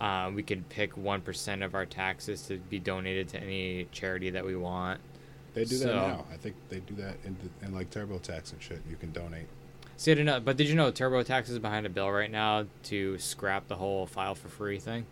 [0.00, 4.30] uh, we could pick one percent of our taxes to be donated to any charity
[4.30, 5.00] that we want.
[5.54, 6.24] They do that now.
[6.32, 8.80] I think they do that in, in like TurboTax and shit.
[8.88, 9.46] You can donate.
[9.96, 12.66] See, I didn't know, but did you know TurboTax is behind a bill right now
[12.84, 15.06] to scrap the whole file for free thing?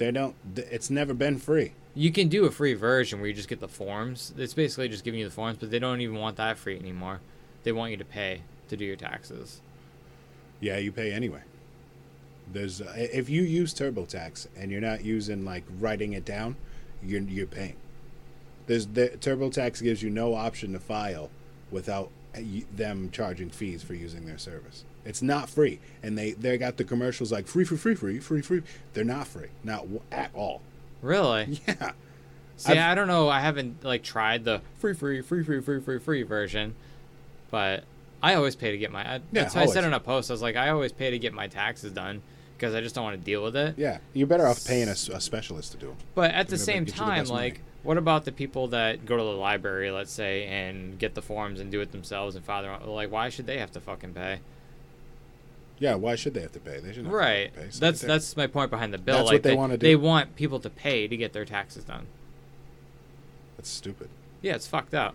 [0.00, 0.34] They don't.
[0.56, 1.72] It's never been free.
[1.94, 4.32] You can do a free version where you just get the forms.
[4.38, 7.20] It's basically just giving you the forms, but they don't even want that free anymore.
[7.64, 9.60] They want you to pay to do your taxes.
[10.58, 11.42] Yeah, you pay anyway.
[12.50, 16.56] There's uh, if you use TurboTax and you're not using like writing it down,
[17.02, 17.76] you're you're paying.
[18.68, 21.28] There's the TurboTax gives you no option to file
[21.70, 22.10] without
[22.74, 24.84] them charging fees for using their service.
[25.04, 28.42] It's not free, and they they got the commercials like free, free, free, free, free,
[28.42, 28.62] free.
[28.94, 30.60] They're not free, not w- at all.
[31.02, 31.60] Really?
[31.68, 31.92] Yeah,
[32.56, 33.28] See, I've- I don't know.
[33.30, 36.74] I haven't like tried the free, free, free, free, free, free, free version,
[37.50, 37.84] but
[38.22, 39.14] I always pay to get my.
[39.14, 40.30] I, that's why I said in a post.
[40.30, 42.20] I was like, I always pay to get my taxes done
[42.58, 43.76] because I just don't want to deal with it.
[43.78, 43.98] yeah.
[44.12, 45.96] You're better off paying a specialist to do them.
[46.14, 47.54] But at the same get you the time, like.
[47.54, 47.64] money.
[47.82, 51.60] What about the people that go to the library, let's say, and get the forms
[51.60, 52.86] and do it themselves and file their own?
[52.86, 54.40] Like, why should they have to fucking pay?
[55.78, 56.72] Yeah, why should they have to pay?
[56.78, 57.06] They shouldn't.
[57.06, 57.54] have to Right.
[57.54, 57.66] Pay.
[57.70, 59.16] So That's that's my point behind the bill.
[59.16, 59.86] That's like what they wanna do.
[59.86, 62.06] They want people to pay to get their taxes done.
[63.56, 64.08] that's stupid.
[64.42, 65.14] Yeah, it's fucked up.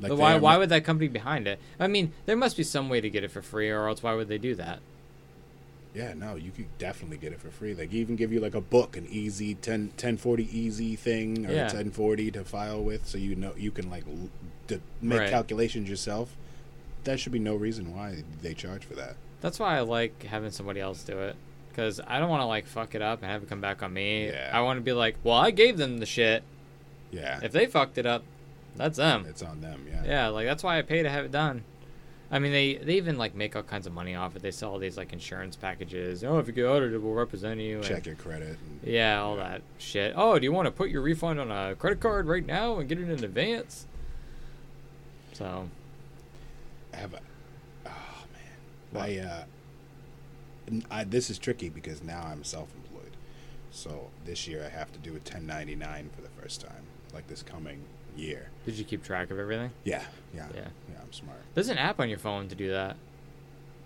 [0.00, 1.60] Like why why would that company behind it?
[1.78, 4.14] I mean, there must be some way to get it for free, or else why
[4.14, 4.80] would they do that?
[5.94, 7.74] Yeah, no, you could definitely get it for free.
[7.74, 11.62] Like even give you like a book, an easy 10 1040 easy thing or Yeah.
[11.64, 14.28] 1040 to file with so you know you can like l-
[14.68, 15.30] d- make Right.
[15.30, 16.36] calculations yourself.
[17.04, 19.16] That should be no reason why they charge for that.
[19.40, 21.34] That's why I like having somebody else do it.
[21.70, 23.92] Because I don't want to like fuck it up and have it come back on
[23.92, 24.26] me.
[24.28, 24.50] Yeah.
[24.52, 26.42] I want to be like, well, I gave them the shit.
[27.10, 27.40] Yeah.
[27.42, 28.22] If they fucked it up,
[28.76, 29.24] that's them.
[29.28, 30.04] it's on them, yeah.
[30.04, 31.64] Yeah, like that's why I pay to have it done.
[32.32, 34.42] I mean, they they even like make all kinds of money off it.
[34.42, 36.22] They sell all these like insurance packages.
[36.22, 37.78] Oh, if you get audited, we'll represent you.
[37.78, 38.56] and- Check your credit.
[38.58, 39.48] And, Yeah, all Yeah.
[39.48, 40.12] that shit.
[40.16, 42.88] Oh, do you want to put your refund on a credit card right now and
[42.88, 43.86] get it in advance?
[45.32, 45.68] So,
[46.92, 47.20] I have a
[47.86, 48.24] oh
[48.92, 49.44] man i uh
[50.90, 53.16] I, this is tricky because now i'm self-employed
[53.70, 56.82] so this year i have to do a 1099 for the first time
[57.14, 57.82] like this coming
[58.20, 59.70] year did you keep track of everything?
[59.84, 60.02] yeah
[60.34, 60.60] yeah Yeah.
[60.92, 62.96] yeah i'm smart There's an app on your phone to do that.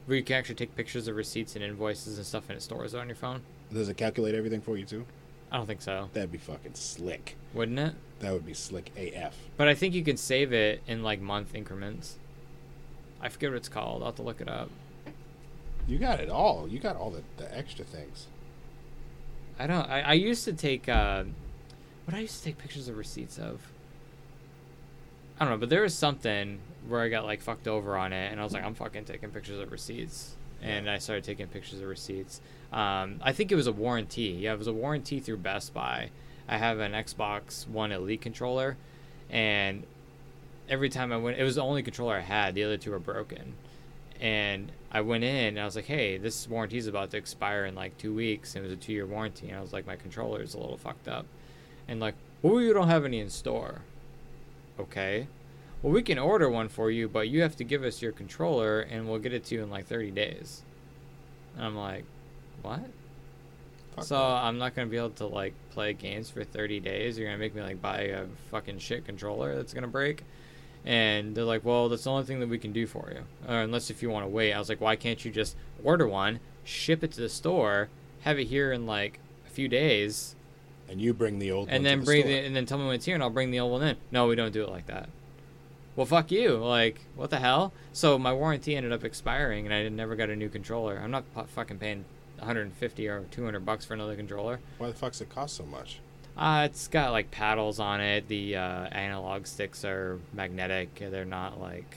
[0.06, 2.93] Where you can actually take pictures of receipts and invoices and stuff and it stores
[2.94, 3.40] it on your phone.
[3.73, 5.06] does it calculate everything for you too
[5.52, 6.09] I don't think so.
[6.15, 7.36] That'd be fucking slick.
[7.52, 7.94] Wouldn't it?
[8.19, 9.36] That would be slick AF.
[9.56, 12.19] But I think you can save it in like month increments.
[13.20, 14.02] I forget what it's called.
[14.02, 14.69] I'll have to look it up.
[15.86, 16.66] You got it all.
[16.66, 18.27] You got all the, the extra things.
[19.59, 19.89] I don't.
[19.89, 20.89] I, I used to take.
[20.89, 21.23] Uh,
[22.05, 23.61] what I used to take pictures of receipts of.
[25.39, 28.31] I don't know, but there was something where I got like fucked over on it,
[28.31, 31.81] and I was like, I'm fucking taking pictures of receipts, and I started taking pictures
[31.81, 32.40] of receipts.
[32.73, 34.23] Um, I think it was a warranty.
[34.40, 36.11] Yeah, it was a warranty through Best Buy.
[36.48, 38.77] I have an Xbox One Elite controller,
[39.31, 39.85] and
[40.69, 42.55] every time I went, it was the only controller I had.
[42.55, 43.55] The other two were broken,
[44.20, 47.65] and I went in and I was like, "Hey, this warranty is about to expire
[47.65, 49.97] in like two weeks." And it was a two-year warranty, and I was like, "My
[49.97, 51.27] controller is a little fucked up,"
[51.89, 53.81] and like, "Oh, you don't have any in store."
[54.78, 55.26] Okay,
[55.82, 58.80] well, we can order one for you, but you have to give us your controller,
[58.80, 60.62] and we'll get it to you in like 30 days.
[61.56, 62.05] And I'm like,
[62.62, 62.80] "What?"
[63.94, 64.24] Fuck so that.
[64.24, 67.18] I'm not gonna be able to like play games for 30 days.
[67.18, 70.24] You're gonna make me like buy a fucking shit controller that's gonna break.
[70.84, 73.60] And they're like, well, that's the only thing that we can do for you, or
[73.60, 74.52] unless if you want to wait.
[74.52, 77.88] I was like, why can't you just order one, ship it to the store,
[78.20, 80.36] have it here in like a few days,
[80.94, 82.32] and you bring the old and one then the bring store.
[82.32, 83.96] the, and then tell me when it's here, and I'll bring the old one in.
[84.12, 85.08] No, we don't do it like that.
[85.96, 86.56] Well, fuck you.
[86.56, 87.72] Like, what the hell?
[87.92, 91.00] So my warranty ended up expiring, and I never got a new controller.
[91.02, 92.04] I'm not fu- fucking paying
[92.38, 94.60] 150 or 200 bucks for another controller.
[94.78, 95.98] Why the fuck's it cost so much?
[96.36, 98.28] Uh, it's got like paddles on it.
[98.28, 100.94] The uh, analog sticks are magnetic.
[100.94, 101.96] They're not like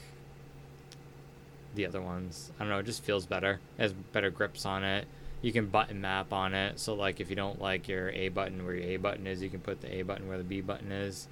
[1.76, 2.52] the other ones.
[2.60, 2.80] I don't know.
[2.80, 3.60] It just feels better.
[3.78, 5.08] It has better grips on it.
[5.42, 6.80] You can button map on it.
[6.80, 9.50] So like if you don't like your A button where your A button is, you
[9.50, 11.28] can put the A button where the B button is.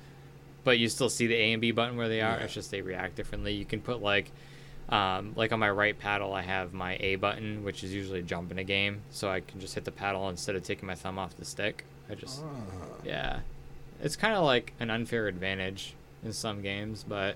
[0.63, 2.37] But you still see the A and B button where they are.
[2.37, 2.43] Yeah.
[2.43, 3.53] It's just they react differently.
[3.53, 4.31] You can put like
[4.89, 8.51] um, like on my right paddle, I have my A button, which is usually jump
[8.51, 11.17] in a game, so I can just hit the paddle instead of taking my thumb
[11.17, 11.85] off the stick.
[12.09, 12.51] I just Ah.
[13.03, 13.39] yeah,
[14.01, 17.35] it's kind of like an unfair advantage in some games, but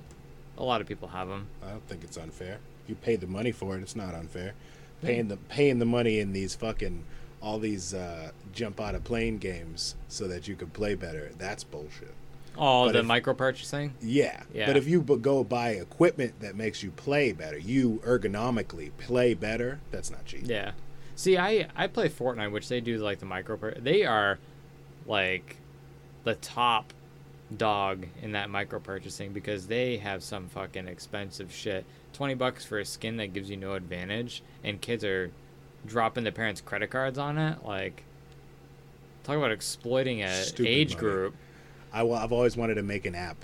[0.60, 1.48] a lot of people have them.
[1.66, 2.60] I don't think it's unfair.
[2.84, 4.54] If you pay the money for it, it's not unfair.
[5.02, 7.04] Paying the paying the money in these fucking
[7.42, 11.32] all these uh, jump out of plane games so that you can play better.
[11.38, 12.14] That's bullshit.
[12.58, 13.94] Oh, But the if- micro purchasing.
[14.02, 14.44] Yeah.
[14.54, 14.66] Yeah.
[14.68, 19.80] But if you go buy equipment that makes you play better, you ergonomically play better.
[19.92, 20.42] That's not cheap.
[20.46, 20.72] Yeah.
[21.16, 23.56] See, I I play Fortnite, which they do like the micro.
[23.56, 24.38] Pur- they are
[25.06, 25.58] like
[26.26, 26.92] the top
[27.56, 31.86] dog in that micro purchasing because they have some fucking expensive shit.
[32.20, 35.32] Twenty bucks for a skin that gives you no advantage, and kids are
[35.86, 37.64] dropping their parents' credit cards on it.
[37.64, 38.04] Like,
[39.24, 41.00] talk about exploiting a Stupid age money.
[41.00, 41.36] group.
[41.94, 43.38] I, I've always wanted to make an app,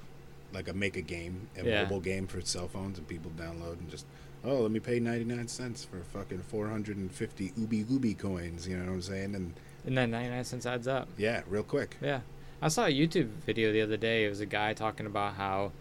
[0.53, 1.83] like a make a game, a Yeah.
[1.83, 4.05] mobile game for cell phones, and people download and just,
[4.43, 8.13] oh, let me pay ninety nine cents for fucking four hundred and fifty ubi ubi
[8.13, 8.67] coins.
[8.67, 9.35] You know what I'm saying?
[9.35, 9.53] And
[9.85, 11.07] And then 99 cents adds up.
[11.17, 11.95] yeah, real quick.
[12.01, 12.19] Yeah.
[12.61, 14.25] I saw a YouTube video the other day.
[14.25, 15.71] It was a guy talking about how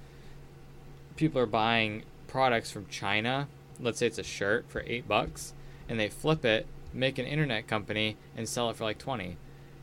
[1.16, 2.04] people are buying
[2.34, 3.46] products from China.
[3.78, 5.54] Let's say it's a shirt for eight bucks,
[5.88, 9.36] and they flip it, make an internet company, and sell it for like 20.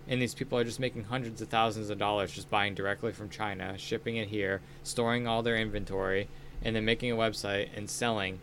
[0.09, 3.29] And these people are just making hundreds of thousands of dollars just buying directly from
[3.29, 6.27] China, shipping it here, storing all their inventory,
[6.61, 8.39] and then making a website and selling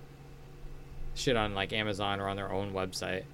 [1.14, 3.24] shit on like Amazon or on their own website.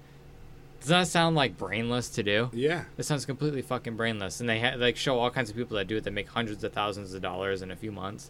[0.81, 2.49] Does that sound like brainless to do?
[2.51, 2.83] Yeah.
[2.97, 5.87] It sounds completely fucking brainless, and they ha- like show all kinds of people that
[5.87, 8.29] do it that make hundreds of thousands of dollars in a few months.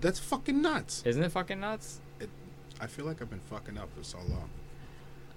[0.00, 1.02] That's fucking nuts.
[1.06, 2.00] Isn't it fucking nuts?
[2.80, 4.50] I feel like I've been fucking up for so long.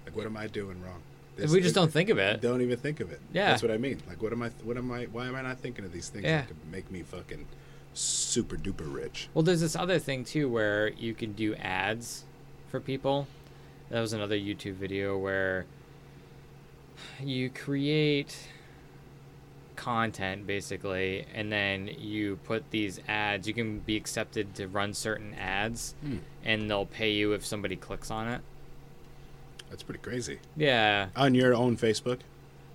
[0.04, 1.02] Like, what am I doing wrong?
[1.38, 2.42] we just don't think of it.
[2.42, 3.20] Don't even think of it.
[3.32, 3.48] Yeah.
[3.50, 4.02] That's what I mean.
[4.06, 4.50] Like, what am I?
[4.62, 5.04] What am I?
[5.04, 6.38] Why am I not thinking of these things Yeah.
[6.42, 7.46] that could make me fucking
[7.94, 9.28] super duper rich?
[9.32, 12.24] Well, there's this other thing too where you can do ads
[12.68, 13.26] for people.
[13.88, 15.64] That was another YouTube video where
[17.22, 18.36] you create
[19.80, 25.32] content basically and then you put these ads you can be accepted to run certain
[25.34, 26.18] ads Hmm.
[26.44, 28.42] and they'll pay you if somebody clicks on it
[29.70, 30.38] That's pretty crazy.
[30.54, 32.18] yeah On your own Facebook.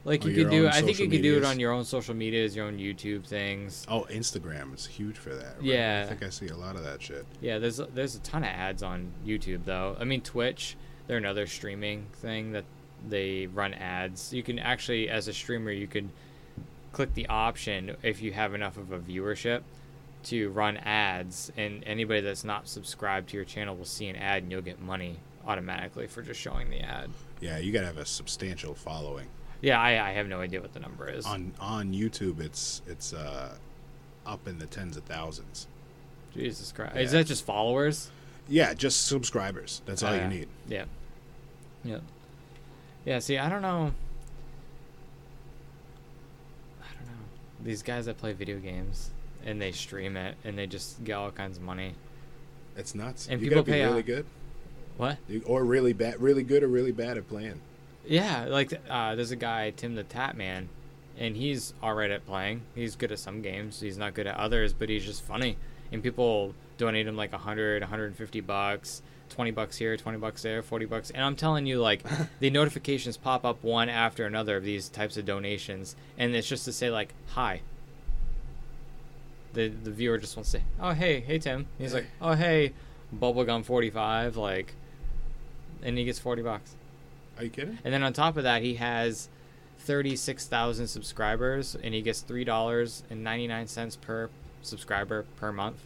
[0.04, 2.56] like you could do i think you could do it on your own social medias
[2.56, 5.56] your own youtube things Oh, Instagram is huge for that.
[5.58, 5.64] right?
[5.64, 6.04] Yeah.
[6.06, 7.26] I think I see a lot of that shit.
[7.42, 9.96] Yeah, there's a- there's a ton of ads on YouTube though.
[10.00, 10.76] I mean Twitch,
[11.06, 12.66] they're another streaming thing that
[13.08, 14.34] they run ads.
[14.34, 16.12] You can actually as a streamer you can
[16.96, 19.62] click the option if you have enough of a viewership
[20.24, 24.42] to run ads and anybody that's not subscribed to your channel will see an ad
[24.44, 27.10] and you'll get money automatically for just showing the ad.
[27.42, 29.28] Yeah, you gotta have a substantial following.
[29.62, 31.26] Yeah, I, I have no idea what the number is.
[31.26, 33.56] On on YouTube, it's it's uh,
[34.26, 35.68] up in the tens of thousands.
[36.34, 36.96] Jesus Christ.
[36.96, 37.02] Yeah.
[37.02, 38.10] Is that just followers?
[38.48, 39.82] Yeah, just subscribers.
[39.86, 40.48] That's all Oh, you need.
[40.70, 40.86] Yeah.
[41.84, 42.00] Yeah.
[43.04, 43.92] Yeah, see, I don't know.
[47.66, 49.10] These guys that play video games
[49.44, 51.96] and they stream it and they just get all kinds of money.
[52.78, 53.28] It's nuts.
[53.30, 54.06] And you people gotta be pay really out.
[54.06, 54.26] good,
[54.98, 55.18] What?
[55.46, 57.60] Or really bad, really good, or really bad at playing.
[58.06, 60.68] Yeah, like uh, there's a guy TimTheTatman,
[61.18, 62.62] and he's all right at playing.
[62.76, 63.80] He's good at some games.
[63.80, 65.58] He's not good at others, but he's just funny.
[65.92, 70.86] And people donate him like 100, 150 bucks, 20 bucks here, 20 bucks there, 40
[70.86, 71.10] bucks.
[71.12, 72.04] And I'm telling you, like
[72.40, 76.66] the notifications pop up one after another of these types of donations, and it's just
[76.66, 77.62] to say like hi.
[79.54, 81.68] The the viewer just wants to say, oh hey hey Tim.
[81.78, 82.74] He's like, oh hey,
[83.16, 84.74] bubblegum 45 like,
[85.82, 86.76] and he gets 40 bucks.
[87.38, 87.78] Are you kidding?
[87.84, 89.30] And then on top of that, he has
[89.80, 94.30] 36,000 subscribers and he gets $3.99 per
[94.62, 95.84] subscriber per month.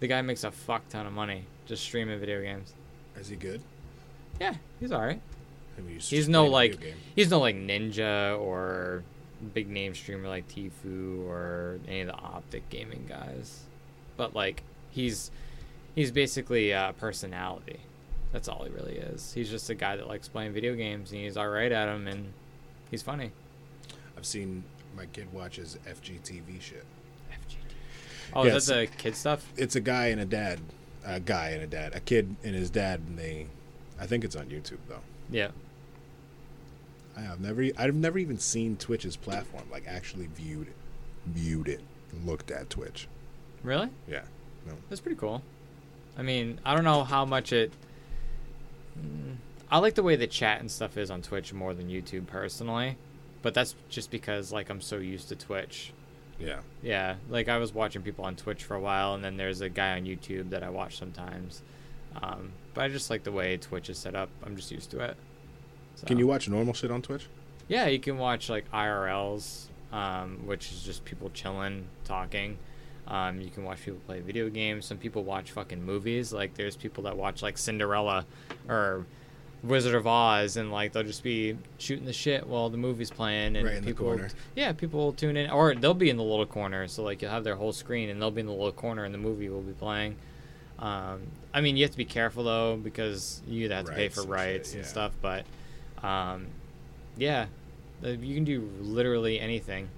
[0.00, 2.74] The guy makes a fuck ton of money just streaming video games.
[3.18, 3.62] Is he good?
[4.38, 5.20] Yeah, he's all right.
[5.78, 6.78] I mean, he's, He's no like
[7.16, 9.02] he's no like Ninja or
[9.54, 13.62] big name streamer like Tfue or any of the Optic gaming guys.
[14.18, 15.30] But like he's
[15.94, 17.80] he's basically a personality.
[18.32, 19.32] That's all he really is.
[19.32, 22.06] He's just a guy that likes playing video games and he's all right at them
[22.06, 22.34] and
[22.90, 23.32] he's funny.
[24.16, 24.62] I've seen
[24.94, 26.84] my kid watches FGTeeV shit.
[28.34, 29.46] Oh, Yeah, is that the kid stuff?
[29.56, 30.60] It's a guy and a dad,
[31.04, 33.46] a guy and a dad, a kid and his dad, and they.
[34.00, 35.00] I think it's on YouTube though.
[35.30, 35.48] Yeah.
[37.16, 40.76] I have never, I've never even seen Twitch's platform, like actually viewed it,
[41.26, 41.80] viewed it,
[42.24, 43.06] looked at Twitch.
[43.62, 43.90] Really?
[44.08, 44.22] Yeah,
[44.66, 44.72] no.
[44.88, 45.42] That's pretty cool.
[46.16, 47.72] I mean, I don't know how much it.
[48.98, 49.36] Mm,
[49.70, 52.96] I like the way the chat and stuff is on Twitch more than YouTube personally,
[53.42, 55.92] but that's just because like I'm so used to Twitch.
[56.38, 59.60] Yeah, Yeah, like I was watching people on Twitch for a while, and then there's
[59.60, 61.62] a guy on YouTube that I watch sometimes.
[62.20, 64.28] Um, but I just like the way Twitch is set up.
[64.44, 65.16] I'm just used to it.
[66.06, 67.26] Can you watch normal shit on Twitch?
[67.68, 72.58] Yeah, you can watch like IRLs, um, which is just people chilling, talking.
[73.06, 74.86] Um, you can watch people play video games.
[74.86, 76.32] Some people watch fucking movies.
[76.32, 78.26] Like there's people that watch like Cinderella
[78.68, 79.06] or
[79.62, 83.56] Wizard of Oz, and like they'll just be shooting the shit while the movie's playing.
[83.56, 84.30] And Right in people, will- corner.
[84.56, 86.88] yeah, people will tune in, or they'll be in the little corner.
[86.88, 89.14] So like you'll have their whole screen, and they'll be in the little corner, and
[89.14, 90.16] the movie will be playing.
[90.78, 91.20] Um,
[91.54, 94.28] I mean, you have to be careful though because you have to pay for and
[94.28, 94.88] shit, rights and yeah.
[94.88, 95.12] stuff.
[95.22, 95.44] But
[96.02, 96.46] um,
[97.16, 97.46] yeah,
[98.04, 99.88] uh, you can do literally anything.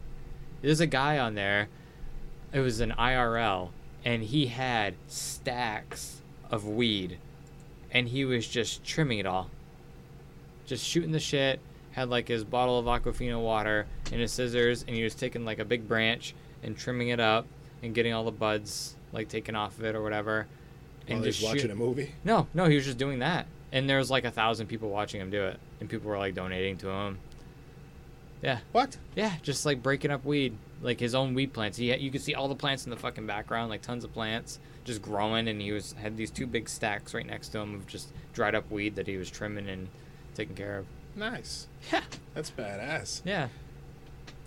[0.61, 1.69] There's a guy on there.
[2.53, 3.71] It was an IRL,
[4.05, 6.21] and he had stacks
[6.51, 7.19] of weed,
[7.95, 9.49] and he was just trimming it all.
[10.67, 11.61] Just shooting the shit.
[11.93, 15.61] Had like his bottle of Aquafina water and his scissors, and he was taking like
[15.61, 17.47] a big branch and trimming it up
[17.83, 20.47] and getting all the buds like taken off of it or whatever.
[21.07, 22.13] While And he's just watching shoot- a movie.
[22.25, 23.47] no, no, he was just doing that.
[23.71, 25.61] And there was like a thousand people watching him do it.
[25.81, 27.19] And people were like donating to him.
[28.43, 28.59] Yeah.
[28.73, 28.97] What?
[29.15, 30.57] Yeah, just like breaking up weed.
[30.83, 31.79] Like his own weed plants.
[31.79, 34.13] He had, you could see all the plants in the fucking background, like tons of
[34.13, 37.75] plants just growing and he was had these two big stacks right next to him
[37.75, 39.89] of just dried up weed that he was trimming and
[40.35, 40.87] taking care of.
[41.17, 41.67] Nice.
[41.93, 42.03] Yeah.
[42.35, 43.23] That's badass.
[43.25, 43.49] Yeah.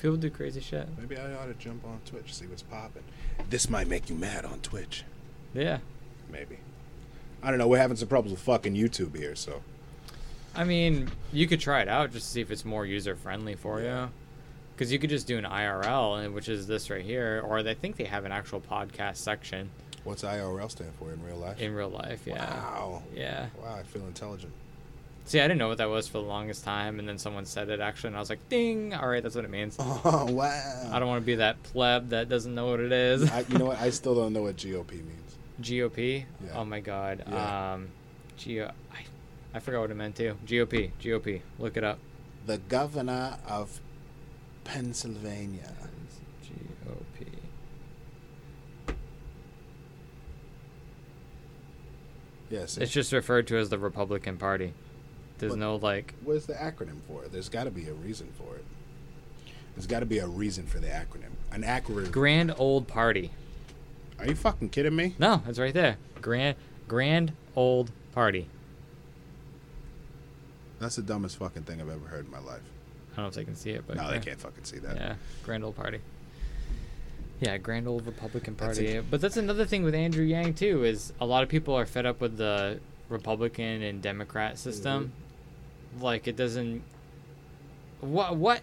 [0.02, 0.88] People do crazy shit.
[1.00, 3.04] Maybe I ought to jump on Twitch, see what's popping.
[3.50, 5.04] This might make you mad on Twitch.
[5.54, 5.80] Yeah.
[6.32, 6.58] Maybe.
[7.42, 7.68] I don't know.
[7.68, 9.62] We're having some problems with fucking YouTube here, so
[10.56, 13.56] I mean, you could try it out just to see if it's more user friendly
[13.56, 14.06] for Yeah.
[14.06, 14.10] you.
[14.76, 17.96] Because you could just do an IRL, which is this right here, or I think
[17.96, 19.70] they have an actual podcast section
[20.08, 21.60] what's IRL stand for in real life?
[21.60, 22.22] in real life.
[22.26, 22.46] Yeah.
[22.46, 23.04] Wow.
[23.14, 23.48] Yeah.
[23.62, 24.54] Wow, I feel intelligent.
[25.26, 27.68] See, I didn't know what that was for the longest time, and then someone said
[27.68, 28.94] it actually, and I was like, "Ding!
[28.94, 30.90] All right, that's what it means." Oh wow.
[30.92, 33.30] I don't want to be that pleb that doesn't know what it is.
[33.30, 33.80] I, you know what?
[33.80, 35.36] I still don't know what GOP means.
[35.62, 36.24] GOP.
[36.46, 36.52] Yeah.
[36.56, 37.24] Oh my God.
[37.28, 37.74] Yeah.
[37.74, 37.90] Um,
[38.38, 38.72] Geo.
[38.94, 39.00] I,
[39.54, 40.38] I forgot what it meant too.
[40.46, 40.92] GOP.
[41.02, 41.42] GOP.
[41.60, 42.00] Look it up.
[42.46, 43.82] The governor of
[44.64, 45.74] Pennsylvania.
[46.46, 47.28] GOP.
[52.50, 52.78] Yes.
[52.78, 54.74] It's just referred to as the Republican Party.
[55.40, 56.14] There's no like.
[56.24, 57.32] What's the acronym for it?
[57.32, 58.66] There's got to be a reason for it.
[59.76, 61.34] There's got to be a reason for the acronym.
[61.52, 62.12] An acronym.
[62.12, 63.32] Grand Old Party.
[64.20, 65.16] Are you fucking kidding me?
[65.20, 65.98] No, it's right there.
[66.22, 66.56] Grand
[66.88, 68.48] Grand Old Party.
[70.80, 72.62] That's the dumbest fucking thing I've ever heard in my life.
[73.14, 74.12] I don't know if they can see it, but no, yeah.
[74.12, 74.96] they can't fucking see that.
[74.96, 76.00] Yeah, Grand Old Party.
[77.40, 78.96] Yeah, Grand Old Republican That's Party.
[78.96, 81.86] a- but that's another thing with Andrew Yang too is a lot of people are
[81.86, 85.12] fed up with the Republican and Democrat system.
[85.96, 86.04] Mm-hmm.
[86.04, 86.82] Like it doesn't.
[88.02, 88.62] What what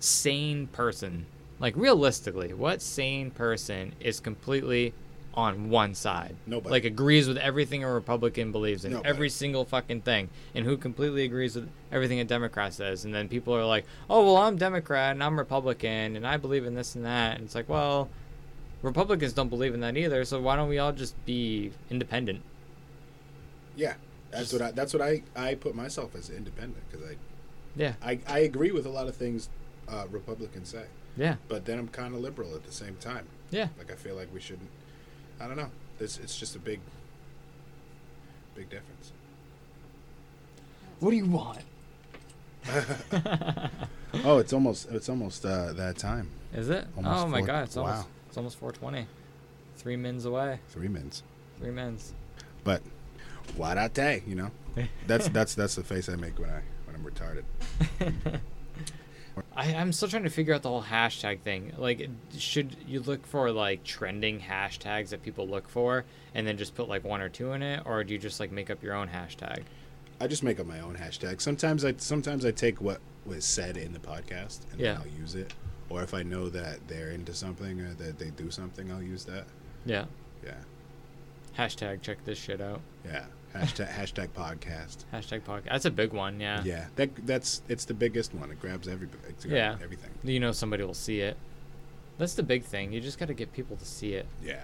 [0.00, 1.26] sane person,
[1.58, 4.92] like realistically, what sane person is completely
[5.34, 6.36] on one side.
[6.46, 6.70] Nobody.
[6.70, 9.08] Like agrees with everything a Republican believes in, Nobody.
[9.08, 13.04] every single fucking thing, and who completely agrees with everything a Democrat says.
[13.04, 16.64] And then people are like, "Oh, well, I'm Democrat and I'm Republican and I believe
[16.64, 18.08] in this and that." And it's like, well,
[18.82, 20.24] Republicans don't believe in that either.
[20.24, 22.42] So why don't we all just be independent?
[23.76, 23.94] Yeah,
[24.30, 24.70] that's what I.
[24.70, 25.22] That's what I.
[25.34, 27.16] I put myself as independent because I,
[27.76, 28.20] Yeah, I.
[28.26, 29.48] I agree with a lot of things
[29.88, 30.84] uh, Republicans say,
[31.16, 33.26] yeah, but then I'm kind of liberal at the same time.
[33.50, 33.68] yeah.
[33.78, 34.70] Like I feel like we shouldn't.
[35.40, 35.70] I don't know.
[35.98, 36.80] This it's just a big,
[38.54, 39.12] big difference.
[41.00, 41.60] What do you want?
[44.22, 46.28] Oh, it's almost it's almost uh, that time.
[46.52, 46.86] Is it?
[46.96, 48.06] Almost oh my four- god, it's almost wow.
[48.28, 49.08] it's almost 420.
[49.76, 50.60] Three mins away.
[50.68, 51.22] Three mins.
[51.58, 52.14] Three mins.
[52.62, 52.82] But
[53.56, 54.22] why not day?
[54.26, 54.50] You know,
[55.06, 58.40] that's that's that's the face I make when I when I'm retarded.
[59.56, 61.72] I, I'm still trying to figure out the whole hashtag thing.
[61.78, 62.08] Like,
[62.38, 66.04] should you look for like trending hashtags that people look for,
[66.34, 68.50] and then just put like one or two in it, or do you just like
[68.52, 69.62] make up your own hashtag?
[70.20, 71.40] I just make up my own hashtag.
[71.40, 74.92] Sometimes I sometimes I take what was said in the podcast and Yeah.
[74.94, 75.52] then I'll use it.
[75.90, 79.24] Or if I know that they're into something or that they do something, I'll use
[79.24, 79.44] that.
[79.86, 80.04] Yeah.
[80.44, 80.54] Yeah,
[81.58, 82.80] Hashtag check this shit out.
[83.04, 83.24] yeah.
[83.54, 85.04] Hashtag hashtag podcast.
[85.12, 85.64] Hashtag podcast.
[85.70, 86.40] That's a big one.
[86.40, 86.62] Yeah.
[86.64, 88.50] Yeah, that that's it's the biggest one.
[88.50, 89.76] It grabs every it's Yeah.
[89.82, 90.10] everything.
[90.24, 91.36] You know somebody will see it.
[92.18, 92.92] That's the big thing.
[92.92, 94.26] You just got to get people to see it.
[94.42, 94.60] Yeah,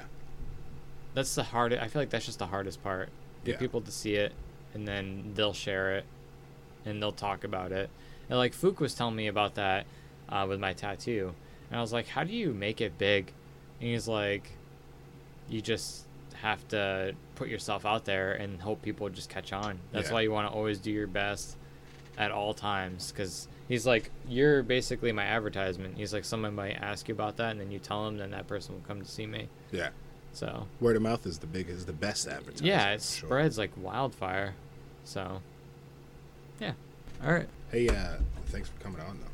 [1.14, 1.82] That's the hardest.
[1.82, 3.08] I feel like that's just the hardest part.
[3.44, 3.58] Get Yeah.
[3.58, 4.32] people to see it,
[4.74, 6.04] and then they'll share it,
[6.84, 7.90] and they'll talk about it.
[8.28, 9.86] And like Fook was telling me about that
[10.28, 11.34] uh, with my tattoo,
[11.70, 13.32] and I was like, "How do you make it big?"
[13.80, 14.50] And he's like,
[15.48, 16.04] "You just
[16.42, 19.78] have to put yourself out there and hope people just catch on.
[19.92, 20.14] That's Yeah.
[20.14, 21.56] why you want to always do your best
[22.18, 27.08] at all times." Because he's like, "You're basically my advertisement." He's like, "Someone might ask
[27.08, 29.26] you about that, and then you tell them, then that person will come to see
[29.26, 29.90] me." yeah.
[30.32, 32.66] So Word of mouth is the big is the best advertising.
[32.66, 33.26] yeah, it for sure.
[33.28, 34.54] spreads like wildfire.
[35.04, 35.42] So,
[36.60, 36.74] yeah.
[37.24, 37.48] All right.
[37.72, 39.26] Hey, uh, thanks for coming on though.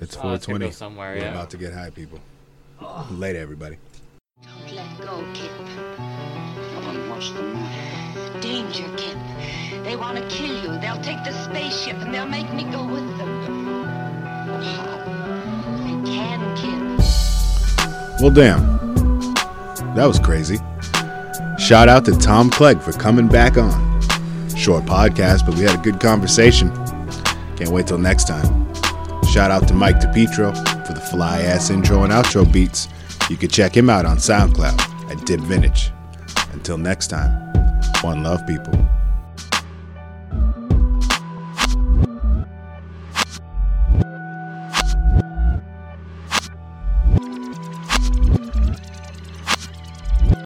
[0.00, 0.66] It's Oh, it's 420.
[0.66, 1.30] go somewhere, We're yeah.
[1.30, 2.20] about to get high, people.
[3.10, 3.76] Later, everybody.
[4.42, 5.50] Don't let go, Kip.
[6.74, 8.40] Helen, what's the matter?
[8.40, 9.18] Danger, Kip.
[9.84, 10.78] They want to kill you.
[10.80, 13.42] They'll take the spaceship and they'll make me go with them.
[15.84, 18.20] They can, Kip.
[18.20, 18.78] Well, damn.
[19.94, 20.58] That was crazy.
[21.58, 23.70] Shout out to Tom Clegg for coming back on.
[24.56, 26.70] Short podcast, but we had a good conversation.
[27.56, 28.72] Can't wait till next time.
[29.24, 30.54] Shout out to Mike DePietro
[30.86, 32.88] for the fly ass intro and outro beats.
[33.28, 35.92] You can check him out on SoundCloud at Dip Vintage.
[36.52, 37.30] Until next time,
[38.02, 38.72] one love, people.